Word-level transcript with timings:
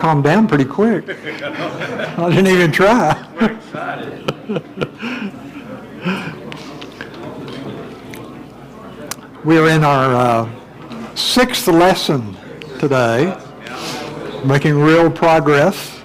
calmed 0.00 0.22
down 0.22 0.46
pretty 0.46 0.64
quick. 0.64 1.08
I 1.08 2.30
didn't 2.30 2.46
even 2.46 2.70
try. 2.70 3.20
we 9.44 9.58
are 9.58 9.68
in 9.68 9.82
our 9.82 10.14
uh, 10.14 10.48
sixth 11.16 11.66
lesson 11.66 12.36
today, 12.78 13.36
making 14.44 14.78
real 14.78 15.10
progress 15.10 16.00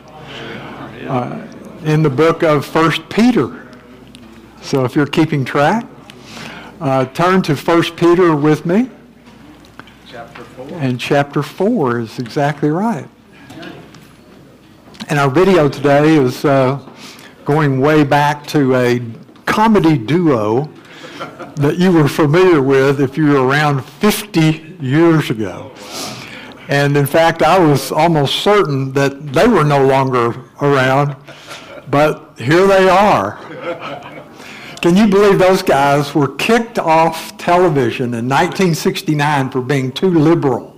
uh, 1.08 1.48
in 1.84 2.02
the 2.02 2.10
book 2.10 2.42
of 2.42 2.66
First 2.66 3.08
Peter. 3.10 3.68
So 4.64 4.86
if 4.86 4.96
you're 4.96 5.06
keeping 5.06 5.46
track, 5.46 5.86
uh, 6.82 7.06
turn 7.06 7.44
to 7.44 7.56
First 7.56 7.96
Peter 7.96 8.36
with 8.36 8.66
me. 8.66 8.90
Chapter 10.08 10.44
4. 10.44 10.68
And 10.80 11.00
chapter 11.00 11.44
4 11.44 12.00
is 12.00 12.18
exactly 12.18 12.72
right. 12.72 13.08
And 15.10 15.20
our 15.20 15.30
video 15.30 15.68
today 15.68 16.16
is 16.16 16.46
uh, 16.46 16.80
going 17.44 17.82
way 17.82 18.04
back 18.06 18.48
to 18.48 18.76
a 18.76 19.02
comedy 19.46 19.98
duo 19.98 20.70
that 21.56 21.78
you 21.78 21.92
were 21.92 22.08
familiar 22.08 22.62
with 22.62 23.02
if 23.02 23.18
you 23.18 23.28
were 23.28 23.46
around 23.46 23.84
50 23.84 24.78
years 24.80 25.30
ago. 25.30 25.74
And 26.70 26.96
in 26.96 27.06
fact, 27.06 27.44
I 27.44 27.60
was 27.60 27.92
almost 27.92 28.36
certain 28.36 28.94
that 28.94 29.34
they 29.34 29.48
were 29.48 29.66
no 29.66 29.86
longer 29.86 30.42
around, 30.62 31.18
but 31.90 32.40
here 32.40 32.66
they 32.66 32.88
are. 32.88 33.38
Can 34.82 34.96
you 34.96 35.08
believe 35.08 35.38
those 35.38 35.62
guys 35.62 36.16
were 36.16 36.34
kicked 36.36 36.80
off 36.80 37.38
television 37.38 38.14
in 38.14 38.30
1969 38.30 39.50
for 39.50 39.62
being 39.62 39.92
too 39.92 40.10
liberal? 40.10 40.73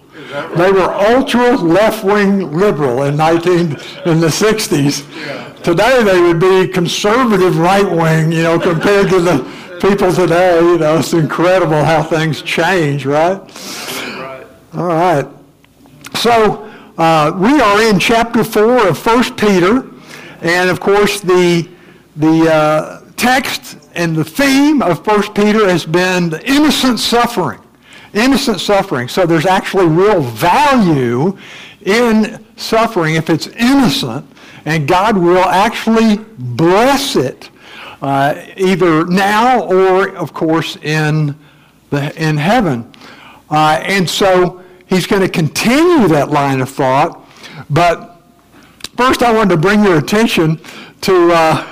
They 0.58 0.72
were 0.72 0.92
ultra 0.94 1.56
left-wing 1.56 2.52
liberal 2.52 3.04
in 3.04 3.16
19 3.16 3.60
in 4.06 4.20
the 4.20 4.28
60s. 4.28 5.64
Today 5.64 6.04
they 6.04 6.20
would 6.22 6.40
be 6.40 6.68
conservative 6.68 7.58
right-wing, 7.58 8.32
you 8.32 8.44
know, 8.44 8.60
compared 8.60 9.10
to 9.10 9.22
the 9.22 9.77
people 9.82 10.12
today. 10.12 10.60
You 10.60 10.77
know, 10.77 10.98
it's 10.98 11.14
incredible 11.14 11.84
how 11.84 12.04
things 12.04 12.42
change, 12.42 13.05
right? 13.05 13.40
Right. 14.18 14.46
All 14.74 14.88
right. 14.88 15.27
So 16.16 16.70
uh, 16.98 17.32
we 17.38 17.62
are 17.62 17.82
in 17.84 17.98
chapter 17.98 18.44
four 18.44 18.88
of 18.88 18.98
First 18.98 19.38
Peter, 19.38 19.90
and 20.42 20.70
of 20.70 20.80
course 20.80 21.22
the 21.22 21.70
the 22.18 22.52
uh, 22.52 23.02
text 23.16 23.77
and 23.94 24.16
the 24.16 24.24
theme 24.26 24.82
of 24.82 25.04
First 25.05 25.34
Peter 25.34 25.68
has 25.70 25.86
been 25.86 26.30
the 26.30 26.46
innocent 26.46 26.99
suffering 26.99 27.62
innocent 28.16 28.62
suffering. 28.62 29.08
So 29.08 29.26
there's 29.26 29.46
actually 29.46 29.88
real 29.88 30.21
value 30.21 31.38
in 31.84 32.44
suffering 32.55 33.16
if 33.16 33.30
it's 33.30 33.48
innocent, 33.48 34.26
and 34.66 34.88
God 34.88 35.18
will 35.18 35.46
actually 35.46 36.18
bless 36.38 37.16
it 37.16 37.49
uh, 38.02 38.41
either 38.58 39.05
now 39.05 39.63
or, 39.63 40.16
of 40.16 40.34
course, 40.34 40.77
in 40.77 41.36
the 41.90 42.16
in 42.21 42.38
heaven. 42.38 42.91
Uh, 43.49 43.80
and 43.84 44.10
so 44.10 44.63
he's 44.88 45.05
going 45.05 45.21
to 45.21 45.30
continue 45.30 46.08
that 46.08 46.30
line 46.30 46.62
of 46.62 46.70
thought, 46.70 47.27
but 47.70 48.21
first 48.98 49.21
I 49.21 49.32
wanted 49.32 49.52
to 49.52 49.58
bring 49.58 49.84
your 49.84 49.98
attention 49.98 50.60
to. 51.02 51.32
Uh, 51.32 51.70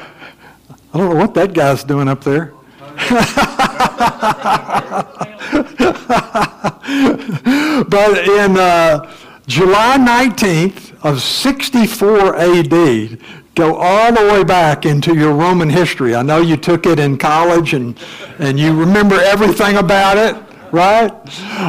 I 0.93 0.97
don't 0.97 1.09
know 1.09 1.15
what 1.15 1.33
that 1.33 1.53
guy's 1.53 1.83
doing 1.83 2.07
up 2.07 2.23
there. 2.23 2.53
but 7.89 8.27
in 8.27 8.57
uh, 8.57 9.13
July 9.47 9.97
19th 9.97 11.03
of 11.03 11.21
64 11.21 12.37
AD, 12.37 13.19
go 13.55 13.75
all 13.75 14.13
the 14.13 14.21
way 14.31 14.43
back 14.43 14.85
into 14.85 15.15
your 15.15 15.33
Roman 15.33 15.69
history. 15.69 16.15
I 16.15 16.21
know 16.21 16.39
you 16.39 16.57
took 16.57 16.85
it 16.85 16.99
in 16.99 17.17
college 17.17 17.73
and, 17.73 17.97
and 18.39 18.59
you 18.59 18.77
remember 18.77 19.15
everything 19.15 19.77
about 19.77 20.17
it, 20.17 20.35
right? 20.71 21.11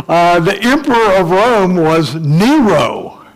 Uh, 0.08 0.40
the 0.40 0.56
emperor 0.62 1.16
of 1.16 1.30
Rome 1.30 1.76
was 1.76 2.14
Nero. 2.14 3.26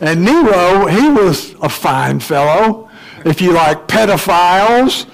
And 0.00 0.24
Nero, 0.24 0.86
he 0.86 1.08
was 1.10 1.54
a 1.62 1.68
fine 1.68 2.20
fellow. 2.20 2.90
If 3.24 3.40
you 3.40 3.52
like 3.52 3.88
pedophiles 3.88 5.06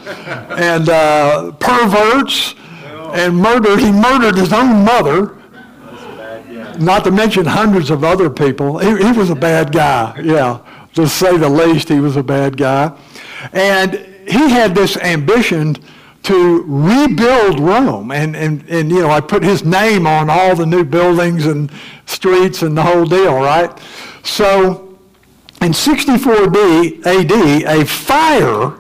and 0.59 0.89
uh, 0.89 1.53
perverts 1.53 2.55
and 3.13 3.37
murdered, 3.37 3.81
he 3.81 3.93
murdered 3.93 4.37
his 4.37 4.53
own 4.53 4.85
mother 4.85 5.37
not 6.79 7.05
to 7.05 7.11
mention 7.11 7.45
hundreds 7.45 7.91
of 7.91 8.05
other 8.05 8.31
people. 8.31 8.79
He, 8.79 9.05
he 9.05 9.13
was 9.13 9.31
a 9.31 9.35
bad 9.35 9.73
guy, 9.73 10.19
yeah. 10.23 10.61
To 10.95 11.09
say 11.09 11.37
the 11.37 11.49
least, 11.49 11.89
he 11.89 12.01
was 12.01 12.17
a 12.17 12.23
bad 12.23 12.57
guy. 12.57 12.97
And 13.53 13.95
he 14.27 14.51
had 14.51 14.75
this 14.75 14.97
ambition 14.97 15.77
to 16.25 16.65
rebuild 16.67 17.61
Rome. 17.61 18.11
And, 18.11 18.35
and, 18.37 18.69
and, 18.69 18.91
you 18.91 19.01
know, 19.01 19.11
I 19.11 19.21
put 19.21 19.43
his 19.43 19.65
name 19.65 20.07
on 20.07 20.29
all 20.29 20.57
the 20.57 20.67
new 20.67 20.85
buildings 20.85 21.47
and 21.47 21.71
streets 22.07 22.63
and 22.63 22.77
the 22.77 22.83
whole 22.83 23.05
deal, 23.05 23.35
right? 23.35 23.71
So 24.23 24.99
in 25.63 25.73
64 25.73 26.45
AD, 26.45 27.33
a 27.33 27.85
fire 27.85 28.73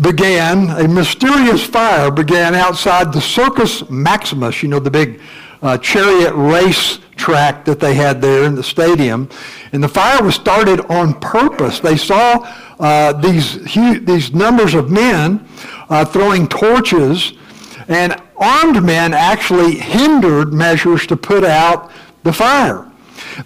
began, 0.00 0.70
a 0.70 0.86
mysterious 0.86 1.64
fire 1.64 2.10
began 2.10 2.54
outside 2.54 3.12
the 3.12 3.20
Circus 3.20 3.88
Maximus, 3.90 4.62
you 4.62 4.68
know, 4.68 4.78
the 4.78 4.90
big 4.90 5.20
uh, 5.62 5.76
chariot 5.78 6.32
race 6.34 7.00
track 7.16 7.64
that 7.64 7.80
they 7.80 7.94
had 7.94 8.22
there 8.22 8.44
in 8.44 8.54
the 8.54 8.62
stadium. 8.62 9.28
And 9.72 9.82
the 9.82 9.88
fire 9.88 10.22
was 10.22 10.34
started 10.34 10.80
on 10.90 11.18
purpose. 11.20 11.80
They 11.80 11.96
saw 11.96 12.48
uh, 12.78 13.12
these, 13.14 13.62
these 14.04 14.32
numbers 14.32 14.74
of 14.74 14.90
men 14.90 15.46
uh, 15.88 16.04
throwing 16.04 16.46
torches, 16.48 17.32
and 17.88 18.20
armed 18.36 18.82
men 18.84 19.14
actually 19.14 19.74
hindered 19.74 20.52
measures 20.52 21.06
to 21.06 21.16
put 21.16 21.42
out 21.42 21.90
the 22.22 22.32
fire. 22.32 22.87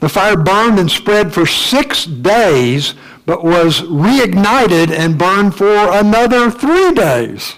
The 0.01 0.09
fire 0.09 0.37
burned 0.37 0.79
and 0.79 0.91
spread 0.91 1.33
for 1.33 1.47
six 1.47 2.05
days, 2.05 2.95
but 3.27 3.45
was 3.45 3.83
reignited 3.83 4.91
and 4.91 5.19
burned 5.19 5.55
for 5.55 5.93
another 5.93 6.51
three 6.51 6.93
days. 6.93 7.55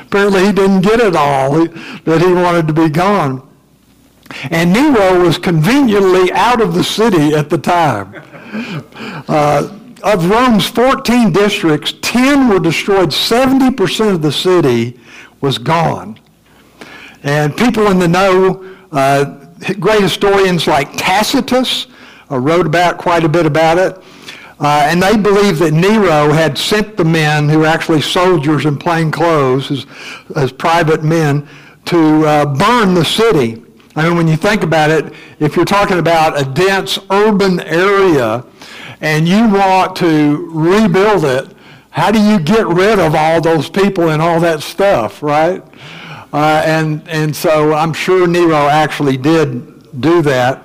Apparently, 0.00 0.46
he 0.46 0.52
didn't 0.52 0.80
get 0.80 1.00
it 1.00 1.14
all 1.14 1.66
that 1.66 2.20
he 2.20 2.32
wanted 2.32 2.66
to 2.68 2.72
be 2.72 2.88
gone. 2.88 3.48
And 4.50 4.72
Nero 4.72 5.22
was 5.22 5.38
conveniently 5.38 6.32
out 6.32 6.60
of 6.60 6.74
the 6.74 6.82
city 6.82 7.34
at 7.34 7.50
the 7.50 7.58
time. 7.58 8.22
Uh, 9.28 9.78
of 10.02 10.28
Rome's 10.28 10.66
14 10.66 11.32
districts, 11.32 11.94
10 12.02 12.48
were 12.48 12.60
destroyed. 12.60 13.10
70% 13.10 14.14
of 14.14 14.22
the 14.22 14.32
city 14.32 14.98
was 15.40 15.58
gone. 15.58 16.18
And 17.22 17.56
people 17.56 17.86
in 17.86 17.98
the 17.98 18.08
know, 18.08 18.76
uh, 18.92 19.43
great 19.80 20.02
historians 20.02 20.66
like 20.66 20.96
Tacitus 20.96 21.86
uh, 22.30 22.38
wrote 22.38 22.66
about 22.66 22.98
quite 22.98 23.24
a 23.24 23.28
bit 23.28 23.46
about 23.46 23.78
it. 23.78 24.02
Uh, 24.60 24.86
and 24.88 25.02
they 25.02 25.16
believe 25.16 25.58
that 25.58 25.72
Nero 25.72 26.32
had 26.32 26.56
sent 26.56 26.96
the 26.96 27.04
men, 27.04 27.48
who 27.48 27.60
were 27.60 27.66
actually 27.66 28.00
soldiers 28.00 28.66
in 28.66 28.78
plain 28.78 29.10
clothes, 29.10 29.70
as, 29.70 29.86
as 30.36 30.52
private 30.52 31.02
men, 31.02 31.48
to 31.86 32.24
uh, 32.24 32.46
burn 32.46 32.94
the 32.94 33.04
city. 33.04 33.62
I 33.96 34.08
mean, 34.08 34.16
when 34.16 34.28
you 34.28 34.36
think 34.36 34.62
about 34.62 34.90
it, 34.90 35.12
if 35.38 35.56
you're 35.56 35.64
talking 35.64 35.98
about 35.98 36.40
a 36.40 36.44
dense 36.44 36.98
urban 37.10 37.60
area 37.60 38.44
and 39.00 39.28
you 39.28 39.48
want 39.48 39.96
to 39.96 40.48
rebuild 40.50 41.24
it, 41.24 41.54
how 41.90 42.10
do 42.10 42.20
you 42.20 42.40
get 42.40 42.66
rid 42.66 42.98
of 42.98 43.14
all 43.14 43.40
those 43.40 43.68
people 43.70 44.10
and 44.10 44.20
all 44.20 44.40
that 44.40 44.62
stuff, 44.62 45.22
right? 45.22 45.62
Uh, 46.34 46.62
and, 46.66 47.08
and 47.08 47.34
so 47.34 47.72
I'm 47.72 47.92
sure 47.92 48.26
Nero 48.26 48.66
actually 48.66 49.16
did 49.16 50.00
do 50.00 50.20
that. 50.22 50.64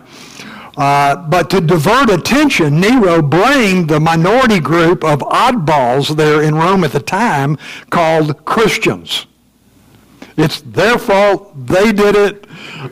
Uh, 0.76 1.16
but 1.28 1.48
to 1.52 1.62
divert 1.62 2.10
attention, 2.10 2.80
Nero 2.80 3.22
blamed 3.22 3.88
the 3.88 4.00
minority 4.00 4.60
group 4.60 5.04
of 5.04 5.20
oddballs 5.20 6.16
there 6.16 6.42
in 6.42 6.56
Rome 6.56 6.84
at 6.84 6.92
the 6.92 7.00
time 7.00 7.56
called 7.92 8.44
Christians. 8.46 9.28
It's 10.38 10.62
their 10.62 10.98
fault. 10.98 11.54
They 11.68 11.92
did 11.92 12.16
it 12.16 12.48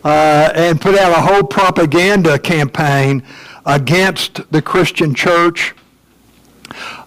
uh, 0.06 0.52
and 0.54 0.80
put 0.80 1.00
out 1.00 1.18
a 1.18 1.22
whole 1.22 1.44
propaganda 1.44 2.38
campaign 2.38 3.24
against 3.66 4.52
the 4.52 4.62
Christian 4.62 5.16
church. 5.16 5.74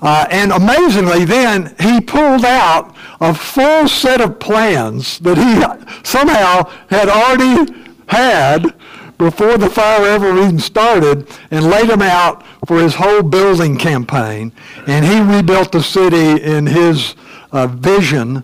Uh, 0.00 0.26
and 0.30 0.52
amazingly, 0.52 1.24
then 1.24 1.74
he 1.80 2.00
pulled 2.00 2.44
out 2.44 2.94
a 3.20 3.34
full 3.34 3.88
set 3.88 4.20
of 4.20 4.38
plans 4.38 5.18
that 5.20 5.36
he 5.36 6.02
somehow 6.02 6.64
had 6.88 7.08
already 7.08 7.72
had 8.06 8.74
before 9.18 9.58
the 9.58 9.68
fire 9.68 10.06
ever 10.06 10.30
even 10.38 10.58
started 10.58 11.28
and 11.50 11.66
laid 11.66 11.90
them 11.90 12.00
out 12.00 12.42
for 12.66 12.80
his 12.80 12.94
whole 12.94 13.22
building 13.22 13.76
campaign. 13.76 14.50
And 14.86 15.04
he 15.04 15.20
rebuilt 15.20 15.72
the 15.72 15.82
city 15.82 16.42
in 16.42 16.66
his 16.66 17.14
uh, 17.52 17.66
vision. 17.66 18.42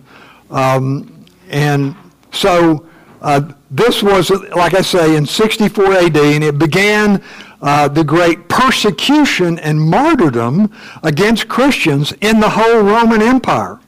Um, 0.51 1.25
and 1.49 1.95
so 2.31 2.85
uh, 3.21 3.51
this 3.71 4.03
was, 4.03 4.29
like 4.29 4.75
I 4.75 4.81
say, 4.81 5.15
in 5.15 5.25
64 5.25 5.93
AD, 5.93 6.17
and 6.17 6.43
it 6.43 6.59
began 6.59 7.23
uh, 7.61 7.87
the 7.87 8.03
great 8.03 8.49
persecution 8.49 9.59
and 9.59 9.79
martyrdom 9.81 10.73
against 11.03 11.47
Christians 11.47 12.13
in 12.21 12.39
the 12.39 12.49
whole 12.49 12.81
Roman 12.81 13.21
Empire. 13.21 13.79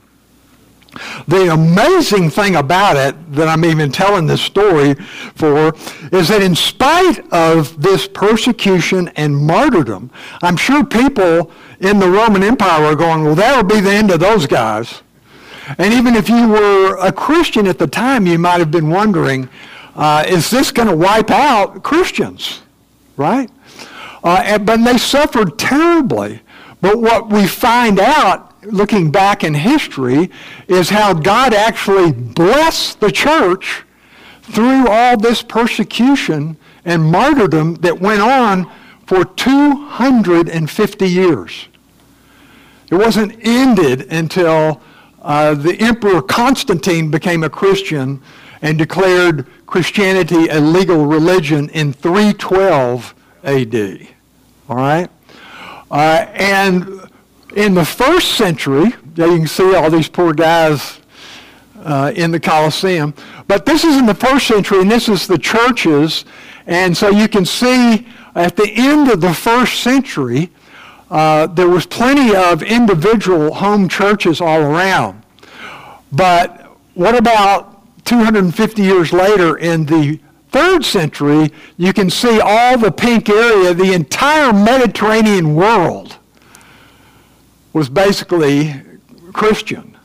The 1.28 1.54
amazing 1.54 2.32
thing 2.32 2.56
about 2.56 2.98
it 2.98 3.34
that 3.34 3.48
I'm 3.48 3.64
even 3.64 3.92
telling 3.92 4.26
this 4.26 4.42
story 4.42 4.96
for 5.36 5.74
is 6.12 6.30
that 6.30 6.42
in 6.42 6.56
spite 6.56 7.20
of 7.32 7.80
this 7.80 8.08
persecution 8.08 9.10
and 9.10 9.38
martyrdom, 9.38 10.10
I'm 10.42 10.58
sure 10.58 10.84
people 10.84 11.52
in 11.80 12.00
the 12.00 12.10
Roman 12.10 12.44
Empire 12.44 12.86
are 12.86 12.96
going, 12.96 13.24
well, 13.24 13.36
that'll 13.36 13.64
be 13.64 13.80
the 13.80 13.92
end 13.92 14.10
of 14.10 14.20
those 14.20 14.48
guys. 14.48 15.04
And 15.78 15.94
even 15.94 16.16
if 16.16 16.28
you 16.28 16.50
were 16.50 16.98
a 16.98 17.12
Christian 17.12 17.68
at 17.68 17.78
the 17.78 17.88
time, 17.88 18.26
you 18.26 18.40
might 18.40 18.60
have 18.60 18.72
been 18.72 18.90
wondering, 18.90 19.48
uh, 19.96 20.26
is 20.28 20.50
this 20.50 20.72
going 20.72 20.88
to 20.88 20.96
wipe 20.96 21.30
out 21.30 21.84
Christians? 21.84 22.62
Right? 23.16 23.52
Uh, 24.24 24.42
and, 24.46 24.66
but 24.66 24.84
they 24.84 24.98
suffered 24.98 25.58
terribly. 25.58 26.42
But 26.82 27.00
what 27.00 27.30
we 27.30 27.48
find 27.48 28.00
out 28.00 28.64
looking 28.64 29.12
back 29.12 29.44
in 29.44 29.54
history 29.54 30.30
is 30.68 30.90
how 30.90 31.14
God 31.14 31.54
actually 31.54 32.12
blessed 32.12 33.00
the 33.00 33.12
church 33.12 33.84
through 34.42 34.88
all 34.88 35.18
this 35.18 35.42
persecution 35.42 36.58
and 36.86 37.04
martyrdom 37.04 37.76
that 37.76 38.00
went 38.00 38.22
on 38.22 38.70
for 39.06 39.26
250 39.26 41.08
years. 41.08 41.68
It 42.90 42.96
wasn't 42.96 43.38
ended 43.42 44.12
until 44.12 44.82
uh, 45.22 45.54
the 45.54 45.80
Emperor 45.80 46.22
Constantine 46.22 47.12
became 47.12 47.44
a 47.44 47.50
Christian 47.50 48.22
and 48.62 48.78
declared 48.78 49.46
Christianity 49.68 50.48
a 50.48 50.60
legal 50.60 51.06
religion 51.06 51.70
in 51.70 51.94
312 51.94 53.14
AD. 53.44 54.08
All 54.68 54.76
right? 54.76 55.10
Uh, 55.92 56.26
and 56.34 57.10
in 57.56 57.74
the 57.74 57.86
first 57.86 58.34
century, 58.34 58.86
you 58.86 59.38
can 59.38 59.48
see 59.48 59.76
all 59.76 59.90
these 59.90 60.08
poor 60.08 60.34
guys 60.34 61.00
uh, 61.84 62.12
in 62.16 62.32
the 62.32 62.40
Colosseum. 62.40 63.14
But 63.48 63.66
this 63.66 63.84
is 63.84 63.98
in 63.98 64.06
the 64.06 64.14
first 64.14 64.48
century, 64.48 64.82
and 64.82 64.92
this 64.92 65.10
is 65.10 65.28
the 65.28 65.38
churches. 65.38 66.26
And 66.68 66.96
so 66.96 67.10
you 67.10 67.28
can 67.28 67.46
see 67.46 68.08
at 68.36 68.56
the 68.56 68.72
end 68.76 69.10
of 69.10 69.22
the 69.22 69.34
first 69.34 69.82
century, 69.82 70.50
uh, 71.10 71.48
there 71.48 71.68
was 71.68 71.86
plenty 71.86 72.36
of 72.36 72.62
individual 72.62 73.54
home 73.54 73.90
churches 73.90 74.42
all 74.42 74.62
around. 74.62 75.24
But 76.12 76.68
what 76.94 77.16
about 77.16 78.06
250 78.06 78.82
years 78.82 79.12
later 79.12 79.58
in 79.58 79.86
the 79.86 80.20
third 80.52 80.84
century, 80.84 81.52
you 81.78 81.94
can 81.94 82.10
see 82.10 82.40
all 82.40 82.78
the 82.78 82.92
pink 82.92 83.30
area, 83.30 83.74
the 83.74 83.94
entire 83.94 84.52
Mediterranean 84.52 85.56
world 85.56 86.18
was 87.74 87.90
basically 87.90 88.74
Christian. 89.32 89.98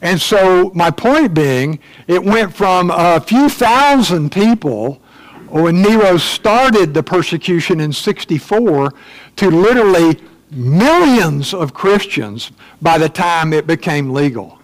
And 0.00 0.20
so 0.20 0.70
my 0.74 0.90
point 0.90 1.34
being, 1.34 1.78
it 2.06 2.22
went 2.22 2.54
from 2.54 2.90
a 2.90 3.20
few 3.20 3.48
thousand 3.48 4.32
people 4.32 5.00
when 5.48 5.82
Nero 5.82 6.16
started 6.16 6.94
the 6.94 7.02
persecution 7.02 7.80
in 7.80 7.92
64 7.92 8.92
to 9.36 9.50
literally 9.50 10.20
millions 10.50 11.54
of 11.54 11.72
Christians 11.74 12.52
by 12.82 12.98
the 12.98 13.08
time 13.08 13.52
it 13.52 13.66
became 13.66 14.12
legal. 14.12 14.58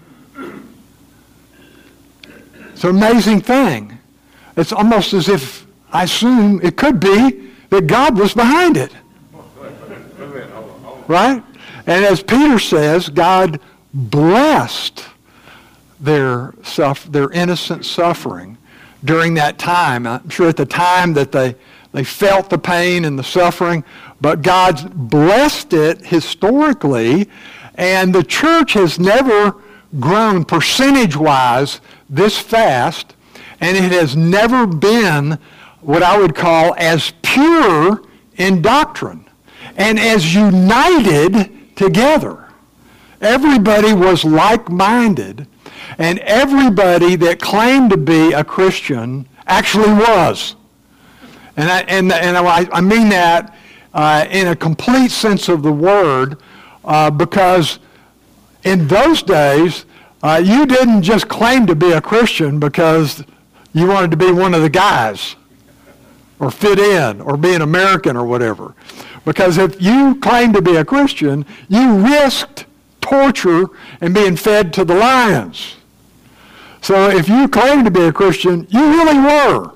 It's 2.73 2.85
an 2.85 2.91
amazing 2.91 3.41
thing. 3.41 4.00
It's 4.61 4.73
almost 4.73 5.15
as 5.15 5.29
if 5.29 5.67
I 5.91 6.05
assume 6.05 6.61
it 6.63 6.77
could 6.77 7.01
be 7.01 7.51
that 7.71 7.87
God 7.87 8.19
was 8.19 8.35
behind 8.35 8.77
it. 8.77 8.93
Right? 11.09 11.43
And 11.87 12.05
as 12.05 12.23
Peter 12.23 12.59
says, 12.59 13.09
God 13.09 13.59
blessed 13.95 15.05
their, 15.99 16.53
their 17.09 17.31
innocent 17.31 17.85
suffering 17.87 18.59
during 19.03 19.35
that 19.35 19.59
time. 19.59 20.07
I'm 20.07 20.29
sure 20.29 20.49
at 20.49 20.57
the 20.57 20.67
time 20.67 21.15
that 21.15 21.33
they, 21.33 21.57
they 21.93 22.05
felt 22.05 22.51
the 22.51 22.59
pain 22.59 23.07
and 23.07 23.19
the 23.19 23.25
suffering, 23.25 23.83
but 24.21 24.43
God's 24.43 24.85
blessed 24.85 25.73
it 25.73 26.05
historically, 26.05 27.29
and 27.77 28.15
the 28.15 28.23
church 28.23 28.75
has 28.75 28.99
never 28.99 29.57
grown 29.99 30.45
percentage-wise 30.45 31.81
this 32.09 32.39
fast, 32.39 33.17
and 33.61 33.77
it 33.77 33.93
has 33.93 34.17
never 34.17 34.67
been 34.67 35.39
what 35.81 36.03
I 36.03 36.19
would 36.19 36.35
call 36.35 36.75
as 36.77 37.13
pure 37.23 38.03
in 38.37 38.63
doctrine 38.63 39.29
and 39.77 39.99
as 39.99 40.35
united 40.35 41.77
together. 41.77 42.49
Everybody 43.21 43.93
was 43.93 44.25
like-minded, 44.25 45.47
and 45.99 46.19
everybody 46.21 47.17
that 47.17 47.41
claimed 47.41 47.91
to 47.91 47.97
be 47.97 48.33
a 48.33 48.43
Christian 48.43 49.29
actually 49.47 49.93
was. 49.93 50.57
And 51.57 51.71
I, 51.71 51.81
and, 51.81 52.13
and 52.13 52.37
I, 52.37 52.67
I 52.73 52.81
mean 52.81 53.11
that 53.11 53.55
uh, 53.93 54.27
in 54.31 54.49
a 54.49 54.57
complete 54.57 55.11
sense 55.11 55.49
of 55.49 55.63
the 55.63 55.73
word, 55.73 56.39
uh, 56.85 57.11
because 57.11 57.79
in 58.65 58.87
those 58.89 59.23
days, 59.23 59.85
uh, 60.23 60.41
you 60.43 60.67
didn't 60.67 61.03
just 61.03 61.29
claim 61.29 61.67
to 61.67 61.75
be 61.75 61.93
a 61.93 62.01
Christian 62.01 62.61
because 62.61 63.25
you 63.73 63.87
wanted 63.87 64.11
to 64.11 64.17
be 64.17 64.31
one 64.31 64.55
of 64.55 64.63
the 64.63 64.71
guys 64.71 65.37
or 66.39 66.51
fit 66.51 66.79
in 66.79 67.21
or 67.21 67.37
be 67.37 67.55
an 67.55 67.63
American 67.63 68.17
or 68.17 68.25
whatever. 68.25 68.75
Because 69.25 69.59
if 69.59 69.81
you 69.81 70.17
claimed 70.17 70.55
to 70.55 70.63
be 70.63 70.77
a 70.77 70.85
Christian, 70.85 71.45
you 71.69 71.99
risked 71.99 72.65
torture 73.01 73.67
and 74.01 74.15
being 74.15 74.37
fed 74.37 74.73
to 74.75 74.85
the 74.85 74.95
lions. 74.95 75.77
So 76.81 77.11
if 77.11 77.29
you 77.29 77.47
claimed 77.49 77.85
to 77.85 77.91
be 77.91 78.03
a 78.03 78.13
Christian, 78.13 78.67
you 78.71 78.81
really 78.81 79.19
were. 79.19 79.73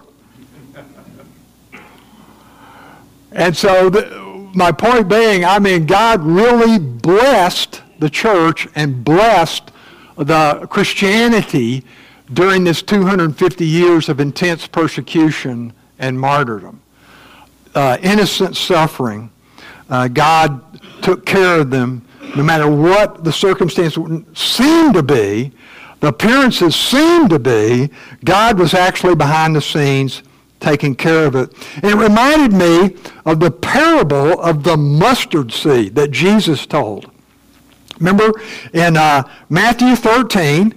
And 3.32 3.56
so 3.56 3.90
the, 3.90 4.50
my 4.54 4.72
point 4.72 5.08
being, 5.08 5.44
I 5.44 5.58
mean, 5.58 5.86
God 5.86 6.22
really 6.22 6.78
blessed 6.78 7.82
the 7.98 8.08
church 8.08 8.68
and 8.74 9.04
blessed 9.04 9.70
the 10.16 10.66
Christianity 10.70 11.84
during 12.34 12.64
this 12.64 12.82
250 12.82 13.66
years 13.66 14.08
of 14.08 14.20
intense 14.20 14.66
persecution 14.66 15.72
and 15.98 16.20
martyrdom. 16.20 16.82
Uh, 17.74 17.98
innocent 18.02 18.56
suffering 18.56 19.30
uh, 19.90 20.08
God 20.08 20.80
took 21.02 21.26
care 21.26 21.60
of 21.60 21.70
them 21.70 22.06
no 22.36 22.42
matter 22.42 22.68
what 22.68 23.22
the 23.22 23.32
circumstance 23.32 23.96
seemed 24.34 24.94
to 24.94 25.02
be, 25.02 25.52
the 26.00 26.08
appearances 26.08 26.74
seemed 26.74 27.30
to 27.30 27.38
be, 27.38 27.90
God 28.24 28.58
was 28.58 28.74
actually 28.74 29.14
behind 29.14 29.54
the 29.54 29.60
scenes 29.60 30.22
taking 30.58 30.94
care 30.94 31.26
of 31.26 31.36
it. 31.36 31.52
And 31.76 31.86
it 31.86 31.96
reminded 31.96 32.52
me 32.52 32.96
of 33.24 33.40
the 33.40 33.50
parable 33.50 34.40
of 34.40 34.64
the 34.64 34.76
mustard 34.76 35.52
seed 35.52 35.94
that 35.94 36.10
Jesus 36.10 36.66
told. 36.66 37.10
Remember 37.98 38.32
in 38.72 38.96
uh, 38.96 39.28
Matthew 39.48 39.94
13, 39.94 40.74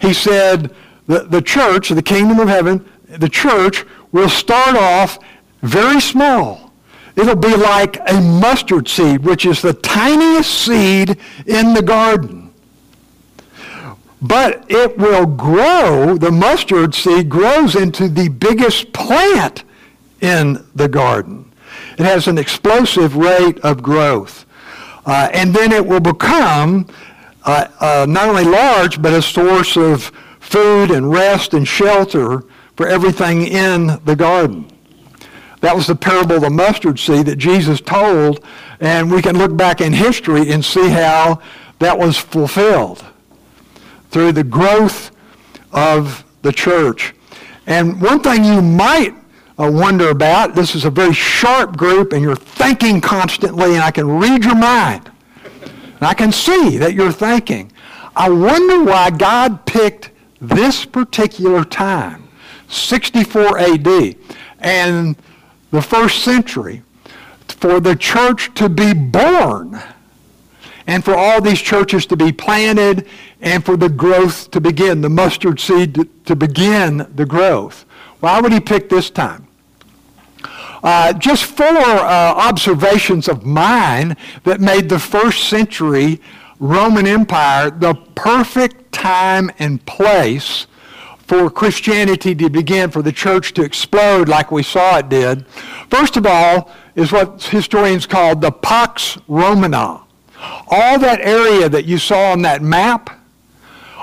he 0.00 0.14
said, 0.14 0.74
the, 1.06 1.20
the 1.20 1.42
church, 1.42 1.88
the 1.88 2.02
kingdom 2.02 2.40
of 2.40 2.48
heaven, 2.48 2.88
the 3.08 3.28
church 3.28 3.84
will 4.12 4.28
start 4.28 4.76
off 4.76 5.18
very 5.62 6.00
small 6.00 6.64
It'll 7.16 7.36
be 7.36 7.54
like 7.54 7.98
a 8.10 8.20
mustard 8.20 8.88
seed, 8.88 9.22
which 9.24 9.46
is 9.46 9.62
the 9.62 9.72
tiniest 9.72 10.50
seed 10.50 11.16
in 11.46 11.74
the 11.74 11.82
garden. 11.82 12.52
But 14.20 14.64
it 14.68 14.96
will 14.96 15.26
grow, 15.26 16.16
the 16.16 16.32
mustard 16.32 16.94
seed 16.94 17.28
grows 17.28 17.76
into 17.76 18.08
the 18.08 18.28
biggest 18.28 18.92
plant 18.92 19.64
in 20.20 20.64
the 20.74 20.88
garden. 20.88 21.52
It 21.98 22.04
has 22.04 22.26
an 22.26 22.38
explosive 22.38 23.16
rate 23.16 23.60
of 23.60 23.82
growth. 23.82 24.46
Uh, 25.06 25.28
and 25.32 25.54
then 25.54 25.70
it 25.70 25.86
will 25.86 26.00
become 26.00 26.88
uh, 27.44 27.68
uh, 27.78 28.06
not 28.08 28.28
only 28.28 28.44
large, 28.44 29.00
but 29.00 29.12
a 29.12 29.22
source 29.22 29.76
of 29.76 30.10
food 30.44 30.90
and 30.90 31.10
rest 31.10 31.54
and 31.54 31.66
shelter 31.66 32.44
for 32.76 32.86
everything 32.86 33.46
in 33.46 33.98
the 34.04 34.14
garden. 34.16 34.70
That 35.60 35.74
was 35.74 35.86
the 35.86 35.94
parable 35.94 36.36
of 36.36 36.42
the 36.42 36.50
mustard 36.50 36.98
seed 36.98 37.26
that 37.26 37.36
Jesus 37.36 37.80
told, 37.80 38.44
and 38.80 39.10
we 39.10 39.22
can 39.22 39.38
look 39.38 39.56
back 39.56 39.80
in 39.80 39.92
history 39.92 40.50
and 40.52 40.64
see 40.64 40.90
how 40.90 41.40
that 41.78 41.98
was 41.98 42.18
fulfilled 42.18 43.04
through 44.10 44.32
the 44.32 44.44
growth 44.44 45.10
of 45.72 46.24
the 46.42 46.52
church. 46.52 47.14
And 47.66 48.00
one 48.00 48.20
thing 48.20 48.44
you 48.44 48.60
might 48.60 49.14
uh, 49.58 49.70
wonder 49.72 50.10
about, 50.10 50.54
this 50.54 50.74
is 50.74 50.84
a 50.84 50.90
very 50.90 51.14
sharp 51.14 51.76
group 51.76 52.12
and 52.12 52.22
you're 52.22 52.36
thinking 52.36 53.00
constantly 53.00 53.72
and 53.74 53.82
I 53.82 53.90
can 53.90 54.08
read 54.18 54.44
your 54.44 54.54
mind. 54.54 55.10
And 55.62 56.02
I 56.02 56.12
can 56.12 56.30
see 56.30 56.76
that 56.78 56.92
you're 56.92 57.12
thinking. 57.12 57.72
I 58.14 58.28
wonder 58.28 58.84
why 58.84 59.10
God 59.10 59.64
picked 59.64 60.10
this 60.48 60.84
particular 60.84 61.64
time, 61.64 62.28
64 62.68 63.58
AD. 63.58 64.16
And 64.60 65.16
the 65.70 65.82
first 65.82 66.22
century, 66.22 66.82
for 67.48 67.80
the 67.80 67.96
church 67.96 68.52
to 68.54 68.68
be 68.68 68.92
born 68.92 69.80
and 70.86 71.04
for 71.04 71.14
all 71.14 71.40
these 71.40 71.60
churches 71.60 72.06
to 72.06 72.16
be 72.16 72.30
planted 72.30 73.06
and 73.40 73.64
for 73.64 73.76
the 73.76 73.88
growth 73.88 74.50
to 74.50 74.60
begin, 74.60 75.00
the 75.00 75.08
mustard 75.08 75.58
seed 75.58 75.94
to, 75.94 76.04
to 76.26 76.36
begin 76.36 77.06
the 77.14 77.24
growth. 77.24 77.84
Why 78.20 78.40
would 78.40 78.52
he 78.52 78.60
pick 78.60 78.88
this 78.88 79.10
time? 79.10 79.46
Uh, 80.82 81.14
just 81.14 81.44
four 81.44 81.66
uh, 81.66 82.34
observations 82.34 83.28
of 83.28 83.46
mine 83.46 84.16
that 84.44 84.60
made 84.60 84.88
the 84.88 84.98
first 84.98 85.48
century 85.48 86.20
Roman 86.58 87.06
Empire 87.06 87.70
the 87.70 87.94
perfect 88.14 88.92
time 88.92 89.50
and 89.58 89.84
place 89.86 90.66
for 91.26 91.50
Christianity 91.50 92.34
to 92.34 92.50
begin, 92.50 92.90
for 92.90 93.02
the 93.02 93.12
church 93.12 93.54
to 93.54 93.62
explode 93.62 94.28
like 94.28 94.50
we 94.50 94.62
saw 94.62 94.98
it 94.98 95.08
did. 95.08 95.46
First 95.88 96.16
of 96.16 96.26
all, 96.26 96.70
is 96.94 97.10
what 97.12 97.42
historians 97.42 98.06
call 98.06 98.36
the 98.36 98.52
Pax 98.52 99.18
Romana. 99.26 100.02
All 100.68 100.98
that 100.98 101.20
area 101.20 101.68
that 101.68 101.86
you 101.86 101.98
saw 101.98 102.32
on 102.32 102.42
that 102.42 102.62
map, 102.62 103.18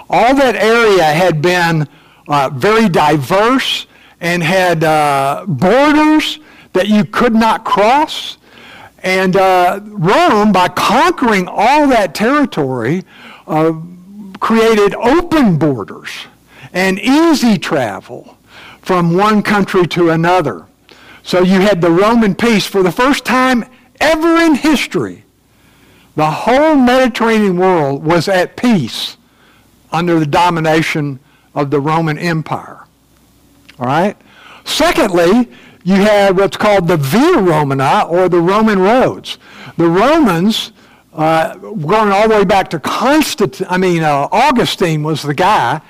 all 0.10 0.36
that 0.36 0.55
area 0.55 1.03
had 1.03 1.41
been 1.41 1.88
uh, 2.27 2.50
very 2.53 2.89
diverse 2.89 3.86
and 4.20 4.43
had 4.43 4.84
uh, 4.84 5.46
borders 5.48 6.39
that 6.74 6.88
you 6.88 7.05
could 7.05 7.34
not 7.34 7.63
cross. 7.63 8.38
And 9.03 9.36
uh, 9.36 9.79
Rome, 9.84 10.51
by 10.51 10.67
conquering 10.67 11.48
all 11.48 11.88
that 11.88 12.13
territory, 12.13 13.03
uh, 13.48 13.74
created 14.39 14.93
open 14.96 15.58
borders 15.58 16.10
and 16.74 17.00
easy 17.00 17.58
travel 17.58 18.38
from 18.81 19.15
one 19.15 19.41
country 19.41 19.88
to 19.88 20.10
another. 20.10 20.65
So 21.24 21.41
you 21.41 21.62
had 21.62 21.81
the 21.81 21.91
Roman 21.91 22.36
peace 22.36 22.65
for 22.65 22.84
the 22.84 22.91
first 22.91 23.25
time 23.25 23.65
ever 24.00 24.38
in 24.38 24.55
history. 24.55 25.24
The 26.15 26.29
whole 26.29 26.75
Mediterranean 26.75 27.58
world 27.58 28.03
was 28.03 28.27
at 28.27 28.58
peace 28.58 29.17
under 29.91 30.20
the 30.20 30.25
domination 30.25 31.20
of 31.53 31.70
the 31.70 31.79
Roman 31.79 32.17
Empire. 32.17 32.86
All 33.79 33.86
right? 33.86 34.17
Secondly, 34.65 35.50
you 35.83 35.95
had 35.95 36.38
what's 36.38 36.57
called 36.57 36.88
the 36.88 36.97
Via 36.97 37.38
Romana 37.41 38.05
or 38.07 38.29
the 38.29 38.39
Roman 38.39 38.79
roads. 38.79 39.38
The 39.77 39.88
Romans, 39.88 40.71
uh, 41.13 41.55
going 41.55 42.11
all 42.11 42.27
the 42.27 42.35
way 42.35 42.45
back 42.45 42.69
to 42.71 42.79
Constantine, 42.79 43.67
I 43.69 43.77
mean, 43.77 44.03
uh, 44.03 44.27
Augustine 44.31 45.03
was 45.03 45.21
the 45.23 45.33
guy. 45.33 45.81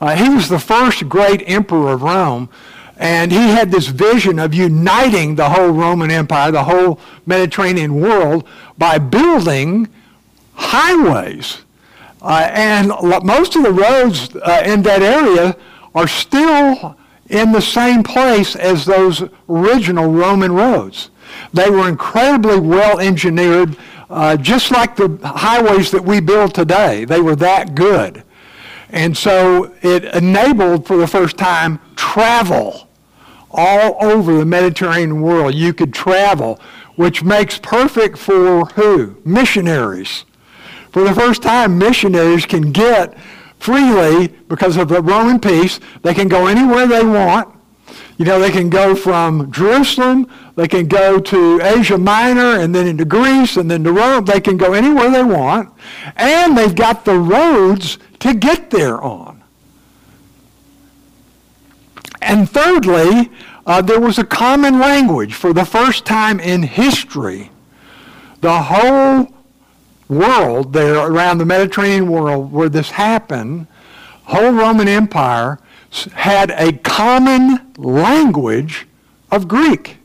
Uh, 0.00 0.14
he 0.16 0.28
was 0.28 0.48
the 0.48 0.58
first 0.58 1.08
great 1.08 1.42
emperor 1.46 1.92
of 1.92 2.02
Rome. 2.02 2.48
And 2.98 3.30
he 3.30 3.38
had 3.38 3.70
this 3.70 3.86
vision 3.86 4.40
of 4.40 4.52
uniting 4.52 5.36
the 5.36 5.48
whole 5.48 5.70
Roman 5.70 6.10
Empire, 6.10 6.50
the 6.50 6.64
whole 6.64 7.00
Mediterranean 7.26 7.94
world, 7.94 8.46
by 8.76 8.98
building 8.98 9.88
highways. 10.54 11.58
Uh, 12.20 12.50
and 12.52 12.88
most 13.22 13.54
of 13.54 13.62
the 13.62 13.72
roads 13.72 14.34
uh, 14.34 14.62
in 14.66 14.82
that 14.82 15.02
area 15.02 15.56
are 15.94 16.08
still 16.08 16.96
in 17.28 17.52
the 17.52 17.60
same 17.60 18.02
place 18.02 18.56
as 18.56 18.84
those 18.84 19.24
original 19.48 20.10
Roman 20.10 20.52
roads. 20.52 21.10
They 21.52 21.70
were 21.70 21.88
incredibly 21.88 22.58
well 22.58 22.98
engineered, 22.98 23.76
uh, 24.10 24.36
just 24.36 24.70
like 24.70 24.96
the 24.96 25.18
highways 25.22 25.90
that 25.90 26.02
we 26.02 26.20
build 26.20 26.54
today. 26.54 27.04
They 27.04 27.20
were 27.20 27.36
that 27.36 27.74
good. 27.74 28.22
And 28.90 29.16
so 29.16 29.74
it 29.82 30.04
enabled 30.04 30.86
for 30.86 30.96
the 30.96 31.06
first 31.06 31.36
time 31.36 31.78
travel 31.96 32.88
all 33.50 33.96
over 34.00 34.36
the 34.36 34.46
Mediterranean 34.46 35.20
world. 35.20 35.54
You 35.54 35.72
could 35.74 35.92
travel, 35.92 36.58
which 36.96 37.22
makes 37.22 37.58
perfect 37.58 38.18
for 38.18 38.64
who? 38.66 39.16
Missionaries. 39.24 40.24
For 40.92 41.04
the 41.04 41.14
first 41.14 41.42
time, 41.42 41.76
missionaries 41.76 42.46
can 42.46 42.72
get 42.72 43.16
freely 43.58 44.28
because 44.48 44.76
of 44.76 44.88
the 44.88 45.02
Roman 45.02 45.40
peace. 45.40 45.80
They 46.02 46.14
can 46.14 46.28
go 46.28 46.46
anywhere 46.46 46.86
they 46.86 47.04
want. 47.04 47.54
You 48.18 48.24
know, 48.24 48.40
they 48.40 48.50
can 48.50 48.68
go 48.68 48.96
from 48.96 49.50
Jerusalem, 49.52 50.28
they 50.56 50.66
can 50.66 50.88
go 50.88 51.20
to 51.20 51.60
Asia 51.62 51.96
Minor, 51.96 52.58
and 52.58 52.74
then 52.74 52.88
into 52.88 53.04
Greece, 53.04 53.56
and 53.56 53.70
then 53.70 53.84
to 53.84 53.92
Rome. 53.92 54.24
They 54.24 54.40
can 54.40 54.56
go 54.56 54.72
anywhere 54.72 55.10
they 55.10 55.22
want. 55.22 55.72
And 56.16 56.58
they've 56.58 56.74
got 56.74 57.04
the 57.04 57.16
roads 57.16 57.98
to 58.18 58.34
get 58.34 58.70
there 58.70 59.00
on. 59.00 59.42
And 62.20 62.50
thirdly, 62.50 63.30
uh, 63.66 63.82
there 63.82 64.00
was 64.00 64.18
a 64.18 64.24
common 64.24 64.80
language 64.80 65.34
for 65.34 65.52
the 65.52 65.64
first 65.64 66.04
time 66.04 66.40
in 66.40 66.64
history. 66.64 67.50
The 68.40 68.62
whole 68.62 69.32
world 70.08 70.72
there 70.72 70.96
around 70.96 71.38
the 71.38 71.44
Mediterranean 71.44 72.08
world 72.10 72.52
where 72.52 72.68
this 72.68 72.90
happened, 72.90 73.66
whole 74.24 74.52
Roman 74.52 74.88
Empire 74.88 75.58
had 76.14 76.50
a 76.52 76.72
common 76.72 77.72
language 77.76 78.86
of 79.30 79.48
Greek. 79.48 79.96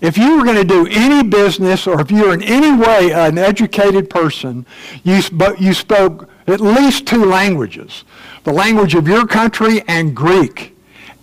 If 0.00 0.16
you 0.16 0.38
were 0.38 0.44
going 0.44 0.56
to 0.56 0.64
do 0.64 0.86
any 0.90 1.28
business 1.28 1.86
or 1.86 2.00
if 2.00 2.10
you 2.10 2.24
were 2.24 2.34
in 2.34 2.42
any 2.42 2.72
way 2.72 3.12
an 3.12 3.36
educated 3.36 4.08
person, 4.08 4.64
you, 5.04 5.20
sp- 5.20 5.58
you 5.58 5.74
spoke 5.74 6.28
at 6.46 6.60
least 6.60 7.06
two 7.06 7.24
languages. 7.24 8.04
The 8.44 8.52
language 8.52 8.94
of 8.94 9.06
your 9.06 9.26
country 9.26 9.82
and 9.86 10.16
Greek. 10.16 10.74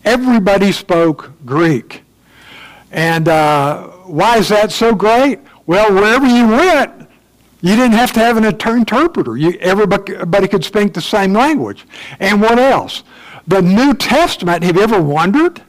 Everybody 0.05 0.71
spoke 0.71 1.31
Greek. 1.45 2.03
And 2.91 3.27
uh, 3.27 3.87
why 4.05 4.37
is 4.37 4.49
that 4.49 4.71
so 4.71 4.93
great? 4.93 5.39
Well, 5.65 5.93
wherever 5.93 6.25
you 6.25 6.47
went, 6.47 6.96
you 7.61 7.75
didn't 7.75 7.93
have 7.93 8.13
to 8.13 8.19
have 8.19 8.37
an 8.37 8.43
interpreter. 8.45 9.35
You, 9.35 9.53
everybody, 9.59 10.47
could 10.47 10.63
speak 10.63 10.93
the 10.93 11.01
same 11.01 11.33
language. 11.33 11.85
And 12.19 12.41
what 12.41 12.59
else? 12.59 13.03
The 13.47 13.61
New 13.61 13.93
Testament, 13.93 14.63
have 14.63 14.75
you 14.75 14.83
ever 14.83 15.01
wondered? 15.01 15.61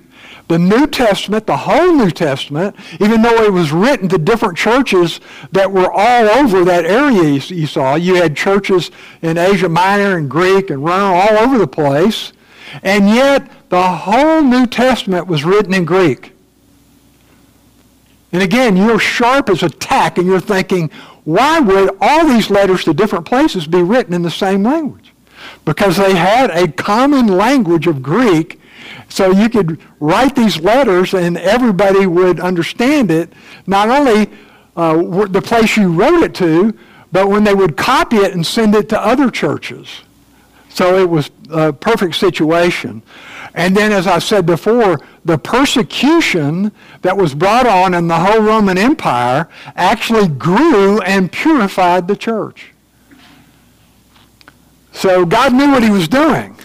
The 0.48 0.58
New 0.58 0.86
Testament, 0.86 1.46
the 1.46 1.56
whole 1.56 1.92
New 1.92 2.10
Testament, 2.10 2.74
even 3.00 3.20
though 3.20 3.42
it 3.44 3.52
was 3.52 3.70
written 3.70 4.08
to 4.08 4.18
different 4.18 4.56
churches 4.56 5.20
that 5.52 5.70
were 5.70 5.90
all 5.92 6.28
over 6.28 6.64
that 6.64 6.86
area 6.86 7.38
you 7.38 7.66
saw, 7.66 7.96
you 7.96 8.14
had 8.14 8.34
churches 8.34 8.90
in 9.20 9.36
Asia 9.36 9.68
Minor 9.68 10.16
and 10.16 10.28
Greek 10.28 10.70
and 10.70 10.82
Rome 10.82 11.14
all 11.14 11.38
over 11.38 11.58
the 11.58 11.66
place, 11.66 12.32
and 12.82 13.08
yet 13.08 13.50
the 13.68 13.82
whole 13.82 14.42
New 14.42 14.66
Testament 14.66 15.26
was 15.26 15.44
written 15.44 15.74
in 15.74 15.84
Greek. 15.84 16.32
And 18.32 18.42
again, 18.42 18.76
you're 18.76 18.98
sharp 18.98 19.48
as 19.50 19.62
a 19.62 19.70
tack 19.70 20.18
and 20.18 20.26
you're 20.26 20.40
thinking, 20.40 20.90
why 21.28 21.60
would 21.60 21.94
all 22.00 22.26
these 22.26 22.48
letters 22.48 22.84
to 22.84 22.94
different 22.94 23.26
places 23.26 23.66
be 23.66 23.82
written 23.82 24.14
in 24.14 24.22
the 24.22 24.30
same 24.30 24.62
language? 24.62 25.12
Because 25.66 25.98
they 25.98 26.14
had 26.14 26.50
a 26.50 26.72
common 26.72 27.26
language 27.26 27.86
of 27.86 28.02
Greek, 28.02 28.58
so 29.10 29.30
you 29.30 29.50
could 29.50 29.78
write 30.00 30.34
these 30.34 30.58
letters 30.58 31.12
and 31.12 31.36
everybody 31.36 32.06
would 32.06 32.40
understand 32.40 33.10
it, 33.10 33.30
not 33.66 33.90
only 33.90 34.30
uh, 34.74 35.26
the 35.26 35.42
place 35.42 35.76
you 35.76 35.92
wrote 35.92 36.22
it 36.22 36.34
to, 36.36 36.72
but 37.12 37.28
when 37.28 37.44
they 37.44 37.54
would 37.54 37.76
copy 37.76 38.16
it 38.16 38.32
and 38.32 38.46
send 38.46 38.74
it 38.74 38.88
to 38.88 38.98
other 38.98 39.30
churches. 39.30 40.00
So 40.70 40.98
it 40.98 41.10
was 41.10 41.30
a 41.50 41.74
perfect 41.74 42.14
situation. 42.14 43.02
And 43.54 43.76
then, 43.76 43.92
as 43.92 44.06
I 44.06 44.18
said 44.18 44.46
before, 44.46 45.00
the 45.24 45.38
persecution 45.38 46.72
that 47.02 47.16
was 47.16 47.34
brought 47.34 47.66
on 47.66 47.94
in 47.94 48.08
the 48.08 48.18
whole 48.18 48.40
Roman 48.40 48.78
Empire 48.78 49.48
actually 49.74 50.28
grew 50.28 51.00
and 51.00 51.32
purified 51.32 52.08
the 52.08 52.16
church. 52.16 52.72
So 54.92 55.24
God 55.24 55.54
knew 55.54 55.70
what 55.70 55.82
he 55.82 55.90
was 55.90 56.08
doing. 56.08 56.56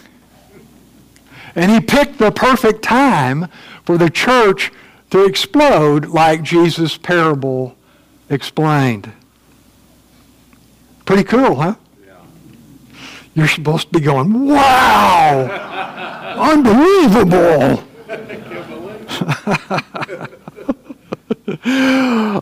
And 1.55 1.71
he 1.71 1.79
picked 1.79 2.17
the 2.17 2.31
perfect 2.31 2.81
time 2.81 3.47
for 3.85 3.97
the 3.97 4.09
church 4.09 4.71
to 5.11 5.23
explode 5.25 6.07
like 6.07 6.41
Jesus' 6.41 6.97
parable 6.97 7.75
explained. 8.29 9.11
Pretty 11.05 11.23
cool, 11.23 11.55
huh? 11.55 11.75
Yeah. 12.05 12.15
You're 13.35 13.47
supposed 13.47 13.91
to 13.91 13.99
be 13.99 14.05
going, 14.05 14.47
wow, 14.47 15.69
unbelievable. 16.37 17.83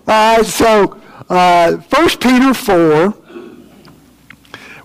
Right, 0.05 0.41
so 0.45 0.99
uh, 1.29 1.73
1 1.77 2.09
Peter 2.19 2.53
4, 2.53 3.09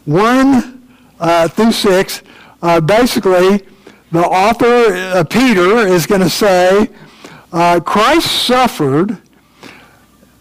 1 0.04 0.88
uh, 1.18 1.48
through 1.48 1.72
6, 1.72 2.22
uh, 2.62 2.80
basically, 2.80 3.66
the 4.12 4.24
author, 4.24 4.94
uh, 4.94 5.24
Peter, 5.24 5.78
is 5.78 6.06
going 6.06 6.20
to 6.20 6.30
say, 6.30 6.88
uh, 7.52 7.80
Christ 7.80 8.30
suffered, 8.30 9.18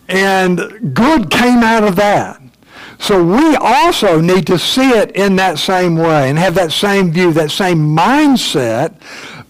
and 0.07 0.93
good 0.93 1.31
came 1.31 1.63
out 1.63 1.83
of 1.83 1.95
that. 1.95 2.39
So 2.99 3.23
we 3.23 3.55
also 3.57 4.21
need 4.21 4.47
to 4.47 4.57
see 4.57 4.89
it 4.89 5.11
in 5.11 5.35
that 5.35 5.59
same 5.59 5.95
way 5.95 6.29
and 6.29 6.37
have 6.37 6.55
that 6.55 6.71
same 6.71 7.11
view, 7.11 7.33
that 7.33 7.51
same 7.51 7.95
mindset 7.95 8.99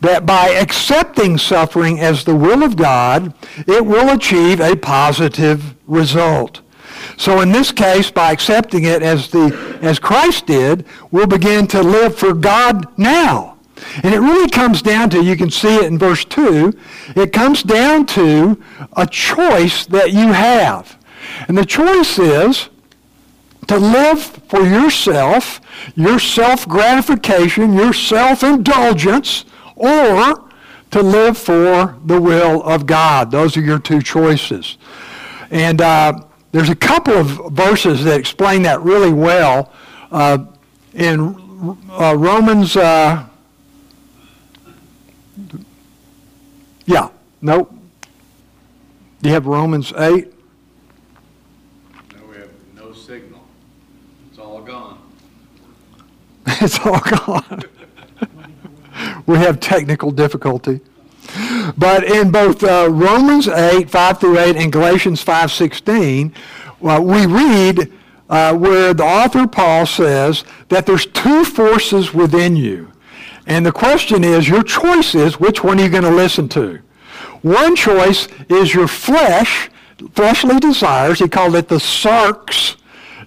that 0.01 0.25
by 0.25 0.49
accepting 0.49 1.37
suffering 1.37 1.99
as 1.99 2.23
the 2.23 2.35
will 2.35 2.63
of 2.63 2.75
God, 2.75 3.33
it 3.67 3.85
will 3.85 4.15
achieve 4.15 4.59
a 4.59 4.75
positive 4.75 5.75
result. 5.87 6.61
So 7.17 7.41
in 7.41 7.51
this 7.51 7.71
case, 7.71 8.11
by 8.11 8.31
accepting 8.31 8.83
it 8.83 9.01
as, 9.01 9.29
the, 9.29 9.77
as 9.81 9.99
Christ 9.99 10.47
did, 10.47 10.85
we'll 11.11 11.27
begin 11.27 11.67
to 11.67 11.81
live 11.81 12.17
for 12.17 12.33
God 12.33 12.97
now. 12.97 13.57
And 14.03 14.13
it 14.13 14.19
really 14.19 14.49
comes 14.49 14.81
down 14.81 15.09
to, 15.11 15.23
you 15.23 15.35
can 15.35 15.49
see 15.49 15.75
it 15.75 15.85
in 15.85 15.97
verse 15.97 16.25
2, 16.25 16.73
it 17.15 17.33
comes 17.33 17.63
down 17.63 18.05
to 18.07 18.61
a 18.93 19.05
choice 19.05 19.85
that 19.87 20.11
you 20.11 20.31
have. 20.31 20.97
And 21.47 21.57
the 21.57 21.65
choice 21.65 22.17
is 22.19 22.69
to 23.67 23.77
live 23.77 24.21
for 24.21 24.61
yourself, 24.61 25.61
your 25.95 26.19
self-gratification, 26.19 27.73
your 27.73 27.93
self-indulgence, 27.93 29.45
or 29.75 30.49
to 30.91 31.01
live 31.01 31.37
for 31.37 31.97
the 32.05 32.21
will 32.21 32.63
of 32.63 32.85
God. 32.85 33.31
Those 33.31 33.57
are 33.57 33.61
your 33.61 33.79
two 33.79 34.01
choices. 34.01 34.77
And 35.51 35.81
uh, 35.81 36.21
there's 36.51 36.69
a 36.69 36.75
couple 36.75 37.13
of 37.13 37.53
verses 37.53 38.03
that 38.05 38.19
explain 38.19 38.61
that 38.63 38.81
really 38.81 39.11
well. 39.11 39.73
Uh, 40.11 40.45
in 40.93 41.35
uh, 41.89 42.15
Romans, 42.17 42.77
uh, 42.77 43.27
yeah, 46.85 47.09
nope. 47.41 47.73
Do 49.21 49.29
you 49.29 49.33
have 49.33 49.47
Romans 49.47 49.91
8? 49.97 50.31
No, 52.15 52.25
we 52.29 52.37
have 52.37 52.49
no 52.75 52.93
signal. 52.93 53.41
It's 54.29 54.39
all 54.39 54.61
gone. 54.61 55.01
it's 56.61 56.79
all 56.79 56.99
gone. 56.99 57.63
we 59.25 59.37
have 59.37 59.59
technical 59.59 60.11
difficulty. 60.11 60.79
But 61.77 62.03
in 62.03 62.31
both 62.31 62.63
uh, 62.63 62.87
Romans 62.91 63.47
8, 63.47 63.89
5 63.89 64.19
through 64.19 64.39
8, 64.39 64.55
and 64.55 64.71
Galatians 64.71 65.21
5, 65.21 65.51
16, 65.51 66.33
well, 66.79 67.03
we 67.03 67.25
read 67.25 67.91
uh, 68.29 68.55
where 68.55 68.93
the 68.93 69.03
author 69.03 69.47
Paul 69.47 69.85
says 69.85 70.43
that 70.69 70.85
there's 70.85 71.05
two 71.07 71.43
forces 71.43 72.13
within 72.13 72.55
you. 72.55 72.91
And 73.47 73.65
the 73.65 73.71
question 73.71 74.23
is, 74.23 74.47
your 74.47 74.63
choice 74.63 75.15
is, 75.15 75.39
which 75.39 75.63
one 75.63 75.79
are 75.79 75.83
you 75.83 75.89
going 75.89 76.03
to 76.03 76.09
listen 76.09 76.49
to? 76.49 76.79
One 77.41 77.75
choice 77.75 78.27
is 78.49 78.73
your 78.73 78.87
flesh, 78.87 79.69
fleshly 80.13 80.59
desires. 80.59 81.19
He 81.19 81.27
called 81.27 81.55
it 81.55 81.67
the 81.67 81.75
sarx. 81.75 82.75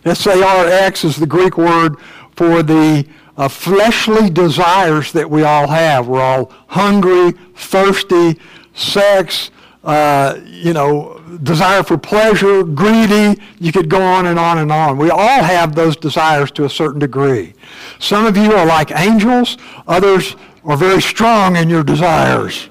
S-A-R-X 0.05 1.05
is 1.05 1.17
the 1.17 1.27
Greek 1.27 1.57
word 1.57 1.97
for 2.39 2.63
the 2.63 3.05
uh, 3.37 3.49
fleshly 3.49 4.31
desires 4.31 5.11
that 5.11 5.29
we 5.29 5.43
all 5.43 5.67
have. 5.67 6.07
We're 6.07 6.21
all 6.21 6.53
hungry, 6.69 7.33
thirsty, 7.57 8.39
sex, 8.75 9.51
uh, 9.83 10.39
you 10.47 10.73
know, 10.73 11.21
desire 11.43 11.83
for 11.83 11.99
pleasure, 11.99 12.63
greedy. 12.63 13.43
You 13.59 13.73
could 13.73 13.91
go 13.91 14.01
on 14.01 14.27
and 14.27 14.39
on 14.39 14.59
and 14.59 14.71
on. 14.71 14.99
We 14.99 15.11
all 15.11 15.43
have 15.43 15.75
those 15.75 15.97
desires 15.97 16.53
to 16.53 16.65
a 16.65 16.71
certain 16.71 17.01
degree. 17.01 17.55
Some 17.99 18.25
of 18.25 18.37
you 18.37 18.53
are 18.53 18.65
like 18.65 18.93
angels. 18.93 19.59
Others 19.89 20.37
are 20.63 20.77
very 20.77 21.03
strong 21.03 21.57
in 21.57 21.69
your 21.69 21.83
desires. 21.83 22.69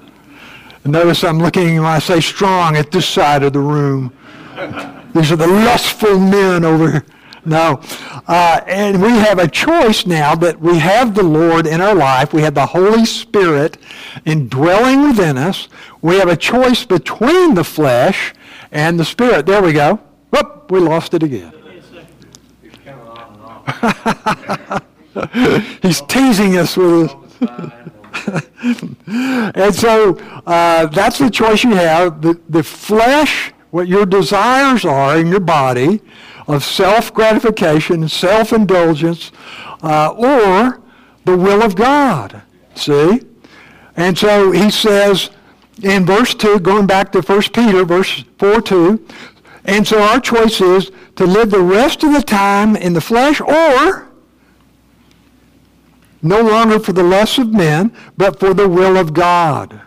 Notice 0.85 1.25
I'm 1.25 1.39
looking 1.39 1.75
when 1.75 1.87
I 1.87 1.99
say 1.99 2.21
strong 2.21 2.77
at 2.77 2.91
this 2.91 3.05
side 3.05 3.43
of 3.43 3.51
the 3.51 3.59
room. 3.59 4.13
These 5.13 5.33
are 5.33 5.35
the 5.35 5.47
lustful 5.47 6.17
men 6.17 6.63
over 6.63 6.89
here. 6.89 7.05
No. 7.47 7.81
Uh, 8.27 8.59
and 8.67 9.01
we 9.01 9.09
have 9.09 9.39
a 9.39 9.47
choice 9.47 10.05
now 10.05 10.35
that 10.35 10.59
we 10.59 10.79
have 10.79 11.15
the 11.15 11.23
Lord 11.23 11.65
in 11.65 11.79
our 11.79 11.95
life. 11.95 12.33
We 12.33 12.41
have 12.41 12.55
the 12.55 12.65
Holy 12.65 13.05
Spirit 13.05 13.77
indwelling 14.25 15.07
within 15.07 15.37
us. 15.37 15.69
We 16.01 16.17
have 16.17 16.27
a 16.27 16.35
choice 16.35 16.83
between 16.83 17.53
the 17.53 17.63
flesh 17.63 18.33
and 18.71 18.99
the 18.99 19.05
Spirit. 19.05 19.45
There 19.45 19.63
we 19.63 19.71
go. 19.71 20.01
Whoop, 20.29 20.69
we 20.69 20.79
lost 20.79 21.13
it 21.13 21.23
again. 21.23 21.53
He's 25.81 26.01
teasing 26.01 26.57
us 26.57 26.75
with 26.75 27.11
it. 27.11 27.17
and 29.07 29.73
so 29.73 30.17
uh, 30.45 30.87
that's 30.87 31.19
the 31.19 31.29
choice 31.29 31.63
you 31.63 31.75
have. 31.75 32.21
The, 32.21 32.37
the 32.49 32.63
flesh, 32.63 33.53
what 33.71 33.87
your 33.87 34.05
desires 34.05 34.83
are 34.83 35.17
in 35.17 35.27
your 35.27 35.39
body, 35.39 36.01
of 36.47 36.63
self-gratification, 36.63 38.07
self-indulgence, 38.07 39.31
uh, 39.83 40.09
or 40.11 40.81
the 41.25 41.37
will 41.37 41.61
of 41.61 41.75
God. 41.75 42.41
See? 42.75 43.21
And 43.95 44.17
so 44.17 44.51
he 44.51 44.69
says 44.69 45.29
in 45.83 46.05
verse 46.05 46.33
2, 46.33 46.59
going 46.59 46.87
back 46.87 47.11
to 47.11 47.21
1 47.21 47.41
Peter, 47.53 47.83
verse 47.85 48.23
4, 48.39 48.61
2, 48.61 49.07
and 49.65 49.85
so 49.85 50.01
our 50.01 50.19
choice 50.19 50.61
is 50.61 50.91
to 51.17 51.25
live 51.25 51.51
the 51.51 51.61
rest 51.61 52.03
of 52.03 52.13
the 52.13 52.21
time 52.21 52.75
in 52.75 52.93
the 52.93 53.01
flesh 53.01 53.41
or 53.41 54.07
no 56.21 56.41
longer 56.41 56.79
for 56.79 56.93
the 56.93 57.03
lusts 57.03 57.37
of 57.37 57.53
men, 57.53 57.93
but 58.17 58.39
for 58.39 58.53
the 58.53 58.67
will 58.67 58.97
of 58.97 59.13
God. 59.13 59.81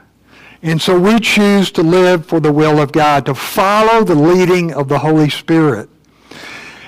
And 0.62 0.80
so 0.80 0.98
we 0.98 1.18
choose 1.18 1.70
to 1.72 1.82
live 1.82 2.26
for 2.26 2.40
the 2.40 2.52
will 2.52 2.80
of 2.80 2.92
God, 2.92 3.26
to 3.26 3.34
follow 3.34 4.04
the 4.04 4.14
leading 4.14 4.72
of 4.72 4.88
the 4.88 4.98
Holy 4.98 5.28
Spirit. 5.28 5.89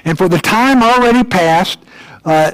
And 0.04 0.18
for 0.18 0.28
the 0.28 0.38
time 0.38 0.82
already 0.82 1.24
past 1.24 1.78
uh, 2.24 2.52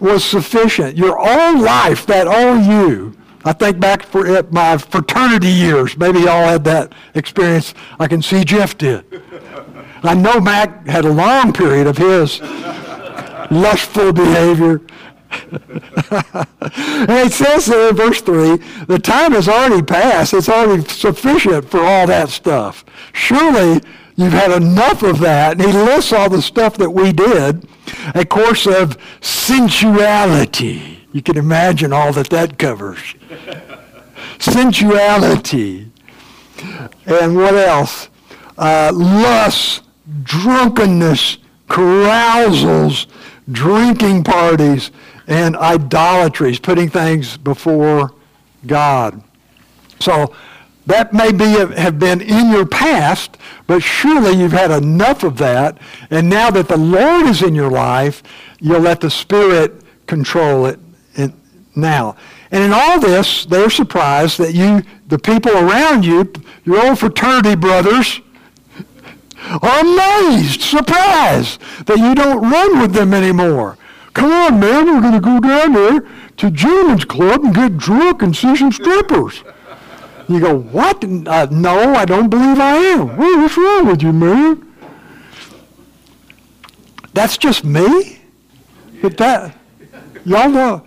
was 0.00 0.24
sufficient. 0.24 0.96
Your 0.96 1.18
own 1.18 1.60
life, 1.60 2.06
that 2.06 2.26
old 2.26 2.64
you. 2.64 3.16
I 3.44 3.52
think 3.52 3.80
back 3.80 4.04
for 4.04 4.26
it, 4.26 4.52
my 4.52 4.78
fraternity 4.78 5.48
years. 5.48 5.96
Maybe 5.96 6.20
y'all 6.20 6.46
had 6.46 6.64
that 6.64 6.94
experience. 7.14 7.74
I 7.98 8.06
can 8.06 8.22
see 8.22 8.44
Jeff 8.44 8.78
did. 8.78 9.04
I 10.04 10.14
know 10.14 10.40
Mac 10.40 10.86
had 10.86 11.04
a 11.04 11.12
long 11.12 11.52
period 11.52 11.86
of 11.86 11.98
his 11.98 12.40
lustful 13.50 14.12
behavior. 14.12 14.80
and 16.10 17.10
it 17.10 17.32
says 17.32 17.66
there 17.66 17.90
in 17.90 17.96
verse 17.96 18.20
3, 18.20 18.56
the 18.86 18.98
time 18.98 19.32
has 19.32 19.48
already 19.48 19.82
passed. 19.82 20.34
It's 20.34 20.48
already 20.48 20.86
sufficient 20.88 21.68
for 21.70 21.80
all 21.80 22.06
that 22.06 22.28
stuff. 22.28 22.84
Surely 23.12 23.80
You've 24.16 24.32
had 24.32 24.52
enough 24.52 25.02
of 25.02 25.20
that. 25.20 25.60
And 25.60 25.62
he 25.62 25.72
lists 25.72 26.12
all 26.12 26.28
the 26.28 26.42
stuff 26.42 26.76
that 26.76 26.90
we 26.90 27.12
did. 27.12 27.66
A 28.14 28.24
course 28.24 28.66
of 28.66 28.96
sensuality. 29.20 31.06
You 31.12 31.22
can 31.22 31.36
imagine 31.36 31.92
all 31.92 32.12
that 32.12 32.30
that 32.30 32.58
covers. 32.58 33.14
sensuality. 34.38 35.90
And 37.06 37.36
what 37.36 37.54
else? 37.54 38.08
Uh, 38.56 38.92
lust, 38.94 39.82
drunkenness, 40.22 41.38
carousals, 41.68 43.06
drinking 43.50 44.24
parties, 44.24 44.90
and 45.26 45.56
idolatries, 45.56 46.58
putting 46.58 46.88
things 46.88 47.36
before 47.36 48.12
God. 48.66 49.22
So 50.00 50.34
that 50.86 51.12
may 51.12 51.32
be 51.32 51.44
uh, 51.44 51.68
have 51.68 51.98
been 51.98 52.20
in 52.20 52.50
your 52.50 52.66
past, 52.66 53.36
but 53.66 53.82
surely 53.82 54.36
you've 54.36 54.52
had 54.52 54.70
enough 54.70 55.22
of 55.22 55.38
that. 55.38 55.78
And 56.10 56.28
now 56.28 56.50
that 56.50 56.68
the 56.68 56.76
Lord 56.76 57.26
is 57.26 57.42
in 57.42 57.54
your 57.54 57.70
life, 57.70 58.22
you'll 58.60 58.80
let 58.80 59.00
the 59.00 59.10
Spirit 59.10 59.82
control 60.06 60.66
it 60.66 60.78
now. 61.74 62.16
And 62.50 62.62
in 62.62 62.72
all 62.72 63.00
this, 63.00 63.46
they're 63.46 63.70
surprised 63.70 64.38
that 64.38 64.52
you, 64.54 64.82
the 65.08 65.18
people 65.18 65.52
around 65.52 66.04
you, 66.04 66.30
your 66.64 66.86
old 66.86 66.98
fraternity 66.98 67.56
brothers, 67.56 68.20
are 69.62 69.80
amazed, 69.80 70.60
surprised 70.60 71.60
that 71.86 71.98
you 71.98 72.14
don't 72.14 72.50
run 72.50 72.80
with 72.80 72.92
them 72.92 73.14
anymore. 73.14 73.78
Come 74.14 74.30
on, 74.30 74.60
man, 74.60 74.86
we're 74.86 75.00
going 75.00 75.14
to 75.14 75.20
go 75.20 75.40
down 75.40 75.72
there 75.72 76.06
to 76.36 76.50
Gentlemen's 76.50 77.06
Club 77.06 77.44
and 77.44 77.54
get 77.54 77.78
drunk 77.78 78.22
and 78.22 78.36
see 78.36 78.54
some 78.54 78.72
strippers. 78.72 79.42
You 80.32 80.40
go, 80.40 80.58
what? 80.58 81.04
Uh, 81.04 81.46
no, 81.50 81.94
I 81.94 82.06
don't 82.06 82.30
believe 82.30 82.58
I 82.58 82.76
am. 82.76 83.18
Well, 83.18 83.42
what's 83.42 83.58
wrong 83.58 83.86
with 83.86 84.02
you, 84.02 84.14
man? 84.14 84.66
That's 87.12 87.36
just 87.36 87.66
me? 87.66 88.18
But 89.02 89.18
that, 89.18 89.54
y'all 90.24 90.48
know. 90.48 90.86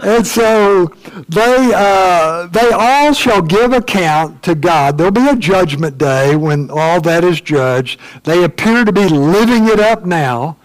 and 0.00 0.26
so 0.26 0.86
they, 1.28 1.72
uh, 1.74 2.46
they 2.46 2.70
all 2.70 3.12
shall 3.12 3.42
give 3.42 3.74
account 3.74 4.42
to 4.44 4.54
God. 4.54 4.96
There'll 4.96 5.12
be 5.12 5.28
a 5.28 5.36
judgment 5.36 5.98
day 5.98 6.36
when 6.36 6.70
all 6.70 7.02
that 7.02 7.22
is 7.22 7.42
judged. 7.42 8.00
They 8.24 8.44
appear 8.44 8.86
to 8.86 8.92
be 8.92 9.08
living 9.08 9.68
it 9.68 9.78
up 9.78 10.06
now, 10.06 10.56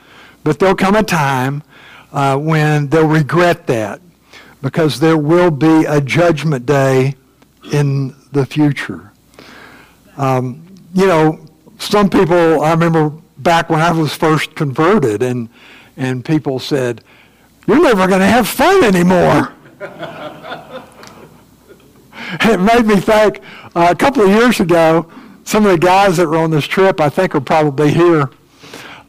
but 0.46 0.58
there'll 0.58 0.74
come 0.74 0.96
a 0.96 1.04
time 1.04 1.64
uh, 2.14 2.38
when 2.38 2.88
they'll 2.88 3.10
regret 3.10 3.68
that 3.68 4.00
because 4.62 5.00
there 5.00 5.18
will 5.18 5.52
be 5.52 5.86
a 5.86 6.02
judgment 6.02 6.66
day 6.66 7.16
in 7.72 8.16
the 8.32 8.46
future. 8.46 9.12
Um, 10.18 10.66
you 10.94 11.06
know, 11.06 11.46
some 11.80 12.10
people, 12.10 12.62
I 12.64 12.72
remember 12.72 13.12
back 13.38 13.70
when 13.70 13.82
I 13.82 13.92
was 13.92 14.16
first 14.16 14.56
converted, 14.56 15.22
and, 15.22 15.50
and 15.96 16.26
people 16.26 16.60
said, 16.60 17.04
You're 17.68 17.82
never 17.82 18.08
going 18.08 18.20
to 18.20 18.26
have 18.26 18.48
fun 18.48 18.84
anymore. 18.84 19.54
it 22.42 22.60
made 22.60 22.86
me 22.86 22.96
think 22.96 23.42
uh, 23.76 23.90
a 23.92 23.96
couple 23.96 24.24
of 24.24 24.30
years 24.30 24.60
ago, 24.60 25.12
some 25.44 25.66
of 25.66 25.72
the 25.72 25.78
guys 25.78 26.18
that 26.18 26.28
were 26.28 26.38
on 26.38 26.52
this 26.52 26.66
trip, 26.66 27.00
I 27.00 27.10
think, 27.10 27.36
are 27.36 27.42
probably 27.42 27.94
here. 27.94 28.30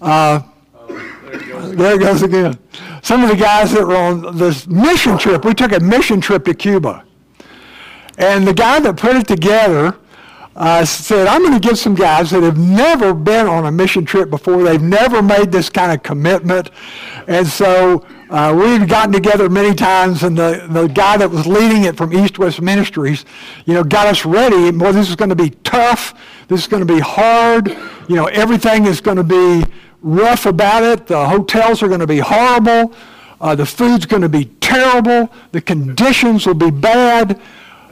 Uh, 0.00 0.42
there 1.28 1.94
it 1.94 2.00
goes 2.00 2.22
again. 2.22 2.58
Some 3.08 3.22
of 3.22 3.30
the 3.30 3.36
guys 3.36 3.72
that 3.72 3.86
were 3.86 3.96
on 3.96 4.36
this 4.36 4.66
mission 4.66 5.16
trip, 5.16 5.42
we 5.42 5.54
took 5.54 5.72
a 5.72 5.80
mission 5.80 6.20
trip 6.20 6.44
to 6.44 6.52
Cuba. 6.52 7.06
And 8.18 8.46
the 8.46 8.52
guy 8.52 8.80
that 8.80 8.98
put 8.98 9.16
it 9.16 9.26
together 9.26 9.96
uh, 10.54 10.84
said, 10.84 11.26
I'm 11.26 11.40
going 11.40 11.58
to 11.58 11.68
get 11.68 11.78
some 11.78 11.94
guys 11.94 12.30
that 12.32 12.42
have 12.42 12.58
never 12.58 13.14
been 13.14 13.46
on 13.46 13.64
a 13.64 13.72
mission 13.72 14.04
trip 14.04 14.28
before. 14.28 14.62
They've 14.62 14.82
never 14.82 15.22
made 15.22 15.50
this 15.50 15.70
kind 15.70 15.90
of 15.90 16.02
commitment. 16.02 16.70
And 17.26 17.46
so 17.46 18.04
uh, 18.28 18.54
we've 18.54 18.86
gotten 18.86 19.10
together 19.10 19.48
many 19.48 19.74
times, 19.74 20.22
and 20.22 20.36
the, 20.36 20.66
the 20.68 20.88
guy 20.88 21.16
that 21.16 21.30
was 21.30 21.46
leading 21.46 21.84
it 21.84 21.96
from 21.96 22.12
East 22.12 22.38
West 22.38 22.60
Ministries, 22.60 23.24
you 23.64 23.72
know, 23.72 23.84
got 23.84 24.06
us 24.06 24.26
ready. 24.26 24.70
Boy, 24.70 24.92
this 24.92 25.08
is 25.08 25.16
going 25.16 25.30
to 25.30 25.34
be 25.34 25.48
tough. 25.64 26.12
This 26.48 26.60
is 26.60 26.66
going 26.66 26.86
to 26.86 26.92
be 26.94 27.00
hard. 27.00 27.68
You 28.06 28.16
know, 28.16 28.26
everything 28.26 28.84
is 28.84 29.00
going 29.00 29.16
to 29.16 29.24
be 29.24 29.64
rough 30.02 30.46
about 30.46 30.82
it. 30.82 31.06
The 31.06 31.26
hotels 31.26 31.82
are 31.82 31.88
going 31.88 32.00
to 32.00 32.06
be 32.06 32.18
horrible. 32.18 32.94
Uh, 33.40 33.54
the 33.54 33.66
food's 33.66 34.06
going 34.06 34.22
to 34.22 34.28
be 34.28 34.46
terrible. 34.60 35.32
The 35.52 35.60
conditions 35.60 36.46
will 36.46 36.54
be 36.54 36.70
bad. 36.70 37.40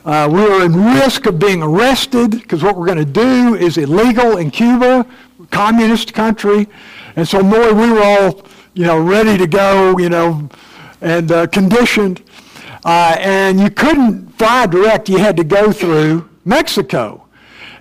Uh, 0.05 0.29
we 0.31 0.41
are 0.41 0.65
in 0.65 0.73
risk 0.95 1.27
of 1.27 1.39
being 1.39 1.63
arrested 1.63 2.31
because 2.31 2.63
what 2.63 2.77
we're 2.77 2.87
going 2.87 2.99
to 2.99 3.05
do 3.05 3.55
is 3.57 3.77
illegal 3.77 4.37
in 4.37 4.51
Cuba, 4.51 5.07
communist 5.51 6.15
country. 6.15 6.69
And 7.17 7.27
so, 7.27 7.43
boy, 7.43 7.73
we 7.73 7.91
were 7.91 8.03
all, 8.03 8.47
you 8.75 8.85
know, 8.85 9.01
ready 9.01 9.37
to 9.37 9.47
go, 9.47 9.99
you 9.99 10.09
know, 10.09 10.49
and 11.01 11.31
uh, 11.33 11.47
conditioned. 11.49 12.23
Uh, 12.85 13.17
and 13.19 13.59
you 13.59 13.69
couldn't 13.69 14.29
fly 14.39 14.67
direct. 14.67 15.09
You 15.09 15.19
had 15.19 15.37
to 15.39 15.45
go 15.45 15.73
through 15.73 16.29
Mexico. 16.45 17.27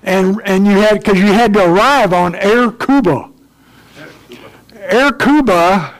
And, 0.01 0.41
and 0.45 0.65
you 0.65 0.73
had, 0.77 0.99
because 0.99 1.19
you 1.19 1.27
had 1.27 1.53
to 1.53 1.65
arrive 1.65 2.11
on 2.11 2.33
Air 2.35 2.71
Cuba. 2.71 3.29
Air 4.87 5.11
Cuba, 5.13 5.95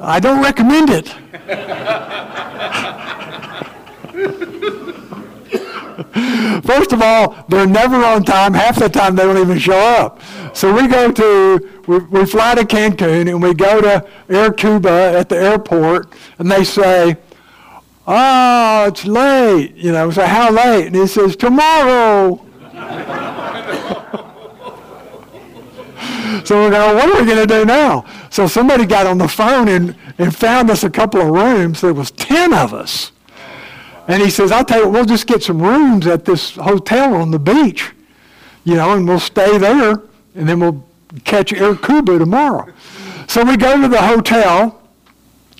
I 0.00 0.20
don't 0.20 0.42
recommend 0.42 0.90
it. 0.90 1.08
First 6.64 6.92
of 6.92 7.02
all, 7.02 7.44
they're 7.48 7.66
never 7.66 7.96
on 8.04 8.24
time. 8.24 8.54
Half 8.54 8.78
the 8.78 8.88
time, 8.88 9.16
they 9.16 9.24
don't 9.24 9.38
even 9.38 9.58
show 9.58 9.78
up. 9.78 10.20
So 10.54 10.72
we 10.72 10.86
go 10.86 11.10
to, 11.10 11.82
we, 11.86 11.98
we 11.98 12.26
fly 12.26 12.54
to 12.54 12.64
Cancun 12.64 13.28
and 13.28 13.42
we 13.42 13.54
go 13.54 13.80
to 13.80 14.06
Air 14.28 14.52
Cuba 14.52 15.14
at 15.18 15.28
the 15.28 15.36
airport, 15.36 16.12
and 16.38 16.50
they 16.50 16.64
say, 16.64 17.16
Oh, 18.06 18.86
it's 18.88 19.04
late. 19.04 19.74
You 19.76 19.92
know, 19.92 20.10
so 20.10 20.24
how 20.26 20.50
late? 20.50 20.86
And 20.86 20.96
he 20.96 21.06
says, 21.06 21.36
Tomorrow. 21.36 22.44
So 26.44 26.56
we're 26.56 26.70
going, 26.70 26.96
What 26.96 27.08
are 27.08 27.20
we 27.20 27.26
going 27.26 27.46
to 27.46 27.54
do 27.54 27.64
now? 27.64 28.04
So 28.30 28.46
somebody 28.46 28.86
got 28.86 29.06
on 29.06 29.18
the 29.18 29.28
phone 29.28 29.68
and, 29.68 29.96
and 30.18 30.34
found 30.34 30.70
us 30.70 30.84
a 30.84 30.90
couple 30.90 31.20
of 31.20 31.28
rooms. 31.28 31.80
There 31.80 31.94
was 31.94 32.10
10 32.12 32.52
of 32.54 32.74
us. 32.74 33.12
And 34.08 34.22
he 34.22 34.30
says, 34.30 34.50
I'll 34.50 34.64
tell 34.64 34.84
you, 34.84 34.88
we'll 34.88 35.04
just 35.04 35.26
get 35.26 35.42
some 35.42 35.62
rooms 35.62 36.06
at 36.06 36.24
this 36.24 36.56
hotel 36.56 37.14
on 37.14 37.30
the 37.30 37.38
beach, 37.38 37.92
you 38.64 38.74
know, 38.74 38.94
and 38.94 39.06
we'll 39.06 39.20
stay 39.20 39.58
there, 39.58 40.02
and 40.34 40.48
then 40.48 40.58
we'll 40.58 40.84
catch 41.24 41.52
Air 41.52 41.76
Cuba 41.76 42.18
tomorrow. 42.18 42.72
So 43.28 43.44
we 43.44 43.56
go 43.56 43.80
to 43.80 43.88
the 43.88 44.02
hotel, 44.02 44.82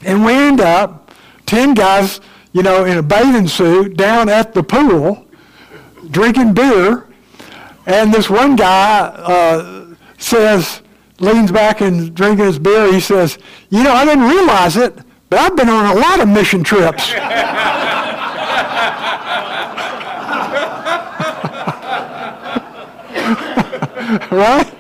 and 0.03 0.25
we 0.25 0.33
end 0.33 0.61
up, 0.61 1.13
10 1.47 1.75
guys, 1.75 2.21
you 2.53 2.63
know, 2.63 2.85
in 2.85 2.99
a 2.99 3.03
bathing 3.03 3.47
suit 3.47 3.97
down 3.97 4.29
at 4.29 4.55
the 4.55 4.63
pool, 4.63 5.27
drinking 6.11 6.55
beer, 6.55 7.07
and 7.87 8.13
this 8.13 8.29
one 8.29 8.57
guy 8.57 8.99
uh, 9.01 9.82
says, 10.23 10.83
leans 11.19 11.53
back 11.53 11.81
and 11.81 12.15
drinking 12.15 12.47
his 12.47 12.59
beer, 12.59 12.93
he 12.93 13.01
says, 13.01 13.39
you 13.71 13.83
know, 13.83 13.93
I 13.93 14.05
didn't 14.05 14.25
realize 14.25 14.77
it, 14.77 14.97
but 15.29 15.39
I've 15.39 15.57
been 15.57 15.69
on 15.69 15.97
a 15.97 16.01
lot 16.01 16.21
of 16.21 16.29
mission 16.29 16.63
trips. 16.65 17.13
right? 24.31 24.73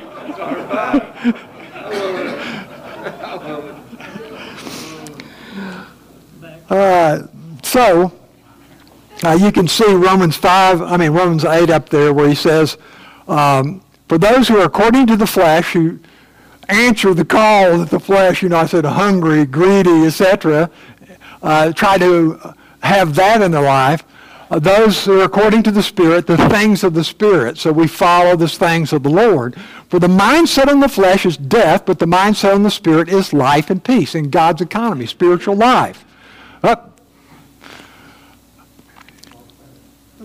Uh, 6.69 7.27
so, 7.63 8.13
uh, 9.25 9.39
you 9.41 9.53
can 9.53 9.69
see 9.69 9.93
Romans 9.93 10.37
5, 10.37 10.83
I 10.83 10.97
mean 10.97 11.13
Romans 11.13 11.45
8 11.45 11.71
up 11.71 11.89
there 11.91 12.13
where 12.13 12.29
he 12.29 12.35
says, 12.35 12.79
um, 13.29 13.83
for 14.13 14.19
those 14.19 14.47
who 14.47 14.59
are 14.59 14.67
according 14.67 15.07
to 15.07 15.17
the 15.17 15.27
flesh, 15.27 15.73
who 15.73 15.99
answer 16.69 17.15
the 17.15 17.25
call 17.25 17.79
that 17.79 17.89
the 17.89 17.99
flesh, 17.99 18.43
you 18.43 18.51
know, 18.51 18.59
I 18.59 18.67
said 18.67 18.85
hungry, 18.85 19.47
greedy, 19.47 20.05
etc., 20.05 20.71
uh, 21.43 21.73
try 21.73 21.97
to 21.97 22.39
have 22.83 23.15
that 23.15 23.41
in 23.41 23.53
their 23.53 23.63
life, 23.63 24.05
uh, 24.51 24.59
those 24.59 25.03
who 25.07 25.19
are 25.19 25.25
according 25.25 25.63
to 25.63 25.71
the 25.71 25.83
Spirit, 25.83 26.27
the 26.27 26.37
things 26.51 26.85
of 26.85 26.93
the 26.93 27.05
Spirit. 27.05 27.57
So 27.57 27.73
we 27.73 27.89
follow 27.89 28.37
the 28.37 28.49
things 28.49 28.93
of 28.93 29.03
the 29.03 29.09
Lord. 29.09 29.57
For 29.89 29.99
the 29.99 30.09
mindset 30.09 30.69
on 30.69 30.81
the 30.81 30.91
flesh 30.91 31.25
is 31.25 31.39
death, 31.39 31.87
but 31.87 31.99
the 31.99 32.05
mindset 32.05 32.55
on 32.55 32.65
the 32.65 32.71
Spirit 32.71 33.09
is 33.09 33.33
life 33.33 33.71
and 33.71 33.83
peace 33.83 34.15
in 34.15 34.29
God's 34.29 34.61
economy, 34.61 35.07
spiritual 35.07 35.57
life. 35.57 36.05
Uh, 36.63 36.77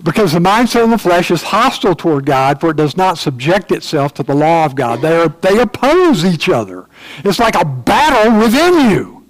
because 0.02 0.32
the 0.32 0.38
mindset 0.38 0.84
on 0.84 0.90
the 0.90 0.98
flesh 0.98 1.30
is 1.30 1.42
hostile 1.42 1.94
toward 1.94 2.26
God, 2.26 2.60
for 2.60 2.70
it 2.70 2.76
does 2.76 2.96
not 2.96 3.18
subject 3.18 3.72
itself 3.72 4.14
to 4.14 4.22
the 4.22 4.34
law 4.34 4.64
of 4.64 4.74
God. 4.74 5.00
They, 5.00 5.16
are, 5.16 5.28
they 5.28 5.58
oppose 5.58 6.24
each 6.24 6.48
other. 6.48 6.86
It's 7.24 7.38
like 7.38 7.54
a 7.54 7.64
battle 7.64 8.38
within 8.38 8.90
you 8.90 9.26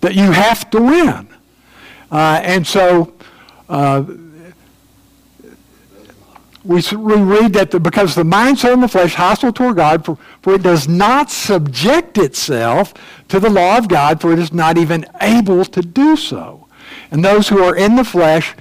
that 0.00 0.14
you 0.14 0.32
have 0.32 0.70
to 0.70 0.80
win. 0.80 1.28
Uh, 2.10 2.40
and 2.42 2.66
so 2.66 3.12
uh, 3.68 4.04
we, 6.64 6.82
we 6.92 7.14
read 7.14 7.52
that 7.54 7.70
the, 7.70 7.80
because 7.80 8.14
the 8.14 8.24
mind, 8.24 8.58
soul, 8.58 8.74
and 8.74 8.82
the 8.82 8.88
flesh 8.88 9.10
is 9.10 9.14
hostile 9.14 9.52
toward 9.52 9.76
God, 9.76 10.04
for, 10.04 10.18
for 10.42 10.54
it 10.54 10.62
does 10.62 10.88
not 10.88 11.30
subject 11.30 12.18
itself 12.18 12.94
to 13.28 13.40
the 13.40 13.50
law 13.50 13.76
of 13.76 13.88
God, 13.88 14.20
for 14.20 14.32
it 14.32 14.38
is 14.38 14.52
not 14.52 14.78
even 14.78 15.04
able 15.20 15.64
to 15.64 15.82
do 15.82 16.16
so. 16.16 16.66
And 17.10 17.24
those 17.24 17.48
who 17.48 17.62
are 17.62 17.76
in 17.76 17.96
the 17.96 18.04
flesh 18.04 18.54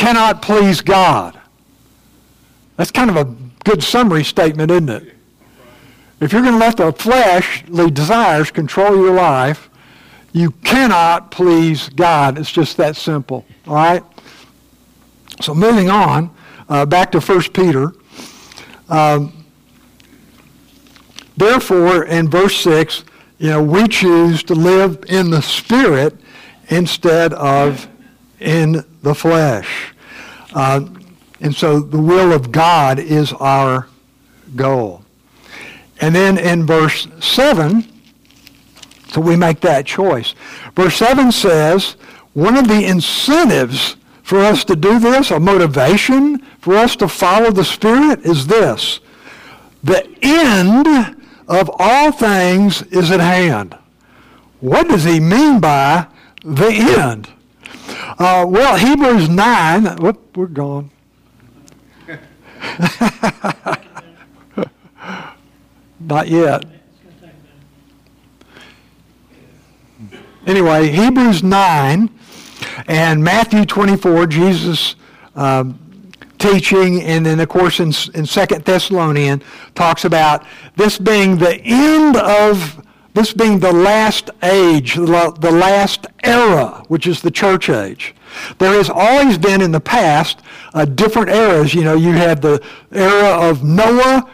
cannot 0.00 0.40
please 0.40 0.80
God. 0.80 1.38
That's 2.78 2.90
kind 2.90 3.10
of 3.10 3.16
a 3.16 3.24
good 3.64 3.82
summary 3.82 4.24
statement, 4.24 4.70
isn't 4.70 4.88
it? 4.88 5.14
If 6.20 6.32
you're 6.32 6.40
going 6.40 6.54
to 6.54 6.58
let 6.58 6.78
the 6.78 6.90
fleshly 6.90 7.90
desires 7.90 8.50
control 8.50 8.96
your 8.96 9.14
life, 9.14 9.68
you 10.32 10.52
cannot 10.64 11.30
please 11.30 11.90
God. 11.90 12.38
It's 12.38 12.50
just 12.50 12.78
that 12.78 12.96
simple. 12.96 13.44
All 13.66 13.74
right? 13.74 14.02
So 15.42 15.54
moving 15.54 15.90
on, 15.90 16.34
uh, 16.70 16.86
back 16.86 17.12
to 17.12 17.20
1 17.20 17.42
Peter. 17.52 17.92
Um, 18.88 19.44
therefore, 21.36 22.04
in 22.04 22.30
verse 22.30 22.58
6, 22.60 23.04
you 23.38 23.48
know, 23.50 23.62
we 23.62 23.86
choose 23.86 24.42
to 24.44 24.54
live 24.54 25.04
in 25.08 25.28
the 25.28 25.42
Spirit 25.42 26.16
instead 26.68 27.34
of 27.34 27.86
in 28.40 28.84
the 29.02 29.14
flesh. 29.14 29.94
Uh, 30.54 30.86
and 31.40 31.54
so 31.54 31.80
the 31.80 32.00
will 32.00 32.32
of 32.32 32.52
God 32.52 32.98
is 32.98 33.32
our 33.34 33.88
goal. 34.56 35.04
And 36.00 36.14
then 36.14 36.38
in 36.38 36.66
verse 36.66 37.06
7, 37.20 37.84
so 39.08 39.20
we 39.20 39.36
make 39.36 39.60
that 39.60 39.86
choice. 39.86 40.34
Verse 40.74 40.96
7 40.96 41.32
says, 41.32 41.96
one 42.32 42.56
of 42.56 42.68
the 42.68 42.84
incentives 42.84 43.96
for 44.22 44.38
us 44.38 44.64
to 44.64 44.76
do 44.76 44.98
this, 44.98 45.30
a 45.30 45.40
motivation 45.40 46.38
for 46.60 46.76
us 46.76 46.94
to 46.96 47.08
follow 47.08 47.50
the 47.50 47.64
Spirit 47.64 48.20
is 48.24 48.46
this. 48.46 49.00
The 49.82 50.08
end 50.22 51.16
of 51.48 51.70
all 51.78 52.12
things 52.12 52.82
is 52.82 53.10
at 53.10 53.20
hand. 53.20 53.76
What 54.60 54.88
does 54.88 55.04
he 55.04 55.18
mean 55.18 55.58
by 55.58 56.06
the 56.44 56.68
end? 56.68 57.28
Uh, 58.18 58.46
well, 58.48 58.76
Hebrews 58.76 59.28
9, 59.28 59.96
whoop, 59.96 60.36
we're 60.36 60.46
gone. 60.46 60.90
Not 66.00 66.28
yet. 66.28 66.64
Anyway, 70.46 70.88
Hebrews 70.88 71.42
9 71.42 72.10
and 72.88 73.22
Matthew 73.22 73.66
24, 73.66 74.26
Jesus 74.26 74.96
um, 75.36 75.78
teaching, 76.38 77.02
and 77.02 77.26
then, 77.26 77.38
of 77.40 77.48
course, 77.48 77.78
in, 77.78 77.92
in 78.14 78.24
2 78.24 78.46
Thessalonian, 78.64 79.42
talks 79.74 80.04
about 80.04 80.44
this 80.76 80.98
being 80.98 81.36
the 81.36 81.60
end 81.62 82.16
of, 82.16 82.84
this 83.14 83.32
being 83.32 83.58
the 83.58 83.72
last 83.72 84.30
age, 84.42 84.94
the 84.94 85.50
last 85.52 86.06
era, 86.22 86.84
which 86.88 87.06
is 87.06 87.22
the 87.22 87.30
church 87.30 87.68
age. 87.68 88.14
There 88.58 88.72
has 88.72 88.88
always 88.88 89.36
been 89.36 89.60
in 89.60 89.72
the 89.72 89.80
past 89.80 90.40
uh, 90.74 90.84
different 90.84 91.30
eras. 91.30 91.74
You 91.74 91.82
know, 91.82 91.96
you 91.96 92.12
had 92.12 92.40
the 92.40 92.62
era 92.92 93.50
of 93.50 93.64
Noah 93.64 94.30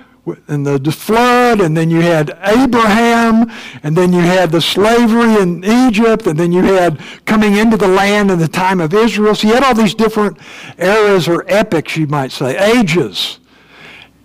and 0.49 0.67
the 0.67 0.93
flood, 0.93 1.61
and 1.61 1.77
then 1.77 1.89
you 1.89 2.01
had 2.01 2.37
Abraham, 2.43 3.51
and 3.83 3.97
then 3.97 4.13
you 4.13 4.21
had 4.21 4.51
the 4.51 4.61
slavery 4.61 5.41
in 5.41 5.65
Egypt, 5.65 6.27
and 6.27 6.39
then 6.39 6.51
you 6.51 6.63
had 6.63 7.01
coming 7.27 7.57
into 7.57 7.77
the 7.77 7.89
land 7.89 8.31
in 8.31 8.39
the 8.39 8.49
time 8.49 8.81
of 8.81 8.93
Israel. 8.93 9.35
So 9.35 9.47
you 9.49 9.55
had 9.55 9.63
all 9.63 9.75
these 9.75 9.95
different 9.95 10.39
eras 10.79 11.29
or 11.29 11.45
epics, 11.47 11.97
you 11.97 12.09
might 12.09 12.33
say, 12.33 12.57
ages. 12.77 13.39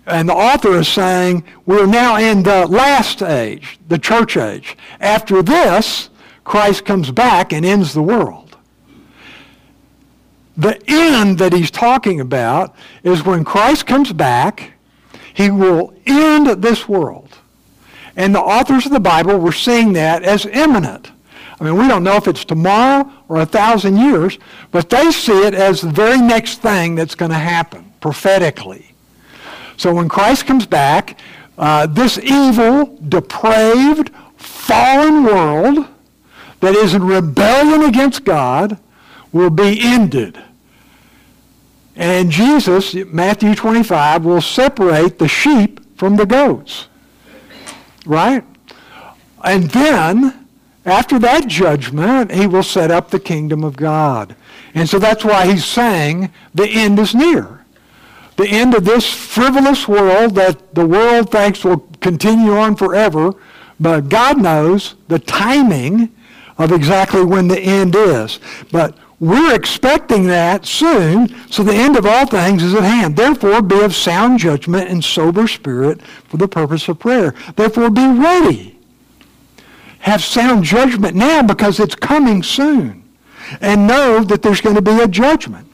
And 0.06 0.28
the 0.28 0.34
author 0.34 0.78
is 0.78 0.88
saying 0.88 1.44
we're 1.64 1.86
now 1.86 2.16
in 2.16 2.42
the 2.42 2.66
last 2.66 3.22
age, 3.22 3.78
the 3.88 3.98
church 3.98 4.36
age. 4.36 4.76
After 5.00 5.42
this, 5.42 6.10
Christ 6.44 6.84
comes 6.84 7.10
back 7.10 7.52
and 7.52 7.64
ends 7.64 7.94
the 7.94 8.02
world. 8.02 8.56
The 10.56 10.80
end 10.88 11.38
that 11.38 11.52
he's 11.52 11.70
talking 11.70 12.20
about 12.20 12.74
is 13.04 13.24
when 13.24 13.44
Christ 13.44 13.86
comes 13.86 14.12
back 14.12 14.72
he 15.34 15.50
will 15.50 15.94
end 16.06 16.62
this 16.62 16.88
world. 16.88 17.38
And 18.16 18.34
the 18.34 18.40
authors 18.40 18.86
of 18.86 18.92
the 18.92 19.00
Bible 19.00 19.38
were 19.38 19.52
seeing 19.52 19.94
that 19.94 20.22
as 20.22 20.44
imminent. 20.46 21.10
I 21.58 21.64
mean, 21.64 21.76
we 21.76 21.88
don't 21.88 22.02
know 22.02 22.16
if 22.16 22.28
it's 22.28 22.44
tomorrow 22.44 23.10
or 23.28 23.40
a 23.40 23.46
thousand 23.46 23.96
years, 23.96 24.38
but 24.70 24.90
they 24.90 25.10
see 25.12 25.46
it 25.46 25.54
as 25.54 25.80
the 25.80 25.90
very 25.90 26.18
next 26.18 26.60
thing 26.60 26.94
that's 26.94 27.14
going 27.14 27.30
to 27.30 27.38
happen 27.38 27.92
prophetically. 28.00 28.91
So 29.76 29.94
when 29.94 30.08
Christ 30.08 30.46
comes 30.46 30.66
back, 30.66 31.18
uh, 31.58 31.86
this 31.86 32.18
evil, 32.18 32.98
depraved, 33.08 34.10
fallen 34.36 35.24
world 35.24 35.86
that 36.60 36.74
is 36.74 36.94
in 36.94 37.04
rebellion 37.04 37.82
against 37.82 38.24
God 38.24 38.78
will 39.32 39.50
be 39.50 39.78
ended. 39.80 40.42
And 41.94 42.30
Jesus, 42.30 42.94
Matthew 42.94 43.54
25, 43.54 44.24
will 44.24 44.40
separate 44.40 45.18
the 45.18 45.28
sheep 45.28 45.80
from 45.96 46.16
the 46.16 46.24
goats. 46.24 46.88
Right? 48.06 48.44
And 49.44 49.64
then, 49.70 50.46
after 50.84 51.18
that 51.18 51.46
judgment, 51.48 52.32
he 52.32 52.46
will 52.46 52.62
set 52.62 52.90
up 52.90 53.10
the 53.10 53.20
kingdom 53.20 53.62
of 53.62 53.76
God. 53.76 54.34
And 54.74 54.88
so 54.88 54.98
that's 54.98 55.24
why 55.24 55.46
he's 55.46 55.64
saying 55.64 56.32
the 56.54 56.68
end 56.68 56.98
is 56.98 57.14
near. 57.14 57.61
The 58.42 58.48
end 58.48 58.74
of 58.74 58.84
this 58.84 59.08
frivolous 59.08 59.86
world 59.86 60.34
that 60.34 60.74
the 60.74 60.84
world 60.84 61.30
thinks 61.30 61.62
will 61.62 61.86
continue 62.00 62.56
on 62.56 62.74
forever, 62.74 63.34
but 63.78 64.08
God 64.08 64.42
knows 64.42 64.96
the 65.06 65.20
timing 65.20 66.12
of 66.58 66.72
exactly 66.72 67.24
when 67.24 67.46
the 67.46 67.60
end 67.60 67.94
is. 67.94 68.40
But 68.72 68.98
we're 69.20 69.54
expecting 69.54 70.26
that 70.26 70.66
soon, 70.66 71.32
so 71.52 71.62
the 71.62 71.72
end 71.72 71.96
of 71.96 72.04
all 72.04 72.26
things 72.26 72.64
is 72.64 72.74
at 72.74 72.82
hand. 72.82 73.14
Therefore, 73.14 73.62
be 73.62 73.80
of 73.80 73.94
sound 73.94 74.40
judgment 74.40 74.90
and 74.90 75.04
sober 75.04 75.46
spirit 75.46 76.02
for 76.02 76.36
the 76.36 76.48
purpose 76.48 76.88
of 76.88 76.98
prayer. 76.98 77.36
Therefore, 77.54 77.90
be 77.90 78.08
ready. 78.08 78.76
Have 80.00 80.20
sound 80.20 80.64
judgment 80.64 81.14
now 81.14 81.44
because 81.44 81.78
it's 81.78 81.94
coming 81.94 82.42
soon. 82.42 83.04
And 83.60 83.86
know 83.86 84.24
that 84.24 84.42
there's 84.42 84.60
going 84.60 84.74
to 84.74 84.82
be 84.82 84.98
a 85.00 85.06
judgment. 85.06 85.68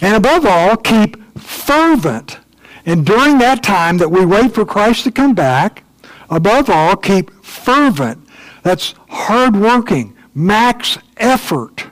And 0.00 0.16
above 0.16 0.46
all, 0.46 0.76
keep 0.76 1.19
fervent. 1.40 2.38
And 2.86 3.04
during 3.04 3.38
that 3.38 3.62
time 3.62 3.98
that 3.98 4.10
we 4.10 4.24
wait 4.24 4.54
for 4.54 4.64
Christ 4.64 5.04
to 5.04 5.10
come 5.10 5.34
back, 5.34 5.84
above 6.28 6.70
all, 6.70 6.96
keep 6.96 7.30
fervent. 7.44 8.26
That's 8.62 8.94
hardworking, 9.08 10.16
max 10.34 10.98
effort 11.16 11.86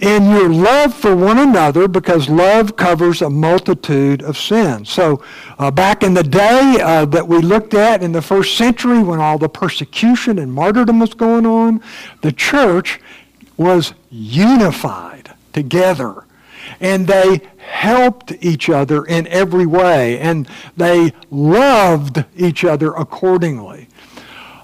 in 0.00 0.30
your 0.30 0.48
love 0.50 0.94
for 0.94 1.16
one 1.16 1.38
another 1.38 1.88
because 1.88 2.28
love 2.28 2.76
covers 2.76 3.22
a 3.22 3.30
multitude 3.30 4.22
of 4.22 4.36
sins. 4.36 4.90
So 4.90 5.22
uh, 5.58 5.70
back 5.70 6.02
in 6.02 6.14
the 6.14 6.22
day 6.22 6.78
uh, 6.82 7.06
that 7.06 7.26
we 7.26 7.38
looked 7.38 7.74
at 7.74 8.02
in 8.02 8.12
the 8.12 8.20
first 8.20 8.56
century 8.56 9.02
when 9.02 9.20
all 9.20 9.38
the 9.38 9.48
persecution 9.48 10.38
and 10.38 10.52
martyrdom 10.52 11.00
was 11.00 11.14
going 11.14 11.46
on, 11.46 11.82
the 12.20 12.32
church 12.32 13.00
was 13.56 13.94
unified 14.10 15.32
together. 15.54 16.25
And 16.80 17.06
they 17.06 17.40
helped 17.58 18.32
each 18.40 18.68
other 18.70 19.04
in 19.04 19.26
every 19.28 19.66
way, 19.66 20.18
and 20.18 20.48
they 20.76 21.12
loved 21.30 22.24
each 22.36 22.64
other 22.64 22.92
accordingly. 22.94 23.88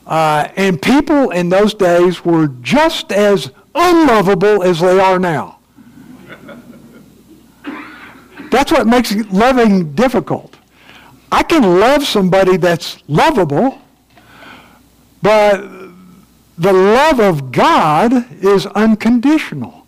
Uh, 0.06 0.48
and 0.56 0.80
people 0.80 1.30
in 1.30 1.48
those 1.48 1.74
days 1.74 2.24
were 2.24 2.48
just 2.60 3.12
as 3.12 3.50
unlovable 3.74 4.62
as 4.62 4.80
they 4.80 5.00
are 5.00 5.18
now. 5.18 5.58
That's 8.50 8.70
what 8.70 8.86
makes 8.86 9.14
loving 9.32 9.94
difficult. 9.94 10.56
I 11.30 11.42
can 11.42 11.80
love 11.80 12.04
somebody 12.04 12.58
that's 12.58 13.02
lovable, 13.08 13.80
but 15.22 15.62
the 16.58 16.72
love 16.72 17.18
of 17.18 17.50
God 17.50 18.12
is 18.42 18.66
unconditional. 18.66 19.81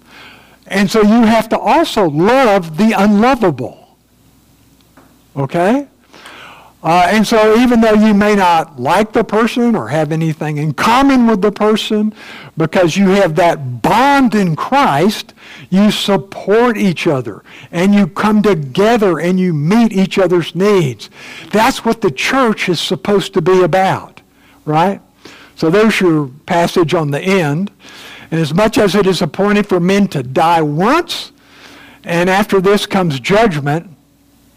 And 0.67 0.91
so 0.91 1.03
you 1.03 1.23
have 1.23 1.49
to 1.51 1.59
also 1.59 2.09
love 2.09 2.77
the 2.77 2.93
unlovable. 2.93 3.97
Okay? 5.37 5.89
Uh, 6.85 7.09
and 7.11 7.27
so 7.27 7.57
even 7.57 7.81
though 7.81 7.95
you 7.95 8.13
may 8.13 8.35
not 8.35 8.79
like 8.79 9.13
the 9.15 9.25
person 9.25 9.75
or 9.75 9.89
have 9.89 10.13
anything 10.13 10.59
in 10.59 10.75
common 10.75 11.27
with 11.27 11.41
the 11.41 11.51
person, 11.51 12.13
because 12.59 12.95
you 12.95 13.09
have 13.09 13.35
that 13.37 13.81
bond 13.81 14.35
in 14.35 14.55
Christ, 14.55 15.33
you 15.71 15.91
support 15.91 16.77
each 16.77 17.07
other 17.07 17.43
and 17.73 17.95
you 17.95 18.07
come 18.07 18.43
together 18.43 19.19
and 19.19 19.41
you 19.41 19.55
meet 19.55 19.95
each 19.95 20.19
other's 20.19 20.55
needs. 20.55 21.09
That's 21.53 21.87
what 21.87 22.03
the 22.03 22.11
church 22.11 22.69
is 22.69 22.81
supposed 22.81 23.33
to 23.33 23.41
be 23.41 23.63
about, 23.63 24.21
right? 24.67 25.01
So 25.57 25.71
there's 25.71 25.99
your 26.01 26.29
passage 26.45 26.93
on 26.93 27.11
the 27.13 27.21
end. 27.21 27.71
And 28.31 28.41
as 28.41 28.55
much 28.55 28.79
as 28.79 28.95
it 28.95 29.07
is 29.07 29.23
appointed 29.23 29.67
for 29.67 29.81
men 29.81 30.09
to 30.09 30.23
die 30.23 30.63
once, 30.63 31.33
and 32.05 32.29
after 32.29 32.61
this 32.61 32.87
comes 32.87 33.21
judgment, 33.21 33.91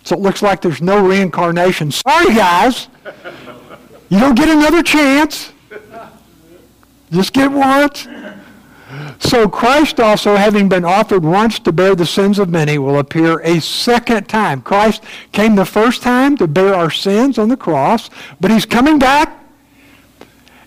so 0.04 0.16
it 0.16 0.22
looks 0.22 0.42
like 0.42 0.62
there's 0.62 0.82
no 0.82 1.06
reincarnation. 1.06 1.92
Sorry, 1.92 2.34
guys. 2.34 2.88
You 4.10 4.20
don't 4.20 4.36
get 4.36 4.48
another 4.48 4.82
chance. 4.82 5.52
Just 7.12 7.34
get 7.34 7.52
once. 7.52 8.08
So 9.20 9.50
Christ 9.50 10.00
also, 10.00 10.36
having 10.36 10.70
been 10.70 10.86
offered 10.86 11.24
once 11.24 11.60
to 11.60 11.72
bear 11.74 11.94
the 11.96 12.06
sins 12.06 12.40
of 12.40 12.50
many, 12.50 12.78
will 12.78 13.00
appear 13.00 13.40
a 13.40 13.60
second 13.60 14.30
time. 14.30 14.62
Christ 14.62 15.04
came 15.34 15.56
the 15.56 15.66
first 15.66 16.02
time 16.02 16.38
to 16.38 16.48
bear 16.48 16.74
our 16.74 16.90
sins 16.90 17.38
on 17.38 17.50
the 17.50 17.58
cross, 17.58 18.10
but 18.40 18.50
he's 18.50 18.66
coming 18.66 18.98
back. 19.00 19.37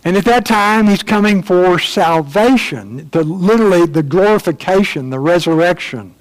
And 0.04 0.16
at 0.16 0.24
that 0.24 0.46
time, 0.46 0.86
he's 0.86 1.02
coming 1.02 1.42
for 1.42 1.78
salvation, 1.78 3.08
the, 3.12 3.22
literally 3.22 3.86
the 3.86 4.02
glorification, 4.02 5.10
the 5.10 5.20
resurrection 5.20 6.14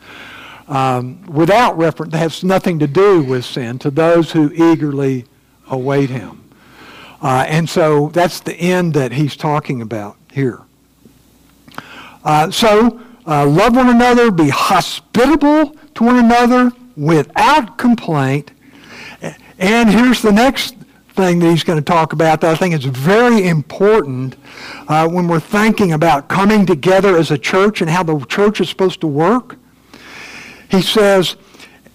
um, 0.68 1.22
without 1.26 1.78
reference, 1.78 2.12
that 2.12 2.20
has 2.20 2.44
nothing 2.44 2.80
to 2.80 2.88
do 2.88 3.24
with 3.24 3.44
sin, 3.44 3.80
to 3.80 3.89
those 3.89 4.32
who 4.32 4.52
eagerly 4.54 5.26
await 5.70 6.10
him. 6.10 6.44
Uh, 7.22 7.46
and 7.48 7.70
so 7.70 8.10
that's 8.10 8.39
the 8.39 8.54
end 8.56 8.94
that 8.94 9.12
he's 9.12 9.36
talking 9.36 9.82
about 9.82 10.15
here. 10.32 10.62
Uh, 12.24 12.52
so 12.52 13.02
uh, 13.26 13.46
love 13.46 13.76
one 13.76 13.89
another, 13.89 14.30
be 14.32 14.50
hospitable 14.50 15.76
to 15.96 16.04
one 16.04 16.18
another 16.18 16.72
without 16.96 17.78
complaint. 17.78 18.52
And 19.58 19.89
here's 19.89 20.22
the 20.22 20.32
next 20.32 20.76
thing 21.20 21.40
that 21.40 21.50
he's 21.50 21.64
going 21.64 21.80
to 21.80 21.86
talk 21.86 22.14
about 22.14 22.42
that 22.42 22.52
I 22.52 22.56
think 22.56 22.74
is 22.74 22.86
very 22.86 23.48
important 23.48 24.36
uh, 24.88 25.08
when 25.08 25.28
we're 25.28 25.40
thinking 25.40 25.94
about 25.94 26.30
coming 26.30 26.66
together 26.66 27.18
as 27.18 27.32
a 27.32 27.38
church 27.38 27.82
and 27.82 27.90
how 27.90 28.04
the 28.04 28.20
church 28.26 28.62
is 28.62 28.70
supposed 28.70 29.02
to 29.02 29.08
work 29.08 29.58
he 30.70 30.82
says, 30.82 31.36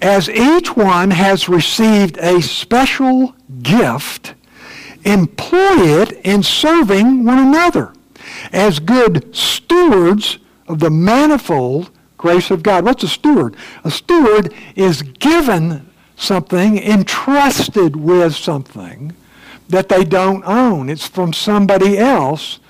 as 0.03 0.29
each 0.29 0.77
one 0.77 1.13
has 1.13 1.49
received 1.49 2.19
a 2.19 2.43
special 2.43 3.35
gift, 3.63 4.35
employ 5.05 6.03
it 6.03 6.13
in 6.25 6.43
serving 6.43 7.25
one 7.25 7.39
another 7.39 7.93
as 8.53 8.81
good 8.81 9.35
stewards 9.35 10.39
of 10.67 10.81
the 10.81 10.91
manifold 10.91 11.91
grace 12.17 12.51
of 12.51 12.63
God. 12.63 12.85
What's 12.85 13.05
a 13.05 13.09
steward? 13.09 13.57
A 13.85 13.91
steward 13.91 14.53
is 14.75 15.03
given 15.03 15.89
something, 16.17 16.79
entrusted 16.79 17.97
with 17.97 18.35
something 18.35 19.15
that 19.69 19.89
they 19.89 20.05
don't 20.05 20.45
own. 20.45 20.89
It's 20.89 21.07
from 21.07 21.33
somebody 21.33 21.99
else, 21.99 22.61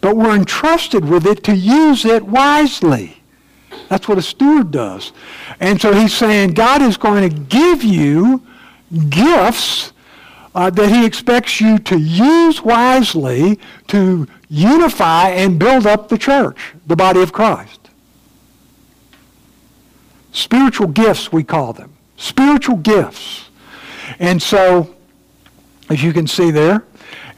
but 0.00 0.16
we're 0.16 0.34
entrusted 0.34 1.04
with 1.04 1.26
it 1.26 1.44
to 1.44 1.56
use 1.56 2.04
it 2.04 2.24
wisely. 2.24 3.22
That's 3.88 4.08
what 4.08 4.18
a 4.18 4.22
steward 4.22 4.70
does. 4.70 5.12
And 5.60 5.80
so 5.80 5.92
he's 5.92 6.12
saying 6.12 6.54
God 6.54 6.82
is 6.82 6.96
going 6.96 7.28
to 7.28 7.34
give 7.34 7.82
you 7.82 8.42
gifts 9.08 9.92
uh, 10.54 10.70
that 10.70 10.88
he 10.88 11.06
expects 11.06 11.60
you 11.60 11.78
to 11.78 11.98
use 11.98 12.62
wisely 12.62 13.58
to 13.88 14.26
unify 14.48 15.28
and 15.28 15.58
build 15.58 15.86
up 15.86 16.08
the 16.08 16.18
church, 16.18 16.74
the 16.86 16.96
body 16.96 17.22
of 17.22 17.32
Christ. 17.32 17.88
Spiritual 20.32 20.88
gifts, 20.88 21.32
we 21.32 21.44
call 21.44 21.72
them. 21.72 21.92
Spiritual 22.20 22.76
gifts. 22.76 23.48
And 24.18 24.42
so, 24.42 24.94
as 25.88 26.02
you 26.02 26.12
can 26.12 26.26
see 26.26 26.50
there, 26.50 26.84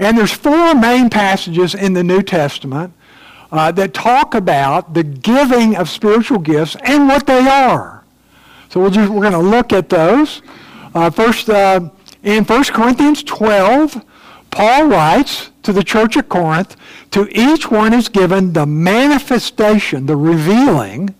and 0.01 0.18
there's 0.18 0.33
four 0.33 0.75
main 0.75 1.09
passages 1.09 1.77
in 1.77 1.92
the 1.92 2.03
New 2.03 2.21
Testament 2.21 2.92
uh, 3.53 3.71
that 3.71 3.95
talk 3.95 4.35
about 4.35 4.92
the 4.92 5.05
giving 5.05 5.77
of 5.77 5.88
spiritual 5.88 6.40
gifts 6.40 6.77
and 6.83 7.07
what 7.07 7.29
they 7.29 7.47
are. 7.47 8.03
So 8.71 8.81
we'll 8.81 8.90
just, 8.90 9.09
we're 9.09 9.21
going 9.21 9.33
to 9.33 9.38
look 9.38 9.73
at 9.73 9.88
those. 9.88 10.42
Uh, 10.97 11.11
first, 11.11 11.49
uh, 11.49 11.88
in 12.25 12.42
1 12.42 12.64
Corinthians 12.64 13.23
12, 13.23 14.05
Paul 14.51 14.87
writes 14.88 15.51
to 15.62 15.73
the 15.73 15.85
church 15.85 16.16
at 16.16 16.29
Corinth, 16.29 16.77
to 17.12 17.29
each 17.31 17.71
one 17.71 17.92
is 17.92 18.09
given 18.09 18.53
the 18.53 18.66
manifestation, 18.66 20.07
the 20.07 20.16
revealing 20.16 21.14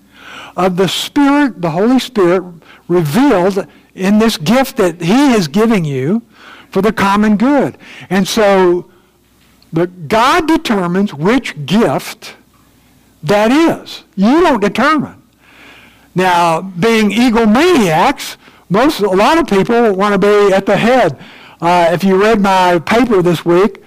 of 0.57 0.77
the 0.77 0.89
Spirit, 0.89 1.61
the 1.61 1.71
Holy 1.71 1.99
Spirit 1.99 2.45
revealed 2.89 3.67
in 3.95 4.19
this 4.19 4.37
gift 4.37 4.77
that 4.77 5.01
he 5.01 5.33
is 5.33 5.49
giving 5.49 5.85
you 5.85 6.23
for 6.71 6.83
the 6.83 6.93
common 6.93 7.37
good. 7.37 7.77
And 8.09 8.27
so 8.27 8.91
but 9.73 10.09
God 10.09 10.47
determines 10.47 11.15
which 11.15 11.65
gift 11.65 12.37
that 13.23 13.51
is. 13.51 14.05
You 14.17 14.43
don't 14.43 14.61
determine. 14.61 15.23
Now, 16.15 16.61
being 16.61 17.11
egomaniacs, 17.11 18.37
most 18.69 19.01
a 19.01 19.09
lot 19.09 19.39
of 19.39 19.47
people 19.47 19.95
want 19.95 20.13
to 20.13 20.19
be 20.19 20.53
at 20.53 20.67
the 20.67 20.77
head. 20.77 21.19
Uh, 21.61 21.89
if 21.93 22.05
you 22.05 22.21
read 22.21 22.41
my 22.41 22.81
paper 22.81 23.23
this 23.23 23.45
week, 23.45 23.83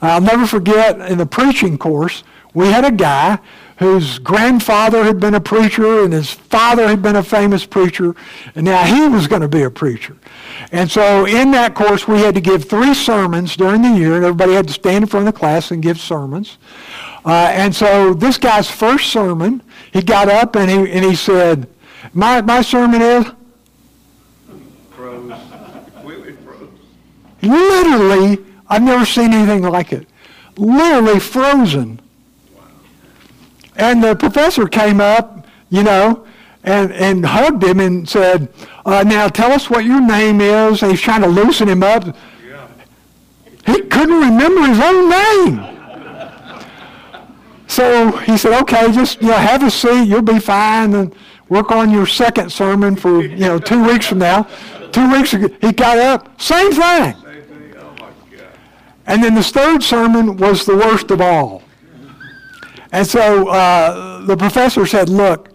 I'll 0.00 0.20
never 0.20 0.46
forget 0.46 0.98
in 1.10 1.18
the 1.18 1.26
preaching 1.26 1.76
course, 1.76 2.22
we 2.54 2.68
had 2.68 2.84
a 2.84 2.92
guy 2.92 3.38
whose 3.78 4.18
grandfather 4.18 5.04
had 5.04 5.20
been 5.20 5.34
a 5.34 5.40
preacher 5.40 6.02
and 6.02 6.12
his 6.12 6.32
father 6.32 6.88
had 6.88 7.00
been 7.00 7.14
a 7.14 7.22
famous 7.22 7.64
preacher, 7.64 8.14
and 8.56 8.64
now 8.64 8.82
he 8.82 9.08
was 9.08 9.28
going 9.28 9.42
to 9.42 9.48
be 9.48 9.62
a 9.62 9.70
preacher. 9.70 10.16
And 10.72 10.90
so 10.90 11.26
in 11.26 11.52
that 11.52 11.74
course, 11.74 12.08
we 12.08 12.18
had 12.20 12.34
to 12.34 12.40
give 12.40 12.64
three 12.64 12.92
sermons 12.92 13.56
during 13.56 13.82
the 13.82 13.96
year, 13.96 14.16
and 14.16 14.24
everybody 14.24 14.54
had 14.54 14.66
to 14.66 14.72
stand 14.72 15.04
in 15.04 15.06
front 15.08 15.28
of 15.28 15.32
the 15.32 15.38
class 15.38 15.70
and 15.70 15.80
give 15.80 16.00
sermons. 16.00 16.58
Uh, 17.24 17.50
and 17.52 17.74
so 17.74 18.14
this 18.14 18.36
guy's 18.36 18.68
first 18.68 19.12
sermon, 19.12 19.62
he 19.92 20.02
got 20.02 20.28
up 20.28 20.56
and 20.56 20.68
he, 20.68 20.90
and 20.90 21.04
he 21.04 21.14
said, 21.14 21.68
my, 22.12 22.40
my 22.40 22.62
sermon 22.62 23.00
is? 23.00 23.26
Froze, 24.90 25.34
completely 25.94 26.32
froze. 26.44 26.68
Literally, 27.42 28.44
I've 28.68 28.82
never 28.82 29.06
seen 29.06 29.32
anything 29.32 29.62
like 29.62 29.92
it. 29.92 30.08
Literally 30.56 31.20
frozen. 31.20 32.00
And 33.78 34.02
the 34.02 34.16
professor 34.16 34.66
came 34.66 35.00
up, 35.00 35.46
you 35.70 35.84
know, 35.84 36.26
and, 36.64 36.92
and 36.92 37.24
hugged 37.24 37.62
him 37.62 37.78
and 37.78 38.08
said, 38.08 38.52
uh, 38.84 39.04
now 39.04 39.28
tell 39.28 39.52
us 39.52 39.70
what 39.70 39.84
your 39.84 40.00
name 40.00 40.40
is. 40.40 40.82
And 40.82 40.90
he's 40.90 41.00
trying 41.00 41.22
to 41.22 41.28
loosen 41.28 41.68
him 41.68 41.84
up. 41.84 42.04
Yeah. 42.04 42.68
He 43.66 43.82
couldn't 43.82 44.20
remember 44.20 44.66
his 44.66 44.80
own 44.80 45.08
name. 45.08 45.74
So 47.68 48.10
he 48.10 48.36
said, 48.36 48.60
okay, 48.62 48.90
just 48.90 49.22
you 49.22 49.28
know, 49.28 49.36
have 49.36 49.62
a 49.62 49.70
seat. 49.70 50.04
You'll 50.04 50.22
be 50.22 50.40
fine. 50.40 50.94
And 50.94 51.14
work 51.48 51.70
on 51.70 51.90
your 51.90 52.06
second 52.06 52.50
sermon 52.50 52.96
for, 52.96 53.22
you 53.22 53.36
know, 53.36 53.58
two 53.58 53.84
weeks 53.84 54.06
from 54.06 54.18
now. 54.18 54.48
Two 54.90 55.10
weeks 55.12 55.34
ago, 55.34 55.48
he 55.60 55.72
got 55.72 55.98
up. 55.98 56.40
Same 56.40 56.72
thing. 56.72 56.80
Same 56.80 57.12
thing, 57.12 57.74
oh. 57.78 58.10
And 59.06 59.22
then 59.22 59.34
the 59.34 59.42
third 59.42 59.82
sermon 59.82 60.36
was 60.38 60.64
the 60.66 60.76
worst 60.76 61.10
of 61.10 61.20
all. 61.20 61.62
And 62.92 63.06
so 63.06 63.48
uh, 63.48 64.24
the 64.24 64.36
professor 64.36 64.86
said, 64.86 65.08
look, 65.08 65.50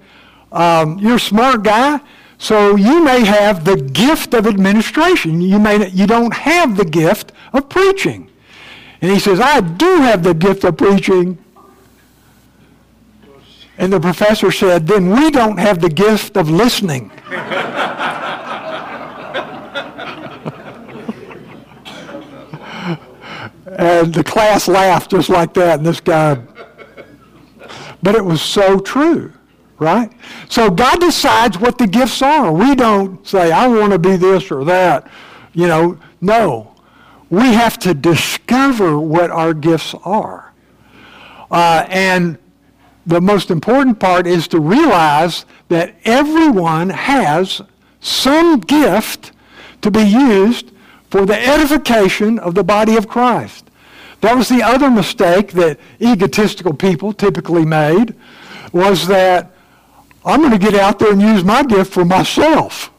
um, 0.52 1.00
you're 1.00 1.16
a 1.16 1.20
smart 1.20 1.64
guy, 1.64 2.00
so 2.38 2.76
you 2.76 3.04
may 3.04 3.26
have 3.26 3.66
the 3.66 3.78
gift 3.78 4.34
of 4.34 4.46
administration. 4.46 5.42
You, 5.42 5.60
may, 5.60 5.90
you 5.90 6.06
don't 6.06 6.34
have 6.34 6.78
the 6.78 6.86
gift 6.86 7.32
of 7.54 7.70
preaching. 7.70 8.30
And 9.02 9.12
he 9.12 9.20
says, 9.20 9.40
I 9.40 9.62
do 9.62 9.98
have 9.98 10.24
the 10.24 10.34
gift 10.34 10.64
of 10.64 10.78
preaching. 10.78 11.38
And 13.78 13.92
the 13.92 14.00
professor 14.00 14.52
said, 14.52 14.86
then 14.86 15.10
we 15.10 15.32
don't 15.32 15.58
have 15.58 15.82
the 15.82 15.90
gift 15.90 16.38
of 16.38 16.50
listening. 16.52 17.12
and 23.66 24.14
the 24.14 24.24
class 24.24 24.68
laughed 24.68 25.12
just 25.12 25.30
like 25.30 25.56
that, 25.56 25.80
and 25.80 25.88
this 25.88 26.00
guy 26.00 26.36
but 28.04 28.16
it 28.16 28.24
was 28.24 28.42
so 28.42 28.80
true, 28.80 29.34
right? 29.80 30.12
So 30.50 30.70
God 30.70 31.00
decides 31.00 31.58
what 31.58 31.78
the 31.78 31.88
gifts 31.88 32.22
are. 32.22 32.52
We 32.52 32.76
don't 32.76 33.26
say, 33.26 33.52
I 33.52 33.68
want 33.68 33.94
to 33.94 34.00
be 34.00 34.18
this 34.18 34.52
or 34.52 34.66
that. 34.66 35.10
You 35.54 35.68
know, 35.68 35.98
no. 36.22 36.76
We 37.30 37.54
have 37.54 37.80
to 37.80 37.94
discover 37.94 39.00
what 39.00 39.32
our 39.32 39.54
gifts 39.54 39.96
are. 40.04 40.54
Uh, 41.50 41.86
and 41.90 42.38
the 43.06 43.22
most 43.22 43.50
important 43.50 44.00
part 44.00 44.28
is 44.28 44.48
to 44.50 44.60
realize 44.60 45.46
that 45.70 45.96
everyone 46.04 46.90
has 46.90 47.62
some 48.02 48.60
gift 48.60 49.32
to 49.82 49.90
be 49.90 50.04
used 50.04 50.72
for 51.10 51.26
the 51.26 51.48
edification 51.48 52.38
of 52.40 52.54
the 52.54 52.64
body 52.64 52.96
of 52.96 53.08
Christ. 53.08 53.70
That 54.24 54.38
was 54.38 54.48
the 54.48 54.64
other 54.64 54.90
mistake 54.90 55.52
that 55.52 55.78
egotistical 56.00 56.74
people 56.74 57.12
typically 57.12 57.66
made, 57.66 58.16
was 58.72 59.06
that 59.08 59.52
I'm 60.24 60.40
going 60.40 60.54
to 60.54 60.58
get 60.58 60.76
out 60.76 60.98
there 60.98 61.12
and 61.12 61.22
use 61.22 61.44
my 61.44 61.62
gift 61.62 61.92
for 61.92 62.06
myself. 62.06 62.90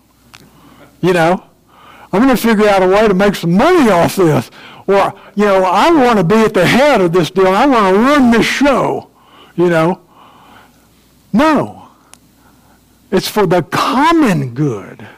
You 1.01 1.15
know, 1.15 1.43
I'm 2.13 2.23
going 2.23 2.37
to 2.37 2.41
figure 2.41 2.69
out 2.69 2.83
a 2.83 2.87
way 2.87 3.09
to 3.09 3.15
make 3.15 3.37
some 3.37 3.55
money 3.55 3.91
off 3.91 4.17
this. 4.17 4.51
Or, 4.87 5.19
you 5.35 5.47
know, 5.47 5.65
I 5.65 5.91
want 5.91 6.19
to 6.19 6.25
be 6.25 6.35
at 6.35 6.53
the 6.53 6.67
head 6.67 7.01
of 7.01 7.15
this 7.15 7.31
deal. 7.31 7.47
I 7.47 7.65
want 7.65 7.95
to 7.95 8.03
run 8.03 8.31
this 8.31 8.45
show, 8.45 9.09
you 9.57 9.71
know. 9.71 10.03
No. 11.33 11.89
It's 13.11 13.29
for 13.29 13.47
the 13.47 13.63
common 13.63 14.53
good. 14.53 15.09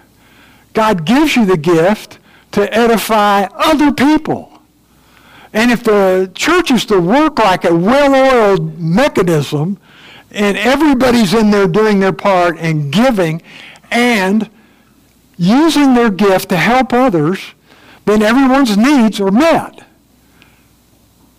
God 0.73 1.05
gives 1.05 1.35
you 1.35 1.45
the 1.47 1.57
gift 1.57 2.21
to 2.53 2.73
edify 2.73 3.49
other 3.57 3.93
people. 3.93 4.56
And 5.53 5.71
if 5.71 5.83
the 5.85 6.31
church 6.35 6.71
is 6.71 6.85
to 6.87 7.01
work 7.01 7.39
like 7.39 7.65
a 7.65 7.75
well-oiled 7.75 8.79
mechanism, 8.79 9.79
and 10.31 10.57
everybody's 10.57 11.33
in 11.33 11.51
there 11.51 11.69
doing 11.69 12.01
their 12.01 12.13
part 12.13 12.59
and 12.59 12.93
giving 12.93 13.41
and 13.91 14.51
using 15.39 15.95
their 15.95 16.11
gift 16.11 16.49
to 16.51 16.57
help 16.57 16.93
others, 16.93 17.55
then 18.05 18.23
everyone's 18.23 18.77
needs 18.77 19.21
are 19.21 19.31
met. 19.31 19.85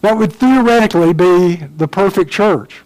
That 0.02 0.18
would 0.18 0.34
theoretically 0.34 1.14
be 1.14 1.56
the 1.56 1.88
perfect 1.88 2.32
church. 2.32 2.82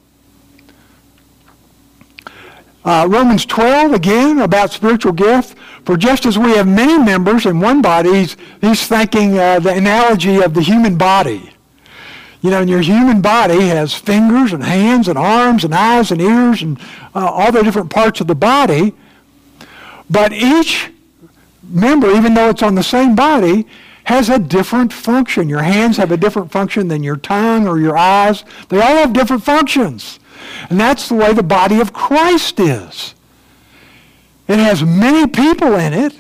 Uh, 2.84 3.08
Romans 3.10 3.46
12, 3.46 3.94
again, 3.94 4.40
about 4.40 4.72
spiritual 4.72 5.12
gift. 5.12 5.58
For 5.86 5.98
just 5.98 6.26
as 6.26 6.38
we 6.38 6.52
have 6.52 6.68
many 6.68 6.98
members 6.98 7.46
in 7.46 7.60
one 7.60 7.82
body, 7.82 8.14
he's, 8.14 8.38
he's 8.60 8.88
thinking 8.88 9.38
uh, 9.38 9.60
the 9.60 9.74
analogy 9.74 10.42
of 10.42 10.54
the 10.54 10.62
human 10.62 10.98
body. 10.98 11.52
You 12.42 12.50
know, 12.50 12.62
and 12.62 12.70
your 12.70 12.82
human 12.82 13.22
body 13.22 13.68
has 13.68 13.94
fingers 13.94 14.52
and 14.52 14.64
hands 14.64 15.08
and 15.08 15.18
arms 15.18 15.64
and 15.64 15.76
eyes 15.76 16.12
and 16.12 16.20
ears 16.20 16.64
and 16.64 16.80
uh, 17.14 17.20
all 17.20 17.52
the 17.52 17.62
different 17.62 17.92
parts 17.92 18.20
of 18.20 18.26
the 18.26 18.36
body. 18.36 18.96
But 20.10 20.34
each 20.34 20.92
member, 21.64 22.12
even 22.12 22.34
though 22.34 22.50
it's 22.50 22.64
on 22.64 22.74
the 22.74 22.84
same 22.84 23.16
body, 23.16 23.68
has 24.06 24.30
a 24.30 24.40
different 24.40 24.92
function. 24.92 25.50
Your 25.50 25.62
hands 25.62 25.98
have 25.98 26.12
a 26.12 26.18
different 26.18 26.52
function 26.52 26.88
than 26.88 27.04
your 27.04 27.16
tongue 27.16 27.68
or 27.68 27.80
your 27.80 27.96
eyes. 27.96 28.44
They 28.70 28.82
all 28.82 28.96
have 28.96 29.14
different 29.14 29.44
functions. 29.44 30.20
And 30.70 30.80
that's 30.80 31.10
the 31.10 31.16
way 31.16 31.34
the 31.34 31.44
body 31.44 31.80
of 31.80 31.94
Christ 31.94 32.60
is. 32.60 33.16
It 34.48 34.60
has 34.60 34.84
many 34.84 35.28
people 35.28 35.76
in 35.76 35.94
it, 35.94 36.16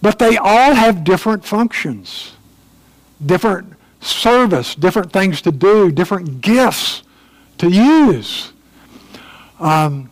but 0.00 0.18
they 0.18 0.36
all 0.36 0.74
have 0.74 1.04
different 1.04 1.44
functions, 1.44 2.36
different 3.24 3.74
service, 4.00 4.74
different 4.74 5.12
things 5.12 5.42
to 5.42 5.52
do, 5.52 5.90
different 5.90 6.40
gifts 6.40 7.02
to 7.58 7.68
use. 7.68 8.52
Um, 9.58 10.10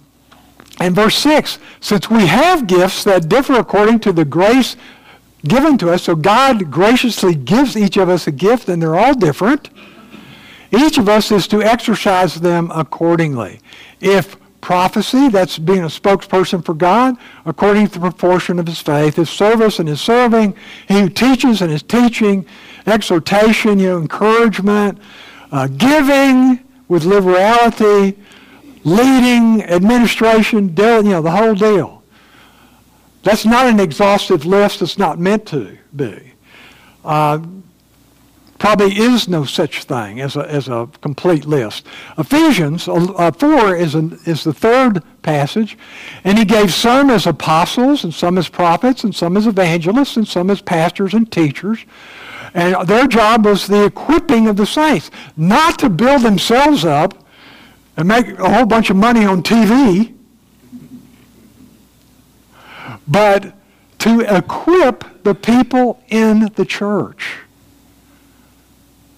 and 0.80 0.94
verse 0.94 1.16
6 1.16 1.58
since 1.80 2.10
we 2.10 2.26
have 2.26 2.66
gifts 2.66 3.04
that 3.04 3.28
differ 3.28 3.54
according 3.54 4.00
to 4.00 4.12
the 4.12 4.24
grace 4.24 4.76
given 5.46 5.78
to 5.78 5.90
us, 5.90 6.02
so 6.02 6.16
God 6.16 6.70
graciously 6.70 7.34
gives 7.34 7.76
each 7.76 7.96
of 7.96 8.08
us 8.08 8.26
a 8.26 8.32
gift, 8.32 8.68
and 8.68 8.82
they're 8.82 8.98
all 8.98 9.14
different. 9.14 9.70
Each 10.70 10.98
of 10.98 11.08
us 11.08 11.30
is 11.32 11.46
to 11.48 11.62
exercise 11.62 12.34
them 12.34 12.70
accordingly. 12.74 13.60
If 14.00 14.36
prophecy, 14.60 15.28
that's 15.28 15.58
being 15.58 15.80
a 15.82 15.86
spokesperson 15.86 16.64
for 16.64 16.74
God, 16.74 17.16
according 17.46 17.86
to 17.88 17.92
the 17.94 18.00
proportion 18.00 18.58
of 18.58 18.66
his 18.66 18.80
faith. 18.80 19.16
His 19.16 19.30
service 19.30 19.78
and 19.78 19.88
his 19.88 20.00
serving. 20.00 20.54
He 20.88 21.00
who 21.00 21.08
teaches 21.08 21.62
and 21.62 21.70
his 21.70 21.82
teaching. 21.82 22.46
Exhortation, 22.86 23.78
you 23.78 23.88
know, 23.88 23.98
encouragement. 23.98 24.98
uh, 25.52 25.66
giving 25.68 26.60
with 26.88 27.04
liberality, 27.04 28.18
leading, 28.84 29.62
administration, 29.64 30.74
you 30.76 31.02
know, 31.02 31.22
the 31.22 31.30
whole 31.30 31.54
deal. 31.54 32.02
That's 33.22 33.44
not 33.44 33.66
an 33.66 33.80
exhaustive 33.80 34.46
list. 34.46 34.82
It's 34.82 34.98
not 34.98 35.18
meant 35.18 35.46
to 35.48 35.76
be. 35.94 36.32
Uh, 37.04 37.40
probably 38.58 38.98
is 38.98 39.28
no 39.28 39.44
such 39.44 39.84
thing 39.84 40.20
as 40.20 40.36
a, 40.36 40.40
as 40.50 40.68
a 40.68 40.88
complete 41.00 41.44
list. 41.44 41.86
Ephesians 42.18 42.88
uh, 42.88 43.30
4 43.30 43.76
is, 43.76 43.94
an, 43.94 44.18
is 44.26 44.44
the 44.44 44.52
third 44.52 45.02
passage, 45.22 45.78
and 46.24 46.38
he 46.38 46.44
gave 46.44 46.72
some 46.72 47.10
as 47.10 47.26
apostles, 47.26 48.04
and 48.04 48.12
some 48.12 48.36
as 48.36 48.48
prophets, 48.48 49.04
and 49.04 49.14
some 49.14 49.36
as 49.36 49.46
evangelists, 49.46 50.16
and 50.16 50.26
some 50.26 50.50
as 50.50 50.60
pastors 50.60 51.14
and 51.14 51.30
teachers. 51.30 51.84
And 52.54 52.88
their 52.88 53.06
job 53.06 53.44
was 53.44 53.66
the 53.66 53.84
equipping 53.84 54.48
of 54.48 54.56
the 54.56 54.66
saints, 54.66 55.10
not 55.36 55.78
to 55.80 55.88
build 55.88 56.22
themselves 56.22 56.84
up 56.84 57.14
and 57.96 58.08
make 58.08 58.26
a 58.38 58.52
whole 58.52 58.66
bunch 58.66 58.90
of 58.90 58.96
money 58.96 59.24
on 59.24 59.42
TV, 59.42 60.14
but 63.06 63.54
to 63.98 64.20
equip 64.20 65.22
the 65.24 65.34
people 65.34 66.02
in 66.08 66.50
the 66.54 66.64
church 66.64 67.40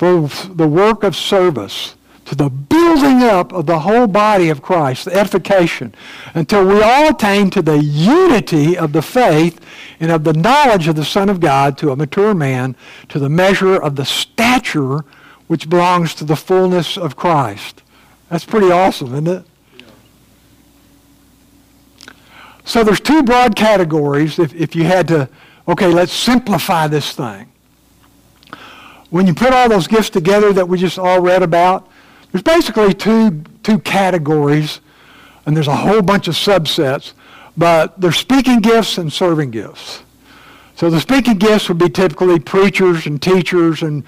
for 0.01 0.27
the 0.55 0.67
work 0.67 1.03
of 1.03 1.15
service 1.15 1.95
to 2.25 2.35
the 2.35 2.49
building 2.49 3.23
up 3.23 3.53
of 3.53 3.67
the 3.67 3.81
whole 3.81 4.07
body 4.07 4.49
of 4.49 4.63
Christ, 4.63 5.05
the 5.05 5.13
edification, 5.15 5.95
until 6.33 6.67
we 6.67 6.81
all 6.81 7.11
attain 7.11 7.51
to 7.51 7.61
the 7.61 7.77
unity 7.77 8.79
of 8.79 8.95
the 8.95 9.03
faith 9.03 9.61
and 10.01 10.11
of 10.11 10.25
the 10.25 10.33
knowledge 10.33 10.89
of 10.89 10.97
the 10.97 11.05
Son 11.05 11.29
of 11.29 11.39
God 11.39 11.77
to 11.77 11.91
a 11.91 11.97
mature 11.97 12.33
man, 12.33 12.77
to 13.11 13.19
the 13.19 13.29
measure 13.29 13.77
of 13.77 13.97
the 13.97 14.07
stature 14.07 15.05
which 15.49 15.69
belongs 15.69 16.15
to 16.15 16.25
the 16.25 16.35
fullness 16.35 16.97
of 16.97 17.15
Christ. 17.15 17.83
That's 18.31 18.47
pretty 18.47 18.71
awesome, 18.71 19.09
isn't 19.09 19.29
it? 19.29 19.45
So 22.65 22.83
there's 22.85 23.01
two 23.01 23.23
broad 23.23 23.55
categories 23.55 24.39
if, 24.39 24.55
if 24.55 24.75
you 24.75 24.85
had 24.85 25.09
to, 25.09 25.29
okay, 25.69 25.89
let's 25.89 26.15
simplify 26.15 26.87
this 26.87 27.13
thing 27.13 27.51
when 29.11 29.27
you 29.27 29.35
put 29.35 29.53
all 29.53 29.69
those 29.69 29.87
gifts 29.87 30.11
together 30.11 30.53
that 30.53 30.69
we 30.69 30.79
just 30.79 30.99
all 30.99 31.21
read 31.21 31.43
about, 31.43 31.89
there's 32.33 32.43
basically 32.43 32.95
two, 32.95 33.43
two 33.63 33.79
categories, 33.81 34.81
and 35.47 35.57
there's 35.57 35.69
a 35.69 35.77
whole 35.77 36.03
bunch 36.03 36.29
of 36.29 36.35
subsets, 36.35 37.13
but 37.57 38.01
there's 38.01 38.17
speaking 38.17 38.61
gifts 38.61 38.99
and 38.99 39.13
serving 39.13 39.51
gifts. 39.51 40.03
So 40.77 40.89
the 40.89 41.01
speaking 41.01 41.39
gifts 41.39 41.69
would 41.69 41.79
be 41.79 41.91
typically 41.91 42.39
preachers 42.39 43.07
and 43.07 43.21
teachers 43.21 43.83
and 43.83 44.05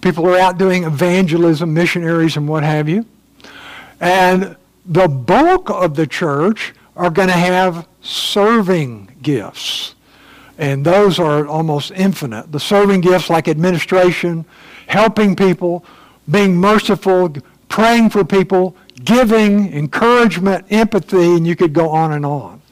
people 0.00 0.24
who 0.24 0.34
are 0.34 0.38
out 0.38 0.58
doing 0.58 0.84
evangelism, 0.84 1.72
missionaries, 1.72 2.36
and 2.36 2.48
what 2.48 2.64
have 2.64 2.88
you. 2.88 3.04
And 4.00 4.56
the 4.86 5.06
bulk 5.06 5.70
of 5.70 5.94
the 5.96 6.06
church 6.06 6.74
are 6.96 7.10
going 7.10 7.28
to 7.28 7.34
have 7.34 7.86
serving 8.00 9.16
gifts 9.20 9.95
and 10.58 10.84
those 10.84 11.18
are 11.18 11.46
almost 11.46 11.90
infinite. 11.92 12.50
The 12.52 12.60
serving 12.60 13.02
gifts 13.02 13.28
like 13.28 13.48
administration, 13.48 14.44
helping 14.86 15.36
people, 15.36 15.84
being 16.30 16.56
merciful, 16.56 17.34
praying 17.68 18.10
for 18.10 18.24
people, 18.24 18.76
giving, 19.04 19.72
encouragement, 19.72 20.66
empathy, 20.70 21.36
and 21.36 21.46
you 21.46 21.56
could 21.56 21.72
go 21.72 21.90
on 21.90 22.12
and 22.12 22.24
on. 22.24 22.62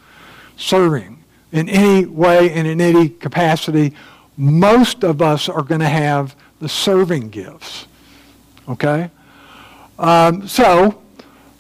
Serving 0.57 1.22
in 1.53 1.68
any 1.68 2.07
way 2.07 2.51
and 2.51 2.66
in 2.66 2.80
any 2.80 3.09
capacity. 3.09 3.93
Most 4.37 5.05
of 5.05 5.22
us 5.22 5.49
are 5.49 5.62
going 5.62 5.80
to 5.80 5.89
have 5.89 6.35
the 6.61 6.68
serving 6.68 7.30
gifts. 7.30 7.87
Okay? 8.68 9.11
Um, 9.99 10.49
so, 10.49 11.01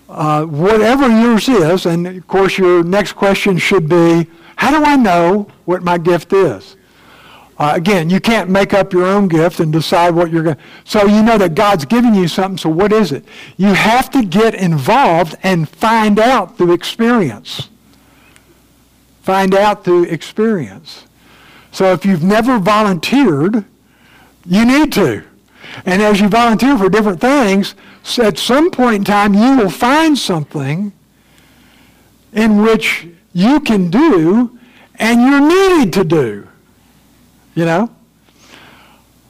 uh, 0.08 0.44
whatever 0.44 1.08
yours 1.08 1.48
is, 1.48 1.86
and 1.86 2.06
of 2.06 2.26
course 2.26 2.58
your 2.58 2.82
next 2.82 3.12
question 3.12 3.58
should 3.58 3.88
be, 3.88 4.26
how 4.56 4.70
do 4.70 4.84
I 4.84 4.96
know 4.96 5.48
what 5.64 5.82
my 5.82 5.98
gift 5.98 6.32
is? 6.32 6.76
Uh, 7.56 7.72
again, 7.76 8.10
you 8.10 8.20
can't 8.20 8.50
make 8.50 8.74
up 8.74 8.92
your 8.92 9.06
own 9.06 9.28
gift 9.28 9.60
and 9.60 9.72
decide 9.72 10.14
what 10.14 10.32
you're 10.32 10.42
going 10.42 10.56
to. 10.56 10.62
So 10.84 11.06
you 11.06 11.22
know 11.22 11.38
that 11.38 11.54
God's 11.54 11.84
giving 11.84 12.14
you 12.14 12.26
something, 12.26 12.58
so 12.58 12.68
what 12.68 12.92
is 12.92 13.12
it? 13.12 13.24
You 13.56 13.68
have 13.68 14.10
to 14.10 14.24
get 14.24 14.54
involved 14.54 15.36
and 15.42 15.68
find 15.68 16.18
out 16.18 16.58
through 16.58 16.72
experience. 16.72 17.68
Find 19.22 19.54
out 19.54 19.84
through 19.84 20.04
experience. 20.04 21.04
So 21.70 21.92
if 21.92 22.04
you've 22.04 22.24
never 22.24 22.58
volunteered, 22.58 23.64
you 24.44 24.64
need 24.64 24.92
to. 24.94 25.24
And 25.86 26.02
as 26.02 26.20
you 26.20 26.28
volunteer 26.28 26.76
for 26.76 26.88
different 26.88 27.20
things, 27.20 27.74
at 28.18 28.38
some 28.38 28.70
point 28.70 28.96
in 28.96 29.04
time, 29.04 29.32
you 29.32 29.56
will 29.56 29.70
find 29.70 30.18
something 30.18 30.92
in 32.32 32.62
which 32.62 33.08
you 33.34 33.60
can 33.60 33.90
do 33.90 34.58
and 34.94 35.20
you're 35.20 35.40
needed 35.40 35.92
to 35.92 36.04
do. 36.04 36.48
You 37.54 37.66
know? 37.66 37.90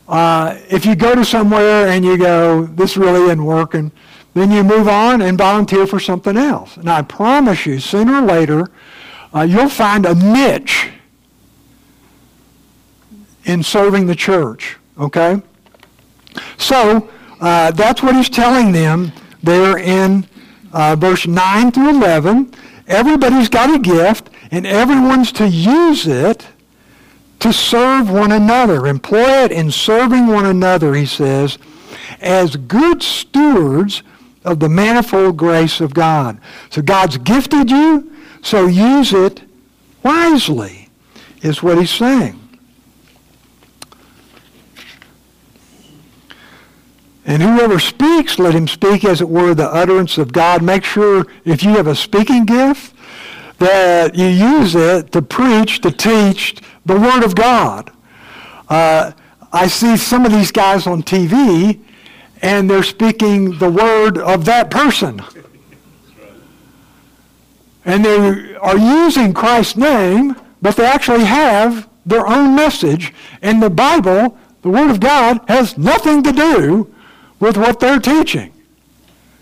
Uh, 0.06 0.58
if 0.68 0.84
you 0.84 0.94
go 0.94 1.14
to 1.14 1.24
somewhere 1.24 1.88
and 1.88 2.04
you 2.04 2.16
go, 2.18 2.66
this 2.66 2.96
really 2.96 3.24
isn't 3.24 3.44
working, 3.44 3.90
then 4.34 4.50
you 4.50 4.62
move 4.62 4.86
on 4.86 5.22
and 5.22 5.38
volunteer 5.38 5.86
for 5.86 5.98
something 5.98 6.36
else. 6.36 6.76
And 6.76 6.90
I 6.90 7.02
promise 7.02 7.64
you, 7.64 7.80
sooner 7.80 8.22
or 8.22 8.26
later, 8.26 8.70
uh, 9.34 9.42
you'll 9.42 9.68
find 9.68 10.04
a 10.04 10.14
niche 10.14 10.90
in 13.44 13.62
serving 13.62 14.06
the 14.06 14.14
church. 14.14 14.76
Okay? 14.98 15.40
So, 16.58 17.08
uh, 17.40 17.70
that's 17.70 18.02
what 18.02 18.14
he's 18.16 18.28
telling 18.28 18.72
them 18.72 19.12
there 19.42 19.78
in 19.78 20.26
uh, 20.72 20.96
verse 20.96 21.26
9 21.26 21.70
through 21.70 21.90
11. 21.90 22.52
Everybody's 22.86 23.48
got 23.48 23.74
a 23.74 23.78
gift, 23.78 24.30
and 24.50 24.66
everyone's 24.66 25.32
to 25.32 25.48
use 25.48 26.06
it 26.06 26.46
to 27.40 27.52
serve 27.52 28.10
one 28.10 28.32
another. 28.32 28.86
Employ 28.86 29.44
it 29.44 29.52
in 29.52 29.70
serving 29.70 30.26
one 30.26 30.46
another, 30.46 30.94
he 30.94 31.06
says, 31.06 31.58
as 32.20 32.56
good 32.56 33.02
stewards 33.02 34.02
of 34.44 34.60
the 34.60 34.68
manifold 34.68 35.36
grace 35.36 35.80
of 35.80 35.94
God. 35.94 36.38
So 36.70 36.82
God's 36.82 37.16
gifted 37.18 37.70
you, 37.70 38.12
so 38.42 38.66
use 38.66 39.12
it 39.12 39.42
wisely, 40.02 40.88
is 41.42 41.62
what 41.62 41.78
he's 41.78 41.90
saying. 41.90 42.38
And 47.26 47.42
whoever 47.42 47.78
speaks, 47.78 48.38
let 48.38 48.54
him 48.54 48.68
speak 48.68 49.04
as 49.04 49.20
it 49.20 49.28
were 49.28 49.54
the 49.54 49.68
utterance 49.68 50.18
of 50.18 50.32
God. 50.32 50.62
Make 50.62 50.84
sure 50.84 51.26
if 51.44 51.62
you 51.62 51.70
have 51.70 51.86
a 51.86 51.94
speaking 51.94 52.44
gift, 52.44 52.94
that 53.58 54.14
you 54.14 54.26
use 54.26 54.74
it 54.74 55.12
to 55.12 55.22
preach, 55.22 55.80
to 55.80 55.90
teach 55.90 56.56
the 56.84 56.98
Word 56.98 57.24
of 57.24 57.34
God. 57.34 57.90
Uh, 58.68 59.12
I 59.52 59.68
see 59.68 59.96
some 59.96 60.26
of 60.26 60.32
these 60.32 60.52
guys 60.52 60.86
on 60.86 61.02
TV, 61.02 61.80
and 62.42 62.68
they're 62.68 62.82
speaking 62.82 63.58
the 63.58 63.70
Word 63.70 64.18
of 64.18 64.44
that 64.44 64.70
person. 64.70 65.22
And 67.86 68.04
they 68.04 68.54
are 68.56 68.76
using 68.76 69.32
Christ's 69.32 69.76
name, 69.76 70.36
but 70.60 70.76
they 70.76 70.84
actually 70.84 71.24
have 71.24 71.88
their 72.04 72.26
own 72.26 72.54
message. 72.54 73.14
And 73.40 73.62
the 73.62 73.70
Bible, 73.70 74.36
the 74.62 74.70
Word 74.70 74.90
of 74.90 75.00
God, 75.00 75.40
has 75.48 75.78
nothing 75.78 76.22
to 76.22 76.32
do 76.32 76.93
with 77.40 77.56
what 77.56 77.80
they're 77.80 78.00
teaching. 78.00 78.52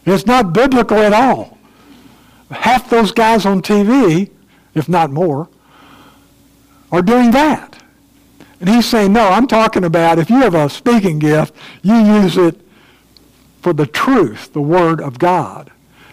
It's 0.04 0.26
not 0.26 0.52
biblical 0.52 0.98
at 0.98 1.12
all. 1.12 1.58
Half 2.50 2.90
those 2.90 3.12
guys 3.12 3.46
on 3.46 3.62
TV, 3.62 4.30
if 4.74 4.88
not 4.88 5.10
more, 5.10 5.48
are 6.90 7.02
doing 7.02 7.30
that. 7.30 7.82
And 8.60 8.68
he's 8.68 8.86
saying, 8.86 9.12
no, 9.12 9.28
I'm 9.28 9.46
talking 9.46 9.84
about 9.84 10.18
if 10.18 10.30
you 10.30 10.36
have 10.36 10.54
a 10.54 10.68
speaking 10.68 11.18
gift, 11.18 11.54
you 11.82 11.94
use 11.94 12.36
it 12.36 12.60
for 13.60 13.72
the 13.72 13.86
truth, 13.86 14.52
the 14.52 14.60
Word 14.60 15.00
of 15.00 15.18
God. 15.18 15.70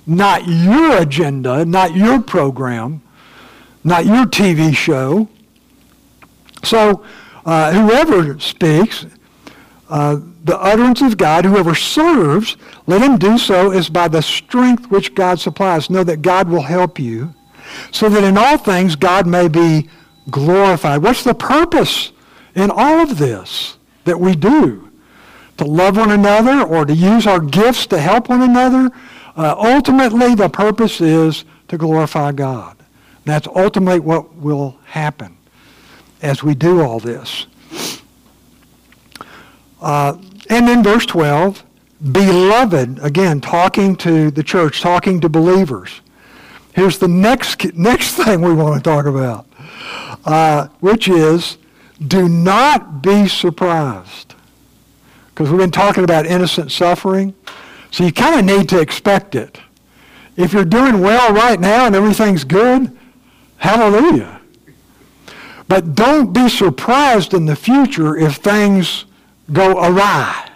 Not 0.08 0.48
your 0.48 0.98
agenda, 0.98 1.66
not 1.66 1.96
your 1.96 2.22
program, 2.22 3.02
not 3.84 4.06
your 4.06 4.26
TV 4.26 4.76
show. 4.76 5.28
So 6.64 7.04
uh, 7.46 7.72
whoever 7.72 8.40
speaks, 8.40 9.06
uh, 9.90 10.20
the 10.44 10.58
utterance 10.60 11.02
of 11.02 11.18
God. 11.18 11.46
Whoever 11.46 11.76
serves, 11.76 12.58
let 12.88 13.02
him 13.02 13.18
do 13.18 13.38
so 13.38 13.72
as 13.72 13.90
by 13.90 14.08
the 14.08 14.22
strength 14.22 14.90
which 14.92 15.16
God 15.16 15.40
supplies. 15.40 15.90
Know 15.90 16.04
that 16.04 16.22
God 16.22 16.48
will 16.48 16.62
help 16.62 17.00
you 17.00 17.34
so 17.92 18.10
that 18.10 18.24
in 18.24 18.38
all 18.38 18.58
things 18.58 18.96
God 18.96 19.28
may 19.28 19.48
be 19.48 19.90
glorified. 20.30 21.02
What's 21.02 21.24
the 21.24 21.34
purpose 21.34 22.12
in 22.56 22.72
all 22.72 23.00
of 23.00 23.18
this 23.18 23.78
that 24.06 24.20
we 24.20 24.36
do? 24.36 24.92
To 25.58 25.66
love 25.66 25.98
one 25.98 26.12
another 26.12 26.62
or 26.62 26.86
to 26.86 26.94
use 26.94 27.28
our 27.28 27.40
gifts 27.40 27.86
to 27.88 28.00
help 28.00 28.30
one 28.30 28.42
another? 28.42 28.92
Uh, 29.36 29.56
ultimately, 29.58 30.36
the 30.36 30.50
purpose 30.50 31.02
is 31.02 31.44
to 31.68 31.78
glorify 31.78 32.32
God. 32.32 32.78
That's 33.26 33.48
ultimately 33.48 34.00
what 34.00 34.36
will 34.36 34.78
happen 34.86 35.38
as 36.22 36.44
we 36.44 36.56
do 36.56 36.82
all 36.82 37.00
this. 37.00 37.46
Uh, 39.82 40.18
and 40.50 40.68
then 40.68 40.84
verse 40.84 41.06
12, 41.06 41.64
beloved, 42.12 43.00
again, 43.00 43.40
talking 43.40 43.96
to 43.98 44.32
the 44.32 44.44
church, 44.44 44.82
talking 44.82 45.20
to 45.22 45.30
believers. 45.30 46.02
Here's 46.74 46.98
the 46.98 47.08
next, 47.08 47.74
next 47.76 48.16
thing 48.16 48.42
we 48.42 48.54
want 48.54 48.76
to 48.76 48.90
talk 48.90 49.06
about, 49.06 49.46
uh, 50.26 50.68
which 50.80 51.08
is 51.08 51.58
do 52.08 52.30
not 52.30 53.02
be 53.02 53.28
surprised. 53.28 54.36
Because 55.30 55.50
we've 55.50 55.60
been 55.60 55.72
talking 55.72 56.04
about 56.04 56.26
innocent 56.26 56.72
suffering. 56.72 57.34
So 57.92 58.04
you 58.04 58.12
kind 58.12 58.40
of 58.40 58.46
need 58.46 58.70
to 58.70 58.80
expect 58.80 59.36
it. 59.36 59.60
If 60.38 60.54
you're 60.54 60.66
doing 60.66 61.02
well 61.02 61.34
right 61.34 61.60
now 61.60 61.86
and 61.86 61.96
everything's 61.96 62.44
good, 62.44 62.98
hallelujah. 63.58 64.40
But 65.68 65.96
don't 65.96 66.34
be 66.34 66.50
surprised 66.50 67.34
in 67.34 67.46
the 67.46 67.56
future 67.56 68.18
if 68.18 68.36
things 68.36 69.06
go 69.52 69.78
awry. 69.78 70.50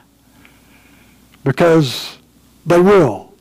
Because 1.43 2.17
they 2.65 2.79
will. 2.79 3.33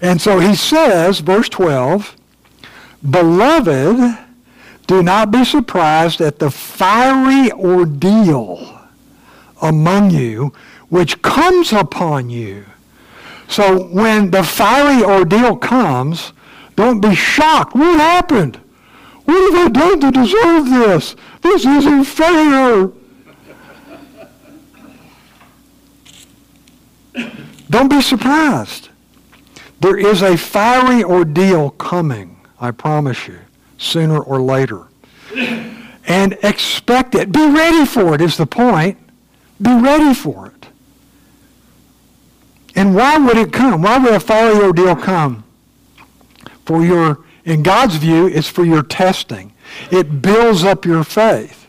And 0.00 0.20
so 0.20 0.38
he 0.38 0.54
says, 0.54 1.20
verse 1.20 1.48
12, 1.48 2.16
Beloved, 3.08 4.18
do 4.86 5.02
not 5.02 5.30
be 5.30 5.44
surprised 5.44 6.20
at 6.20 6.38
the 6.38 6.50
fiery 6.50 7.50
ordeal 7.52 8.80
among 9.60 10.10
you 10.10 10.52
which 10.94 11.20
comes 11.22 11.72
upon 11.72 12.30
you. 12.30 12.64
So 13.48 13.84
when 13.86 14.30
the 14.30 14.44
fiery 14.44 15.02
ordeal 15.02 15.56
comes, 15.56 16.32
don't 16.76 17.00
be 17.00 17.14
shocked. 17.14 17.74
What 17.74 17.98
happened? 17.98 18.60
What 19.24 19.52
have 19.52 19.66
I 19.66 19.70
done 19.70 20.00
to 20.00 20.10
deserve 20.10 20.70
this? 20.70 21.16
This 21.42 21.64
isn't 21.64 22.04
fair. 22.04 22.90
Don't 27.70 27.88
be 27.88 28.02
surprised. 28.02 28.88
There 29.80 29.96
is 29.96 30.22
a 30.22 30.36
fiery 30.36 31.04
ordeal 31.04 31.70
coming, 31.70 32.40
I 32.60 32.70
promise 32.70 33.28
you, 33.28 33.38
sooner 33.78 34.20
or 34.20 34.40
later. 34.40 34.86
And 36.06 36.38
expect 36.42 37.14
it. 37.14 37.32
Be 37.32 37.46
ready 37.46 37.86
for 37.86 38.14
it 38.14 38.20
is 38.20 38.36
the 38.36 38.46
point. 38.46 38.98
Be 39.60 39.74
ready 39.74 40.14
for 40.14 40.46
it. 40.46 40.68
And 42.74 42.94
why 42.94 43.18
would 43.18 43.36
it 43.36 43.52
come? 43.52 43.82
Why 43.82 43.98
would 43.98 44.12
a 44.12 44.20
fiery 44.20 44.58
ordeal 44.58 44.96
come? 44.96 45.44
For 46.66 46.84
your, 46.84 47.24
in 47.44 47.62
God's 47.62 47.96
view, 47.96 48.26
it's 48.26 48.48
for 48.48 48.64
your 48.64 48.82
testing. 48.82 49.52
It 49.90 50.22
builds 50.22 50.64
up 50.64 50.84
your 50.84 51.04
faith. 51.04 51.63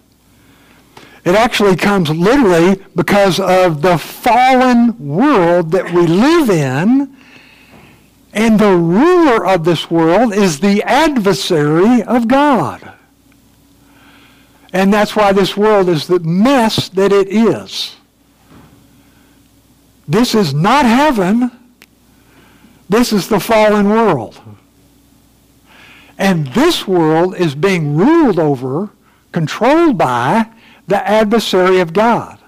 It 1.25 1.33
actually 1.33 1.75
comes 1.75 2.11
literally 2.11 2.79
because 2.95 3.39
of 3.39 3.81
the 3.81 3.97
fallen 3.97 4.97
world 4.99 5.71
that 5.71 5.91
we 5.91 6.05
live 6.05 6.51
in. 6.51 7.17
And 8.31 8.59
the 8.59 8.75
ruler 8.75 9.43
of 9.43 9.63
this 9.63 9.89
world 9.89 10.33
is 10.33 10.59
the 10.59 10.83
adversary 10.83 12.03
of 12.03 12.27
God. 12.27 12.93
And 14.71 14.93
that's 14.93 15.15
why 15.15 15.31
this 15.31 15.57
world 15.57 15.89
is 15.89 16.05
the 16.05 16.19
mess 16.19 16.89
that 16.89 17.11
it 17.11 17.27
is. 17.29 17.95
This 20.07 20.35
is 20.35 20.53
not 20.53 20.85
heaven. 20.85 21.49
This 22.87 23.11
is 23.11 23.29
the 23.29 23.39
fallen 23.39 23.89
world. 23.89 24.39
And 26.19 26.47
this 26.47 26.87
world 26.87 27.35
is 27.35 27.55
being 27.55 27.95
ruled 27.95 28.37
over, 28.37 28.89
controlled 29.31 29.97
by 29.97 30.49
the 30.87 31.07
adversary 31.07 31.79
of 31.79 31.93
God. 31.93 32.39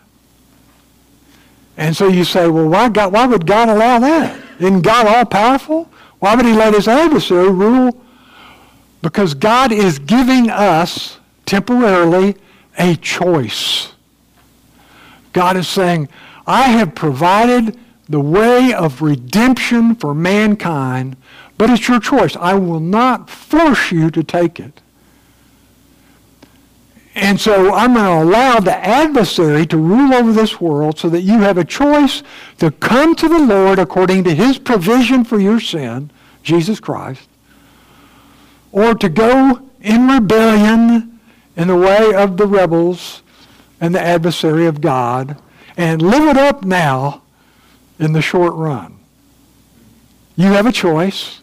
And 1.78 1.96
so 1.96 2.08
you 2.08 2.24
say, 2.24 2.48
well, 2.48 2.68
why, 2.68 2.90
God, 2.90 3.14
why 3.14 3.26
would 3.28 3.46
God 3.46 3.70
allow 3.70 4.00
that? 4.00 4.40
Isn't 4.60 4.82
God 4.82 5.08
all 5.08 5.26
powerful? 5.26 5.90
Why 6.20 6.36
would 6.36 6.46
he 6.46 6.54
let 6.54 6.74
his 6.74 6.88
adversary 6.88 7.52
rule? 7.52 8.04
Because 9.02 9.36
God 9.36 9.72
is 9.72 10.00
giving 10.00 10.50
us 10.50 11.20
temporarily 11.46 12.36
a 12.78 12.96
choice. 12.96 13.94
God 15.34 15.56
is 15.56 15.68
saying, 15.68 16.10
I 16.48 16.64
have 16.64 16.96
provided 16.96 17.78
the 18.10 18.20
way 18.20 18.74
of 18.74 19.02
redemption 19.02 19.96
for 19.96 20.16
mankind, 20.16 21.16
but 21.58 21.70
it's 21.70 21.88
your 21.88 22.00
choice. 22.00 22.36
I 22.36 22.56
will 22.56 22.80
not 22.80 23.30
force 23.30 23.92
you 23.92 24.10
to 24.12 24.24
take 24.24 24.60
it. 24.60 24.82
And 27.20 27.42
so 27.42 27.74
I'm 27.74 27.96
going 27.96 28.06
to 28.06 28.30
allow 28.30 28.60
the 28.60 28.78
adversary 28.78 29.66
to 29.68 29.78
rule 29.78 30.14
over 30.14 30.32
this 30.32 30.62
world 30.62 31.00
so 31.00 31.10
that 31.10 31.22
you 31.22 31.40
have 31.40 31.58
a 31.58 31.66
choice 31.66 32.22
to 32.60 32.70
come 32.70 33.16
to 33.16 33.28
the 33.28 33.40
Lord 33.40 33.80
according 33.80 34.24
to 34.26 34.36
his 34.36 34.60
provision 34.60 35.24
for 35.24 35.40
your 35.40 35.60
sin, 35.60 36.12
Jesus 36.44 36.80
Christ, 36.80 37.28
or 38.72 38.94
to 38.94 39.10
go 39.10 39.68
in 39.82 40.08
rebellion 40.08 41.20
in 41.56 41.68
the 41.68 41.76
way 41.76 42.14
of 42.14 42.38
the 42.38 42.46
rebels 42.46 43.24
and 43.82 43.96
the 43.96 44.02
adversary 44.02 44.68
of 44.68 44.80
God 44.80 45.42
and 45.76 46.04
live 46.04 46.30
it 46.30 46.38
up 46.38 46.64
now 46.64 47.24
in 47.98 48.14
the 48.14 48.22
short 48.22 48.54
run. 48.54 48.96
You 50.36 50.52
have 50.52 50.68
a 50.68 50.72
choice. 50.72 51.42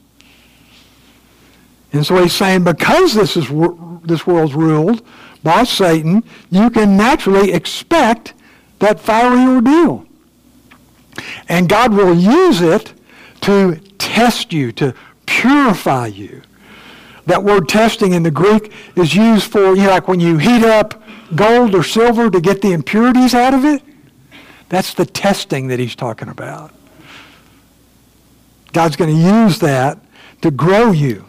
And 1.92 2.06
so 2.06 2.22
he's 2.22 2.32
saying 2.32 2.62
because 2.62 3.14
this 3.14 3.36
is 3.36 3.48
this 4.04 4.24
world's 4.24 4.54
ruled 4.54 5.04
by 5.44 5.62
Satan, 5.62 6.24
you 6.50 6.70
can 6.70 6.96
naturally 6.96 7.52
expect 7.52 8.34
that 8.80 8.98
fiery 8.98 9.46
ordeal. 9.46 10.06
And 11.48 11.68
God 11.68 11.92
will 11.92 12.14
use 12.14 12.60
it 12.60 12.92
to 13.42 13.76
test 13.98 14.52
you, 14.52 14.72
to 14.72 14.94
purify 15.26 16.06
you. 16.06 16.42
That 17.26 17.44
word 17.44 17.68
testing 17.68 18.12
in 18.12 18.22
the 18.22 18.30
Greek 18.30 18.72
is 18.96 19.14
used 19.14 19.50
for, 19.50 19.76
you 19.76 19.84
know, 19.84 19.90
like 19.90 20.08
when 20.08 20.18
you 20.18 20.38
heat 20.38 20.64
up 20.64 21.02
gold 21.36 21.74
or 21.74 21.82
silver 21.82 22.30
to 22.30 22.40
get 22.40 22.60
the 22.60 22.72
impurities 22.72 23.34
out 23.34 23.54
of 23.54 23.64
it. 23.64 23.82
That's 24.68 24.94
the 24.94 25.06
testing 25.06 25.68
that 25.68 25.78
he's 25.78 25.94
talking 25.94 26.28
about. 26.28 26.72
God's 28.72 28.96
going 28.96 29.14
to 29.14 29.22
use 29.22 29.60
that 29.60 29.98
to 30.42 30.50
grow 30.50 30.90
you. 30.90 31.24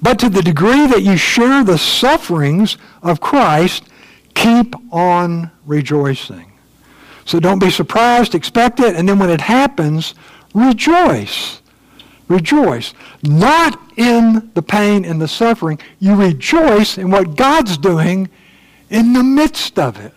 But 0.00 0.18
to 0.20 0.28
the 0.28 0.42
degree 0.42 0.86
that 0.86 1.02
you 1.02 1.16
share 1.16 1.64
the 1.64 1.78
sufferings 1.78 2.78
of 3.02 3.20
Christ, 3.20 3.84
keep 4.34 4.74
on 4.92 5.50
rejoicing. 5.66 6.52
So 7.24 7.40
don't 7.40 7.58
be 7.58 7.70
surprised, 7.70 8.34
expect 8.34 8.80
it, 8.80 8.96
and 8.96 9.08
then 9.08 9.18
when 9.18 9.30
it 9.30 9.40
happens, 9.40 10.14
rejoice. 10.54 11.60
Rejoice. 12.28 12.94
Not 13.22 13.80
in 13.96 14.50
the 14.54 14.62
pain 14.62 15.04
and 15.04 15.20
the 15.20 15.28
suffering. 15.28 15.78
You 15.98 16.14
rejoice 16.14 16.98
in 16.98 17.10
what 17.10 17.36
God's 17.36 17.76
doing 17.76 18.28
in 18.88 19.12
the 19.12 19.22
midst 19.22 19.78
of 19.78 19.98
it. 19.98 20.14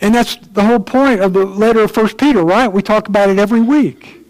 And 0.00 0.14
that's 0.14 0.36
the 0.36 0.62
whole 0.62 0.80
point 0.80 1.20
of 1.20 1.32
the 1.32 1.46
letter 1.46 1.80
of 1.80 1.96
1 1.96 2.16
Peter, 2.16 2.42
right? 2.44 2.68
We 2.68 2.82
talk 2.82 3.08
about 3.08 3.30
it 3.30 3.38
every 3.38 3.62
week 3.62 4.23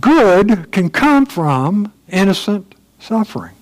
good 0.00 0.72
can 0.72 0.90
come 0.90 1.26
from 1.26 1.92
innocent 2.08 2.74
suffering. 2.98 3.54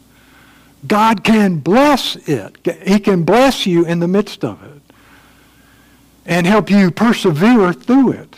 God 0.87 1.25
can 1.25 1.59
bless 1.59 2.17
it. 2.29 2.57
He 2.87 2.99
can 2.99 3.25
bless 3.25 3.67
you 3.67 3.87
in 3.87 4.01
the 4.01 4.09
midst 4.09 4.45
of 4.45 4.63
it 4.63 4.83
and 6.27 6.47
help 6.47 6.71
you 6.71 6.91
persevere 6.91 7.73
through 7.73 8.13
it. 8.13 8.37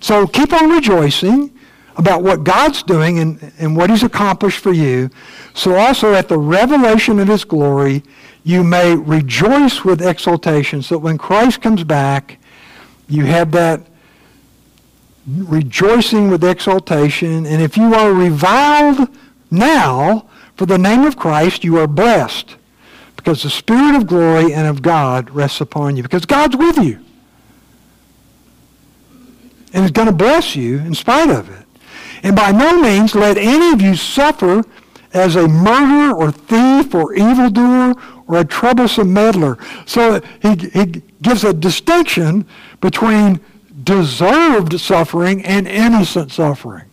So 0.00 0.26
keep 0.26 0.52
on 0.52 0.70
rejoicing 0.70 1.52
about 1.96 2.22
what 2.22 2.44
God's 2.44 2.82
doing 2.82 3.18
and, 3.18 3.52
and 3.58 3.76
what 3.76 3.90
he's 3.90 4.02
accomplished 4.02 4.60
for 4.60 4.72
you. 4.72 5.10
So 5.54 5.74
also 5.74 6.14
at 6.14 6.28
the 6.28 6.38
revelation 6.38 7.18
of 7.18 7.28
his 7.28 7.44
glory, 7.44 8.02
you 8.44 8.62
may 8.62 8.94
rejoice 8.94 9.84
with 9.84 10.02
exultation 10.02 10.82
so 10.82 10.96
that 10.96 10.98
when 11.00 11.18
Christ 11.18 11.62
comes 11.62 11.82
back, 11.82 12.38
you 13.08 13.24
have 13.24 13.50
that 13.52 13.86
rejoicing 15.26 16.30
with 16.30 16.44
exultation. 16.44 17.46
And 17.46 17.60
if 17.60 17.76
you 17.76 17.94
are 17.94 18.12
reviled 18.12 19.08
now 19.50 20.28
for 20.56 20.66
the 20.66 20.78
name 20.78 21.02
of 21.02 21.16
Christ, 21.16 21.64
you 21.64 21.78
are 21.78 21.86
blessed 21.86 22.56
because 23.16 23.42
the 23.42 23.50
Spirit 23.50 23.96
of 23.96 24.06
glory 24.06 24.52
and 24.52 24.66
of 24.68 24.82
God 24.82 25.30
rests 25.30 25.60
upon 25.60 25.96
you 25.96 26.02
because 26.02 26.26
God's 26.26 26.56
with 26.56 26.78
you. 26.78 27.00
And 29.72 29.84
is 29.84 29.90
going 29.90 30.06
to 30.06 30.14
bless 30.14 30.54
you 30.54 30.78
in 30.78 30.94
spite 30.94 31.30
of 31.30 31.50
it. 31.50 31.66
And 32.22 32.34
by 32.34 32.52
no 32.52 32.80
means 32.80 33.14
let 33.14 33.36
any 33.36 33.72
of 33.72 33.82
you 33.82 33.94
suffer 33.94 34.62
as 35.12 35.36
a 35.36 35.48
murderer 35.48 36.14
or 36.14 36.30
thief 36.30 36.94
or 36.94 37.14
evildoer 37.14 37.94
or 38.26 38.38
a 38.38 38.44
troublesome 38.44 39.12
meddler. 39.12 39.58
So 39.86 40.20
he, 40.40 40.54
he 40.54 41.02
gives 41.22 41.44
a 41.44 41.52
distinction 41.52 42.46
between 42.80 43.40
deserved 43.86 44.78
suffering 44.78 45.42
and 45.46 45.66
innocent 45.66 46.32
suffering. 46.32 46.84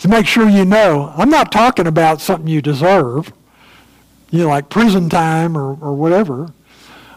To 0.00 0.08
make 0.08 0.26
sure 0.26 0.46
you 0.46 0.66
know, 0.66 1.14
I'm 1.16 1.30
not 1.30 1.50
talking 1.50 1.86
about 1.86 2.20
something 2.20 2.46
you 2.46 2.60
deserve, 2.60 3.32
you 4.30 4.40
know, 4.40 4.48
like 4.48 4.68
prison 4.68 5.08
time 5.08 5.56
or, 5.56 5.78
or 5.80 5.94
whatever. 5.94 6.52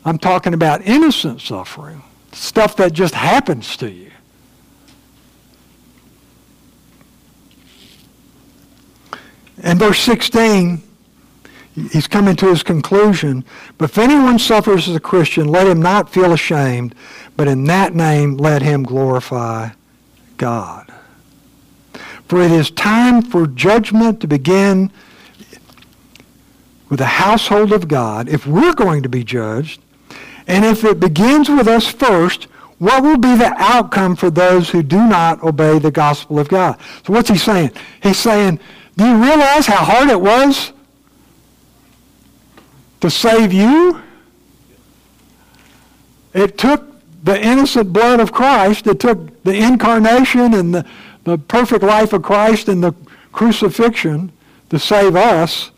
I'm 0.05 0.17
talking 0.17 0.53
about 0.53 0.83
innocent 0.83 1.41
suffering, 1.41 2.03
stuff 2.31 2.77
that 2.77 2.93
just 2.93 3.13
happens 3.13 3.75
to 3.77 3.91
you. 3.91 4.11
In 9.63 9.79
verse 9.79 9.99
16, 9.99 10.86
he's 11.91 12.07
coming 12.07 12.35
to 12.37 12.47
his 12.47 12.63
conclusion. 12.63 13.45
But 13.77 13.91
if 13.91 13.97
anyone 13.97 14.39
suffers 14.39 14.87
as 14.89 14.95
a 14.95 14.99
Christian, 14.99 15.47
let 15.47 15.67
him 15.67 15.81
not 15.81 16.09
feel 16.09 16.33
ashamed, 16.33 16.95
but 17.35 17.47
in 17.47 17.65
that 17.65 17.93
name 17.93 18.37
let 18.37 18.61
him 18.61 18.83
glorify 18.83 19.69
God. 20.37 20.91
For 22.27 22.41
it 22.41 22.51
is 22.51 22.71
time 22.71 23.21
for 23.21 23.47
judgment 23.47 24.19
to 24.21 24.27
begin 24.27 24.91
with 26.89 26.99
the 26.99 27.05
household 27.05 27.73
of 27.73 27.87
God, 27.87 28.29
if 28.29 28.47
we're 28.47 28.73
going 28.73 29.03
to 29.03 29.09
be 29.09 29.23
judged, 29.23 29.81
and 30.47 30.63
if 30.63 30.83
it 30.83 30.99
begins 30.99 31.49
with 31.49 31.67
us 31.67 31.87
first, 31.87 32.45
what 32.79 33.03
will 33.03 33.17
be 33.17 33.35
the 33.35 33.53
outcome 33.57 34.15
for 34.15 34.29
those 34.29 34.69
who 34.69 34.81
do 34.83 35.05
not 35.05 35.43
obey 35.43 35.79
the 35.79 35.91
gospel 35.91 36.39
of 36.39 36.47
God? 36.47 36.79
So 37.05 37.13
what's 37.13 37.29
he 37.29 37.37
saying? 37.37 37.71
He's 38.01 38.17
saying, 38.17 38.59
do 38.95 39.05
you 39.05 39.21
realize 39.21 39.65
how 39.65 39.83
hard 39.83 40.09
it 40.09 40.19
was 40.19 40.71
to 43.01 43.09
save 43.09 43.53
you? 43.53 44.01
It 46.33 46.57
took 46.57 46.83
the 47.23 47.39
innocent 47.41 47.91
blood 47.91 48.19
of 48.19 48.31
Christ, 48.31 48.87
it 48.87 48.99
took 48.99 49.43
the 49.43 49.55
incarnation 49.55 50.53
and 50.53 50.73
the, 50.73 50.85
the 51.23 51.37
perfect 51.37 51.83
life 51.83 52.13
of 52.13 52.23
Christ 52.23 52.69
and 52.69 52.83
the 52.83 52.93
crucifixion 53.31 54.31
to 54.69 54.79
save 54.79 55.15
us. 55.15 55.71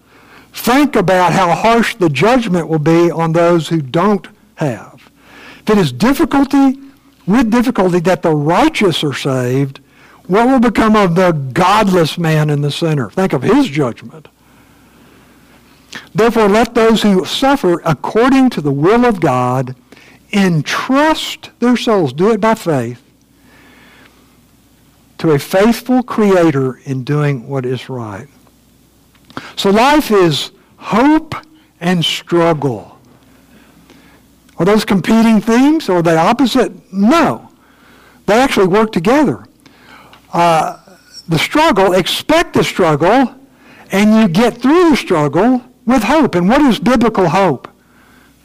Think 0.54 0.96
about 0.96 1.32
how 1.34 1.54
harsh 1.54 1.96
the 1.96 2.10
judgment 2.10 2.68
will 2.68 2.80
be 2.80 3.12
on 3.12 3.34
those 3.34 3.70
who 3.70 3.82
don't 3.82 4.28
have. 4.56 5.10
If 5.62 5.70
it 5.70 5.78
is 5.78 5.92
difficulty 5.92 6.80
with 7.28 7.52
difficulty 7.52 8.00
that 8.02 8.24
the 8.24 8.36
righteous 8.36 9.04
are 9.04 9.14
saved, 9.14 9.80
what 10.28 10.48
will 10.48 10.60
become 10.60 10.96
of 10.96 11.16
the 11.16 11.32
godless 11.32 12.18
man 12.18 12.50
and 12.50 12.64
the 12.64 12.72
sinner? 12.72 13.10
Think 13.10 13.34
of 13.34 13.44
his 13.44 13.68
judgment. 13.68 14.28
Therefore, 16.14 16.48
let 16.48 16.76
those 16.76 17.02
who 17.02 17.26
suffer 17.26 17.82
according 17.86 18.50
to 18.52 18.62
the 18.62 18.72
will 18.72 19.06
of 19.06 19.20
God 19.20 19.76
entrust 20.32 21.50
their 21.60 21.78
souls, 21.78 22.14
do 22.14 22.32
it 22.32 22.40
by 22.40 22.56
faith, 22.56 23.02
to 25.18 25.32
a 25.32 25.40
faithful 25.40 26.04
Creator 26.04 26.82
in 26.86 27.04
doing 27.04 27.48
what 27.48 27.66
is 27.66 27.90
right. 27.90 28.28
So 29.56 29.70
life 29.70 30.12
is 30.12 30.52
hope 30.78 31.36
and 31.80 32.04
struggle. 32.04 32.98
Are 34.58 34.66
those 34.66 34.86
competing 34.86 35.42
themes 35.42 35.90
or 35.90 35.98
are 35.98 36.02
they 36.02 36.16
opposite? 36.16 36.72
No. 36.94 37.50
They 38.26 38.40
actually 38.40 38.68
work 38.68 38.92
together. 38.92 39.46
Uh, 40.34 40.78
the 41.28 41.40
struggle, 41.40 41.94
expect 41.94 42.54
the 42.54 42.64
struggle, 42.64 43.34
and 43.92 44.16
you 44.16 44.28
get 44.28 44.62
through 44.62 44.92
the 44.92 44.98
struggle 44.98 45.64
with 45.86 46.04
hope. 46.04 46.36
And 46.36 46.48
what 46.50 46.62
is 46.62 46.80
biblical 46.80 47.30
hope? 47.30 47.68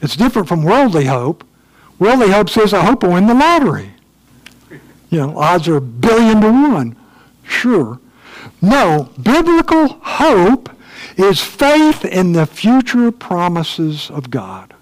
It's 0.01 0.15
different 0.15 0.47
from 0.47 0.63
worldly 0.63 1.05
hope. 1.05 1.43
Worldly 1.99 2.29
hope 2.29 2.49
says, 2.49 2.73
I 2.73 2.85
hope 2.85 3.03
I 3.03 3.07
win 3.07 3.27
the 3.27 3.33
lottery. 3.33 3.91
You 5.09 5.19
know, 5.19 5.37
odds 5.37 5.67
are 5.67 5.77
a 5.77 5.81
billion 5.81 6.41
to 6.41 6.51
one. 6.51 6.95
Sure. 7.43 7.99
No, 8.61 9.09
biblical 9.21 9.87
hope 10.01 10.69
is 11.17 11.41
faith 11.41 12.03
in 12.03 12.33
the 12.33 12.45
future 12.45 13.11
promises 13.11 14.09
of 14.09 14.29
God. 14.29 14.73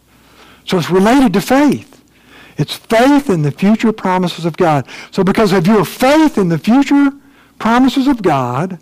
So 0.65 0.77
it's 0.77 0.89
related 0.89 1.33
to 1.33 1.41
faith. 1.41 2.03
It's 2.57 2.75
faith 2.75 3.29
in 3.29 3.41
the 3.41 3.51
future 3.51 3.91
promises 3.91 4.45
of 4.45 4.57
God. 4.57 4.87
So 5.11 5.23
because 5.23 5.51
of 5.51 5.67
your 5.67 5.85
faith 5.85 6.37
in 6.37 6.49
the 6.49 6.57
future 6.57 7.11
promises 7.59 8.07
of 8.07 8.21
God, 8.21 8.79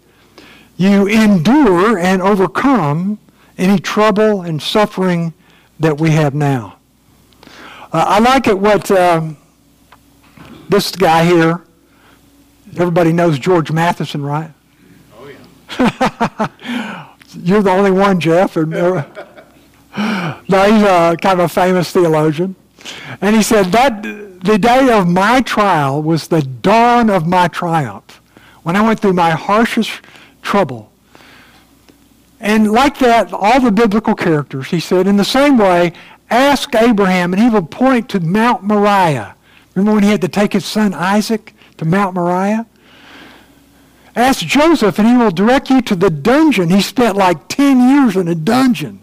you 0.78 1.08
endure 1.08 1.98
and 1.98 2.22
overcome 2.22 3.20
any 3.58 3.80
trouble 3.80 4.42
and 4.42 4.62
suffering 4.62 5.34
that 5.80 6.00
we 6.00 6.12
have 6.12 6.34
now. 6.34 6.78
Uh, 7.94 8.06
I 8.08 8.20
like 8.20 8.48
it 8.48 8.58
what 8.58 8.90
um, 8.92 9.38
this 10.70 10.92
guy 10.92 11.26
here, 11.26 11.62
everybody 12.78 13.12
knows 13.12 13.38
George 13.38 13.72
Matheson, 13.72 14.22
right? 14.22 14.52
Oh, 15.20 15.32
yeah. 15.80 17.08
You're 17.44 17.62
the 17.62 17.72
only 17.72 17.92
one, 17.92 18.20
Jeff. 18.20 18.56
no, 18.56 19.04
he's 19.98 20.84
a, 20.84 21.18
kind 21.22 21.40
of 21.40 21.40
a 21.40 21.50
famous 21.50 21.92
theologian. 21.92 22.56
And 23.20 23.36
he 23.36 23.44
said, 23.44 23.72
that 23.72 24.04
the 24.04 24.58
day 24.58 24.90
of 24.92 25.08
my 25.08 25.42
trial 25.42 26.02
was 26.02 26.28
the 26.28 26.42
dawn 26.42 27.10
of 27.10 27.28
my 27.28 27.48
triumph, 27.48 28.22
when 28.64 28.76
I 28.76 28.82
went 28.82 29.00
through 29.00 29.14
my 29.14 29.32
harshest 29.32 30.02
trouble. 30.42 30.91
And 32.42 32.72
like 32.72 32.98
that, 32.98 33.32
all 33.32 33.62
the 33.62 33.72
biblical 33.72 34.16
characters, 34.16 34.68
he 34.68 34.80
said, 34.80 35.06
in 35.06 35.16
the 35.16 35.24
same 35.24 35.60
way, 35.60 35.94
ask 36.32 36.74
Abraham, 36.74 37.34
and 37.34 37.42
he 37.42 37.50
will 37.50 37.62
point 37.62 38.10
to 38.10 38.20
Mount 38.20 38.64
Moriah. 38.64 39.36
Remember 39.76 39.94
when 39.94 40.04
he 40.04 40.10
had 40.10 40.22
to 40.22 40.28
take 40.28 40.54
his 40.54 40.66
son 40.66 40.96
Isaac 40.96 41.54
to 41.78 41.86
Mount 41.86 42.16
Moriah? 42.16 42.66
Ask 44.16 44.44
Joseph, 44.44 44.98
and 44.98 45.08
he 45.08 45.16
will 45.16 45.30
direct 45.30 45.70
you 45.70 45.84
to 45.84 45.96
the 45.96 46.10
dungeon. 46.10 46.72
He 46.72 46.82
spent 46.82 47.16
like 47.16 47.48
10 47.48 47.80
years 47.80 48.18
in 48.18 48.28
a 48.28 48.36
dungeon. 48.36 49.02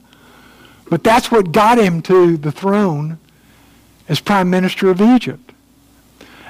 But 0.90 1.04
that's 1.04 1.30
what 1.30 1.52
got 1.52 1.78
him 1.78 2.02
to 2.02 2.36
the 2.36 2.50
throne 2.50 3.18
as 4.08 4.18
prime 4.18 4.50
minister 4.50 4.90
of 4.90 5.00
Egypt. 5.00 5.52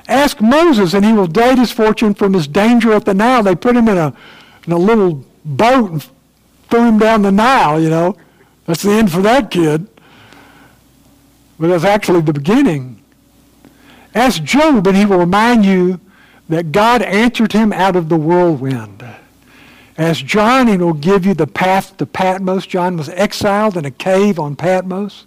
Ask 0.09 0.41
Moses, 0.41 0.95
and 0.95 1.05
he 1.05 1.13
will 1.13 1.27
date 1.27 1.59
his 1.59 1.71
fortune 1.71 2.15
from 2.15 2.33
his 2.33 2.49
danger 2.49 2.93
at 2.95 3.05
the 3.05 3.13
Nile. 3.13 3.43
They 3.43 3.55
put 3.55 3.77
him 3.77 3.89
in 3.89 3.99
a, 3.99 4.15
in 4.67 4.73
a 4.73 4.79
little 4.79 5.23
boat 5.45 6.09
and 6.69 6.71
threw 6.71 6.89
him 6.89 6.99
down 6.99 7.23
the 7.23 7.33
Nile, 7.33 7.81
you 7.81 7.91
know. 7.91 8.17
That's 8.67 8.83
the 8.83 8.93
end 8.93 9.11
for 9.11 9.23
that 9.23 9.51
kid. 9.51 9.87
But 11.59 11.69
that's 11.69 11.85
actually 11.85 12.21
the 12.21 12.33
beginning. 12.33 13.03
Ask 14.15 14.43
Job, 14.43 14.87
and 14.87 14.97
he 14.97 15.05
will 15.05 15.19
remind 15.19 15.65
you 15.65 16.01
that 16.49 16.73
God 16.73 17.03
answered 17.03 17.53
him 17.53 17.73
out 17.73 17.97
of 17.97 18.09
the 18.09 18.17
whirlwind. 18.17 19.05
Ask 19.97 20.25
John, 20.25 20.69
and 20.69 20.81
he 20.81 20.85
will 20.85 20.93
give 20.93 21.27
you 21.27 21.35
the 21.35 21.47
path 21.47 21.97
to 21.97 22.07
Patmos. 22.07 22.67
John 22.67 22.97
was 22.97 23.09
exiled 23.11 23.77
in 23.77 23.85
a 23.85 23.91
cave 23.91 24.39
on 24.39 24.55
Patmos. 24.55 25.27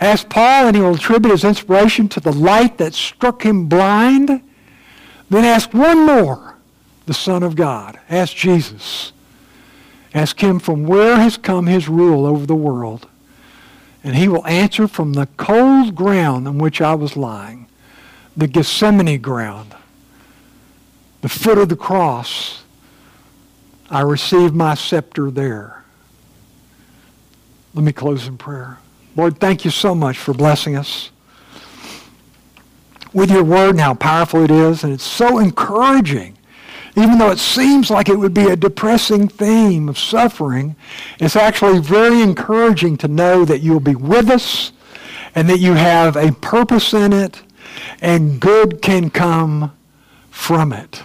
Ask 0.00 0.28
Paul, 0.28 0.68
and 0.68 0.76
he 0.76 0.82
will 0.82 0.94
attribute 0.94 1.32
his 1.32 1.44
inspiration 1.44 2.08
to 2.10 2.20
the 2.20 2.32
light 2.32 2.78
that 2.78 2.94
struck 2.94 3.44
him 3.44 3.66
blind. 3.66 4.42
Then 5.30 5.44
ask 5.44 5.74
one 5.74 6.06
more, 6.06 6.56
the 7.06 7.14
Son 7.14 7.42
of 7.42 7.56
God. 7.56 7.98
Ask 8.08 8.36
Jesus. 8.36 9.12
Ask 10.14 10.40
him 10.40 10.60
from 10.60 10.86
where 10.86 11.16
has 11.16 11.36
come 11.36 11.66
his 11.66 11.88
rule 11.88 12.24
over 12.24 12.46
the 12.46 12.54
world. 12.54 13.08
And 14.04 14.14
he 14.14 14.28
will 14.28 14.46
answer 14.46 14.86
from 14.86 15.14
the 15.14 15.26
cold 15.36 15.94
ground 15.94 16.46
on 16.46 16.58
which 16.58 16.80
I 16.80 16.94
was 16.94 17.16
lying, 17.16 17.66
the 18.36 18.46
Gethsemane 18.46 19.20
ground, 19.20 19.74
the 21.22 21.28
foot 21.28 21.58
of 21.58 21.68
the 21.68 21.76
cross. 21.76 22.62
I 23.90 24.02
received 24.02 24.54
my 24.54 24.74
scepter 24.74 25.30
there. 25.30 25.82
Let 27.74 27.84
me 27.84 27.92
close 27.92 28.28
in 28.28 28.38
prayer. 28.38 28.78
Lord, 29.16 29.40
thank 29.40 29.64
you 29.64 29.70
so 29.70 29.94
much 29.94 30.18
for 30.18 30.32
blessing 30.32 30.76
us 30.76 31.10
with 33.12 33.30
your 33.30 33.44
word 33.44 33.70
and 33.70 33.80
how 33.80 33.94
powerful 33.94 34.44
it 34.44 34.50
is. 34.50 34.84
And 34.84 34.92
it's 34.92 35.04
so 35.04 35.38
encouraging. 35.38 36.33
Even 36.96 37.18
though 37.18 37.30
it 37.30 37.38
seems 37.38 37.90
like 37.90 38.08
it 38.08 38.18
would 38.18 38.34
be 38.34 38.48
a 38.48 38.56
depressing 38.56 39.28
theme 39.28 39.88
of 39.88 39.98
suffering, 39.98 40.76
it's 41.18 41.36
actually 41.36 41.80
very 41.80 42.22
encouraging 42.22 42.96
to 42.98 43.08
know 43.08 43.44
that 43.44 43.60
you'll 43.60 43.80
be 43.80 43.96
with 43.96 44.30
us 44.30 44.72
and 45.34 45.48
that 45.48 45.58
you 45.58 45.72
have 45.72 46.16
a 46.16 46.32
purpose 46.32 46.94
in 46.94 47.12
it 47.12 47.42
and 48.00 48.40
good 48.40 48.80
can 48.80 49.10
come 49.10 49.72
from 50.30 50.72
it. 50.72 51.02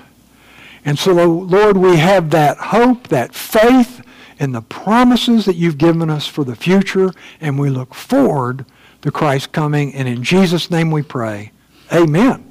And 0.86 0.98
so, 0.98 1.14
Lord, 1.14 1.78
we 1.78 1.98
have 1.98 2.30
that 2.32 2.58
hope, 2.58 3.08
that 3.08 3.34
faith, 3.34 4.02
and 4.40 4.56
the 4.56 4.62
promises 4.62 5.46
that 5.46 5.56
you've 5.56 5.78
given 5.78 6.10
us 6.10 6.26
for 6.26 6.44
the 6.44 6.56
future, 6.56 7.12
and 7.42 7.60
we 7.60 7.70
look 7.70 7.94
forward 7.94 8.66
to 9.02 9.12
Christ 9.12 9.52
coming. 9.52 9.94
And 9.94 10.08
in 10.08 10.24
Jesus' 10.24 10.72
name 10.72 10.92
we 10.92 11.02
pray. 11.02 11.52
Amen. 11.92 12.49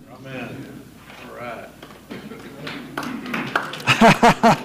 Ha 3.99 4.09
ha 4.11 4.31
ha 4.43 4.57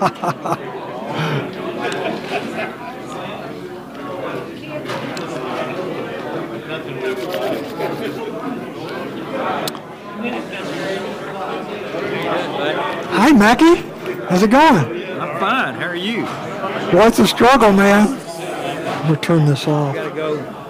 ha 0.00 0.12
ha. 0.20 0.31
Mackey. 13.42 13.74
How's 14.28 14.44
it 14.44 14.52
going? 14.52 15.02
I'm 15.20 15.40
fine. 15.40 15.74
How 15.74 15.88
are 15.88 15.96
you? 15.96 16.26
What's 16.96 17.16
the 17.16 17.26
struggle, 17.26 17.72
man? 17.72 18.06
We'll 19.08 19.16
turn 19.16 19.46
this 19.46 19.66
off. 19.66 19.96
Gotta 19.96 20.14
go. 20.14 20.61